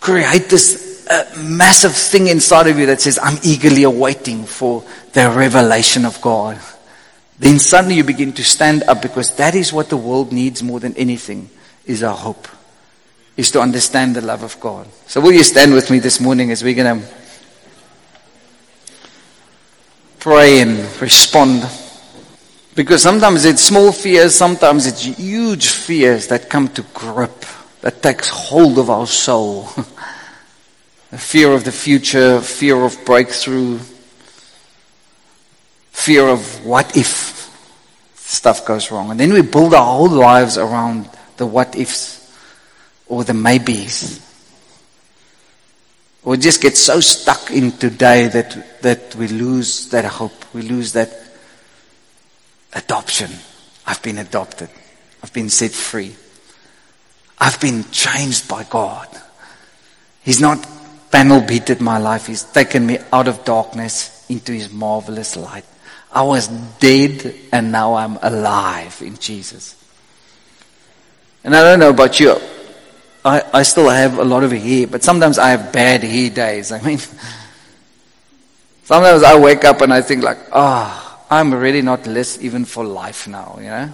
create 0.01 0.51
this 0.51 1.07
uh, 1.09 1.25
massive 1.39 1.95
thing 1.95 2.27
inside 2.27 2.67
of 2.67 2.77
you 2.77 2.87
that 2.87 3.01
says, 3.01 3.19
I'm 3.23 3.39
eagerly 3.45 3.85
awaiting 3.85 4.45
for 4.45 4.85
the 5.13 5.31
revelation 5.31 6.05
of 6.05 6.21
God. 6.21 6.59
Then 7.39 7.61
suddenly 7.61 7.95
you 7.95 8.05
begin 8.05 8.33
to 8.35 8.45
stand 8.45 8.83
up 8.83 9.03
because 9.03 9.37
that 9.37 9.55
is 9.55 9.73
what 9.73 9.89
the 9.89 9.97
world 9.97 10.33
needs 10.33 10.65
more 10.65 10.81
than 10.81 10.97
anything 10.97 11.49
is 11.87 12.03
our 12.03 12.17
hope, 12.17 12.49
is 13.37 13.51
to 13.51 13.61
understand 13.61 14.17
the 14.17 14.23
love 14.23 14.43
of 14.43 14.59
God. 14.61 14.89
So 15.07 15.21
will 15.21 15.33
you 15.33 15.43
stand 15.43 15.75
with 15.75 15.91
me 15.91 15.99
this 15.99 16.21
morning 16.21 16.51
as 16.51 16.65
we're 16.65 16.75
going 16.75 17.01
to 17.01 17.07
pray 20.27 20.61
and 20.61 21.01
respond. 21.01 21.63
Because 22.75 23.01
sometimes 23.01 23.45
it's 23.45 23.63
small 23.63 23.93
fears, 23.93 24.35
sometimes 24.35 24.85
it's 24.85 25.05
huge 25.05 25.69
fears 25.69 26.27
that 26.27 26.51
come 26.51 26.67
to 26.71 26.83
grip, 26.93 27.45
that 27.83 28.03
takes 28.03 28.29
hold 28.29 28.77
of 28.81 28.91
our 28.91 29.07
soul. 29.07 29.63
the 31.13 31.19
fear 31.19 31.53
of 31.53 31.63
the 31.63 31.71
future, 31.71 32.41
fear 32.41 32.83
of 32.85 32.99
breakthrough, 33.05 33.79
fear 35.93 36.27
of 36.27 36.67
what 36.67 36.97
if 36.97 37.49
stuff 38.17 38.67
goes 38.67 38.91
wrong. 38.91 39.13
And 39.13 39.21
then 39.21 39.33
we 39.33 39.43
build 39.43 39.75
our 39.75 39.87
whole 39.87 40.11
lives 40.11 40.59
around 40.59 41.09
the 41.37 41.47
what 41.47 41.77
ifs 41.77 42.26
or 43.09 43.25
the 43.25 43.35
maybes. 43.35 44.21
We 46.25 46.37
just 46.39 46.61
get 46.61 46.77
so 46.77 47.01
stuck 47.01 47.51
in 47.51 47.73
today 47.73 48.27
that, 48.27 48.83
that 48.83 49.15
we 49.15 49.29
lose 49.29 49.91
that 49.91 50.05
hope. 50.05 50.45
We 50.53 50.63
lose 50.63 50.93
that 50.95 51.13
adoption. 52.73 53.31
I've 53.87 54.03
been 54.03 54.19
adopted. 54.19 54.69
I've 55.23 55.33
been 55.33 55.51
set 55.51 55.71
free. 55.71 56.17
I've 57.39 57.61
been 57.61 57.85
changed 57.93 58.49
by 58.49 58.65
God. 58.65 59.09
He's 60.25 60.41
not 60.41 60.67
panel 61.13 61.41
beated 61.41 61.81
my 61.81 61.99
life. 61.99 62.27
He's 62.27 62.43
taken 62.43 62.85
me 62.85 62.99
out 63.13 63.29
of 63.29 63.45
darkness 63.45 64.27
into 64.29 64.53
his 64.53 64.73
marvelous 64.73 65.37
light. 65.37 65.65
I 66.13 66.23
was 66.23 66.49
dead 66.49 67.35
and 67.53 67.71
now 67.71 67.95
I'm 67.95 68.19
alive 68.21 69.01
in 69.01 69.17
Jesus. 69.17 69.77
And 71.45 71.55
I 71.55 71.63
don't 71.63 71.79
know 71.79 71.91
about 71.91 72.19
you. 72.19 72.37
I, 73.27 73.43
I 73.53 73.63
still 73.65 73.89
have 73.89 74.19
a 74.19 74.25
lot 74.25 74.45
of 74.45 74.53
hair, 74.53 74.87
but 74.87 75.03
sometimes 75.03 75.37
I 75.37 75.51
have 75.51 75.73
bad 75.73 76.05
hair 76.05 76.31
days. 76.31 76.71
I 76.71 76.81
mean, 76.81 76.99
sometimes 78.85 79.25
I 79.25 79.37
wake 79.37 79.65
up 79.65 79.81
and 79.81 79.93
I 79.93 80.01
think 80.01 80.23
like, 80.23 80.39
ah, 80.53 81.19
oh, 81.19 81.27
I'm 81.29 81.53
really 81.53 81.83
not 81.83 82.07
less 82.07 82.41
even 82.41 82.65
for 82.65 82.85
life 82.85 83.27
now, 83.27 83.57
you 83.59 83.67
know? 83.67 83.93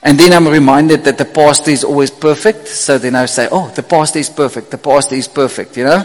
And 0.00 0.16
then 0.16 0.32
I'm 0.32 0.46
reminded 0.46 1.02
that 1.04 1.18
the 1.18 1.24
past 1.24 1.66
is 1.66 1.82
always 1.82 2.12
perfect. 2.12 2.68
So 2.68 2.98
then 2.98 3.16
I 3.16 3.26
say, 3.26 3.48
oh, 3.50 3.68
the 3.74 3.82
past 3.82 4.14
is 4.14 4.30
perfect. 4.30 4.70
The 4.70 4.78
past 4.78 5.10
is 5.10 5.26
perfect, 5.26 5.76
you 5.76 5.84
know? 5.84 6.04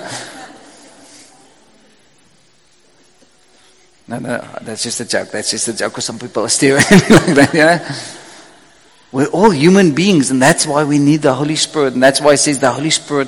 No, 4.08 4.18
no, 4.18 4.48
that's 4.62 4.82
just 4.82 5.00
a 5.00 5.06
joke. 5.06 5.30
That's 5.30 5.52
just 5.52 5.68
a 5.68 5.78
joke 5.78 5.92
because 5.92 6.06
some 6.06 6.18
people 6.18 6.44
are 6.44 6.50
staring 6.50 6.78
like 6.92 7.36
that, 7.36 7.54
you 7.54 7.60
know? 7.60 8.18
We're 9.12 9.28
all 9.28 9.50
human 9.52 9.94
beings, 9.94 10.32
and 10.32 10.42
that's 10.42 10.66
why 10.66 10.86
we 10.86 10.98
need 10.98 11.22
the 11.22 11.34
Holy 11.34 11.58
Spirit. 11.58 11.94
And 11.94 12.02
that's 12.02 12.22
why 12.22 12.34
it 12.34 12.38
says 12.38 12.60
the 12.60 12.72
Holy 12.72 12.90
Spirit, 12.90 13.28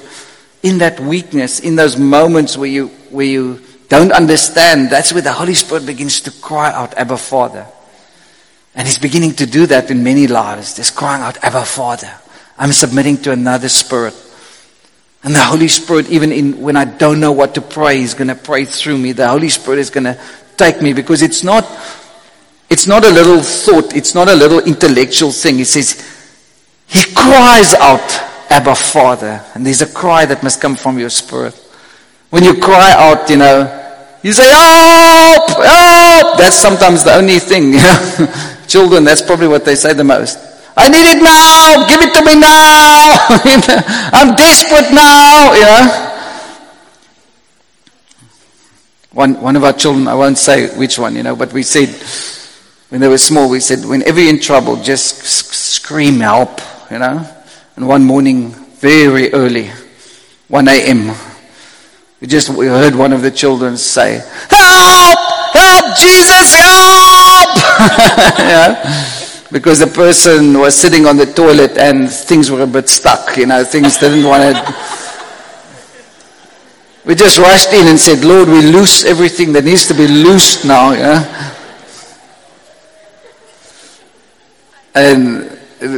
in 0.62 0.78
that 0.78 1.00
weakness, 1.00 1.60
in 1.60 1.76
those 1.76 1.98
moments 1.98 2.58
where 2.58 2.70
you, 2.70 2.88
where 3.10 3.26
you 3.26 3.62
don't 3.90 4.14
understand, 4.14 4.90
that's 4.90 5.12
where 5.12 5.22
the 5.22 5.34
Holy 5.34 5.54
Spirit 5.54 5.86
begins 5.86 6.22
to 6.22 6.32
cry 6.32 6.72
out, 6.72 6.94
Abba 6.94 7.18
Father. 7.18 7.68
And 8.76 8.88
He's 8.88 8.98
beginning 8.98 9.34
to 9.34 9.46
do 9.46 9.66
that 9.68 9.92
in 9.92 10.04
many 10.04 10.28
lives, 10.28 10.76
just 10.76 10.96
crying 10.96 11.22
out, 11.22 11.44
Abba 11.44 11.66
Father. 11.66 12.12
I'm 12.58 12.72
submitting 12.72 13.18
to 13.24 13.32
another 13.32 13.68
Spirit. 13.68 14.16
And 15.24 15.36
the 15.36 15.40
Holy 15.40 15.68
Spirit, 15.68 16.10
even 16.10 16.32
in, 16.32 16.62
when 16.62 16.78
I 16.78 16.86
don't 16.86 17.20
know 17.20 17.34
what 17.34 17.56
to 17.56 17.62
pray, 17.62 17.98
He's 17.98 18.14
going 18.14 18.30
to 18.30 18.36
pray 18.36 18.64
through 18.64 18.98
me. 18.98 19.12
The 19.12 19.28
Holy 19.28 19.50
Spirit 19.50 19.80
is 19.80 19.90
going 19.90 20.06
to 20.06 20.20
take 20.56 20.82
me 20.82 20.94
because 20.94 21.22
it's 21.22 21.44
not 21.44 21.66
it's 22.74 22.88
not 22.88 23.06
a 23.06 23.12
little 23.12 23.40
thought, 23.44 23.94
it's 23.94 24.16
not 24.16 24.28
a 24.28 24.34
little 24.34 24.58
intellectual 24.58 25.32
thing. 25.32 25.58
He 25.58 25.64
says, 25.64 25.94
He 26.88 27.14
cries 27.14 27.76
out, 27.76 28.02
Abba 28.50 28.74
Father. 28.74 29.46
And 29.54 29.64
there's 29.64 29.84
a 29.84 29.94
cry 29.94 30.26
that 30.26 30.42
must 30.42 30.60
come 30.60 30.76
from 30.76 30.98
your 30.98 31.12
spirit. 31.12 31.54
When 32.32 32.44
you 32.44 32.60
cry 32.60 32.94
out, 32.98 33.30
you 33.30 33.38
know, 33.38 33.70
you 34.24 34.34
say, 34.34 34.50
Help! 34.50 35.50
Help! 35.50 36.38
That's 36.40 36.58
sometimes 36.58 37.04
the 37.04 37.14
only 37.14 37.38
thing. 37.38 37.74
Children, 38.68 39.04
that's 39.04 39.22
probably 39.22 39.50
what 39.50 39.66
they 39.66 39.76
say 39.76 39.94
the 39.94 40.04
most. 40.04 40.40
I 40.76 40.90
need 40.90 41.06
it 41.14 41.22
now! 41.22 41.88
Give 41.88 42.02
it 42.02 42.12
to 42.18 42.26
me 42.26 42.42
now! 42.42 44.10
I'm 44.18 44.34
desperate 44.34 44.92
now! 44.92 45.54
You 45.54 45.62
know? 45.62 46.10
One, 49.12 49.40
one 49.40 49.56
of 49.56 49.64
our 49.64 49.74
children, 49.74 50.08
I 50.08 50.16
won't 50.16 50.40
say 50.40 50.76
which 50.76 50.98
one, 50.98 51.16
you 51.16 51.22
know, 51.22 51.36
but 51.36 51.54
we 51.54 51.62
said, 51.62 51.90
when 52.94 53.02
they 53.02 53.08
were 53.08 53.18
small, 53.18 53.50
we 53.50 53.60
said, 53.60 53.84
whenever 53.84 54.22
you're 54.22 54.30
in 54.30 54.40
trouble, 54.40 54.76
just 54.76 55.24
scream 55.24 56.20
help, 56.20 56.62
you 56.92 57.00
know. 57.00 57.28
And 57.76 57.88
one 57.88 58.04
morning, 58.04 58.52
very 58.52 59.34
early, 59.34 59.72
1 60.48 60.68
a.m., 60.68 61.08
we 62.22 62.28
just 62.28 62.50
we 62.50 62.68
heard 62.68 62.94
one 62.94 63.12
of 63.12 63.24
the 63.24 63.32
children 63.32 63.78
say, 63.78 64.22
Help! 64.48 65.20
Help! 65.54 65.98
Jesus, 65.98 66.54
help! 66.54 67.50
Because 69.52 69.80
the 69.80 69.88
person 69.88 70.60
was 70.60 70.76
sitting 70.76 71.08
on 71.08 71.18
the 71.18 71.26
toilet 71.26 71.80
and 71.80 72.12
things 72.12 72.52
were 72.52 72.62
a 72.62 72.68
bit 72.68 72.90
stuck, 72.90 73.38
you 73.38 73.48
know, 73.48 73.64
things 73.64 73.98
didn't 73.98 74.24
want 74.24 74.56
to. 74.56 74.76
We 77.06 77.16
just 77.16 77.40
rushed 77.40 77.74
in 77.74 77.88
and 77.88 78.00
said, 78.00 78.24
Lord, 78.24 78.50
we 78.50 78.62
loose 78.62 79.04
everything 79.04 79.52
that 79.54 79.66
needs 79.66 79.88
to 79.88 79.96
be 79.96 80.08
loosed 80.08 80.64
now, 80.64 80.92
yeah? 80.92 81.54
And 84.96 85.50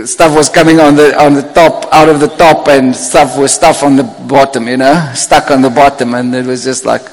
stuff 0.08 0.36
was 0.36 0.50
coming 0.50 0.80
on 0.80 0.96
the 0.96 1.16
on 1.22 1.34
the 1.34 1.44
top 1.54 1.86
out 1.92 2.10
of 2.10 2.20
the 2.20 2.28
top 2.28 2.68
and 2.68 2.96
stuff 2.96 3.38
was 3.38 3.54
stuff 3.54 3.84
on 3.84 3.96
the 3.96 4.04
bottom 4.28 4.68
you 4.68 4.78
know 4.78 5.12
stuck 5.14 5.52
on 5.52 5.62
the 5.62 5.70
bottom 5.70 6.14
and 6.16 6.34
it 6.34 6.46
was 6.46 6.64
just 6.64 6.86
like 6.86 7.04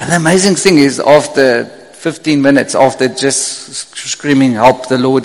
and 0.00 0.10
the 0.10 0.16
amazing 0.16 0.54
thing 0.54 0.78
is 0.78 0.98
after 0.98 1.64
15 1.64 2.42
minutes 2.42 2.74
after 2.74 3.08
just 3.08 3.74
screaming 3.94 4.52
help 4.52 4.88
the 4.88 4.98
lord 4.98 5.24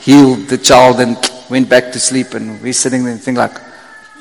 healed 0.00 0.48
the 0.48 0.56
child 0.56 1.00
and 1.00 1.18
went 1.50 1.68
back 1.68 1.92
to 1.92 2.00
sleep 2.00 2.32
and 2.34 2.62
we're 2.62 2.72
sitting 2.72 3.04
there 3.04 3.12
and 3.12 3.20
think 3.20 3.36
like 3.36 3.58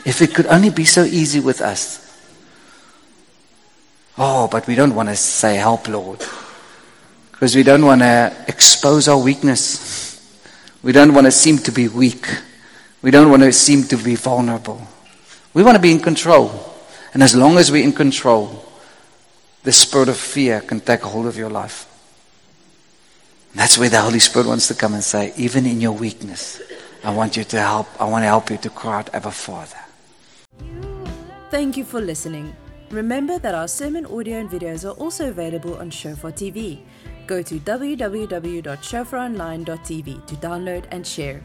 If 0.05 0.21
it 0.21 0.33
could 0.33 0.47
only 0.47 0.69
be 0.69 0.85
so 0.85 1.03
easy 1.03 1.39
with 1.39 1.61
us. 1.61 2.05
Oh, 4.17 4.47
but 4.47 4.67
we 4.67 4.75
don't 4.75 4.95
want 4.95 5.09
to 5.09 5.15
say, 5.15 5.55
Help, 5.55 5.87
Lord. 5.87 6.23
Because 7.31 7.55
we 7.55 7.63
don't 7.63 7.85
want 7.85 8.01
to 8.01 8.35
expose 8.47 9.07
our 9.07 9.21
weakness. 9.21 10.08
We 10.81 10.91
don't 10.91 11.13
want 11.13 11.27
to 11.27 11.31
seem 11.31 11.57
to 11.59 11.71
be 11.71 11.87
weak. 11.87 12.27
We 13.01 13.11
don't 13.11 13.29
want 13.29 13.43
to 13.43 13.51
seem 13.51 13.83
to 13.85 13.97
be 13.97 14.15
vulnerable. 14.15 14.81
We 15.53 15.63
want 15.63 15.75
to 15.75 15.81
be 15.81 15.91
in 15.91 15.99
control. 15.99 16.51
And 17.13 17.23
as 17.23 17.35
long 17.35 17.57
as 17.57 17.71
we're 17.71 17.83
in 17.83 17.93
control, 17.93 18.65
the 19.63 19.71
spirit 19.71 20.09
of 20.09 20.17
fear 20.17 20.61
can 20.61 20.79
take 20.79 21.01
hold 21.01 21.25
of 21.25 21.37
your 21.37 21.49
life. 21.49 21.85
That's 23.55 23.77
where 23.77 23.89
the 23.89 24.01
Holy 24.01 24.19
Spirit 24.19 24.47
wants 24.47 24.67
to 24.67 24.75
come 24.75 24.93
and 24.93 25.03
say, 25.03 25.33
even 25.35 25.65
in 25.65 25.81
your 25.81 25.91
weakness, 25.91 26.61
I 27.03 27.13
want 27.13 27.35
you 27.35 27.43
to 27.45 27.59
help. 27.59 27.87
I 27.99 28.05
want 28.05 28.23
to 28.23 28.27
help 28.27 28.49
you 28.49 28.57
to 28.57 28.69
cry 28.69 28.99
out, 28.99 29.13
Abba 29.13 29.31
Father. 29.31 29.77
Thank 31.49 31.75
you 31.75 31.83
for 31.83 31.99
listening. 31.99 32.55
Remember 32.91 33.39
that 33.39 33.55
our 33.55 33.67
sermon 33.67 34.05
audio 34.05 34.37
and 34.39 34.49
videos 34.49 34.87
are 34.87 34.97
also 34.97 35.29
available 35.29 35.77
on 35.77 35.89
Shofar 35.89 36.31
TV. 36.31 36.79
Go 37.29 37.43
to 37.43 37.59
www.shofaronline.tv 37.59 40.25
to 40.25 40.35
download 40.37 40.85
and 40.89 41.05
share. 41.05 41.39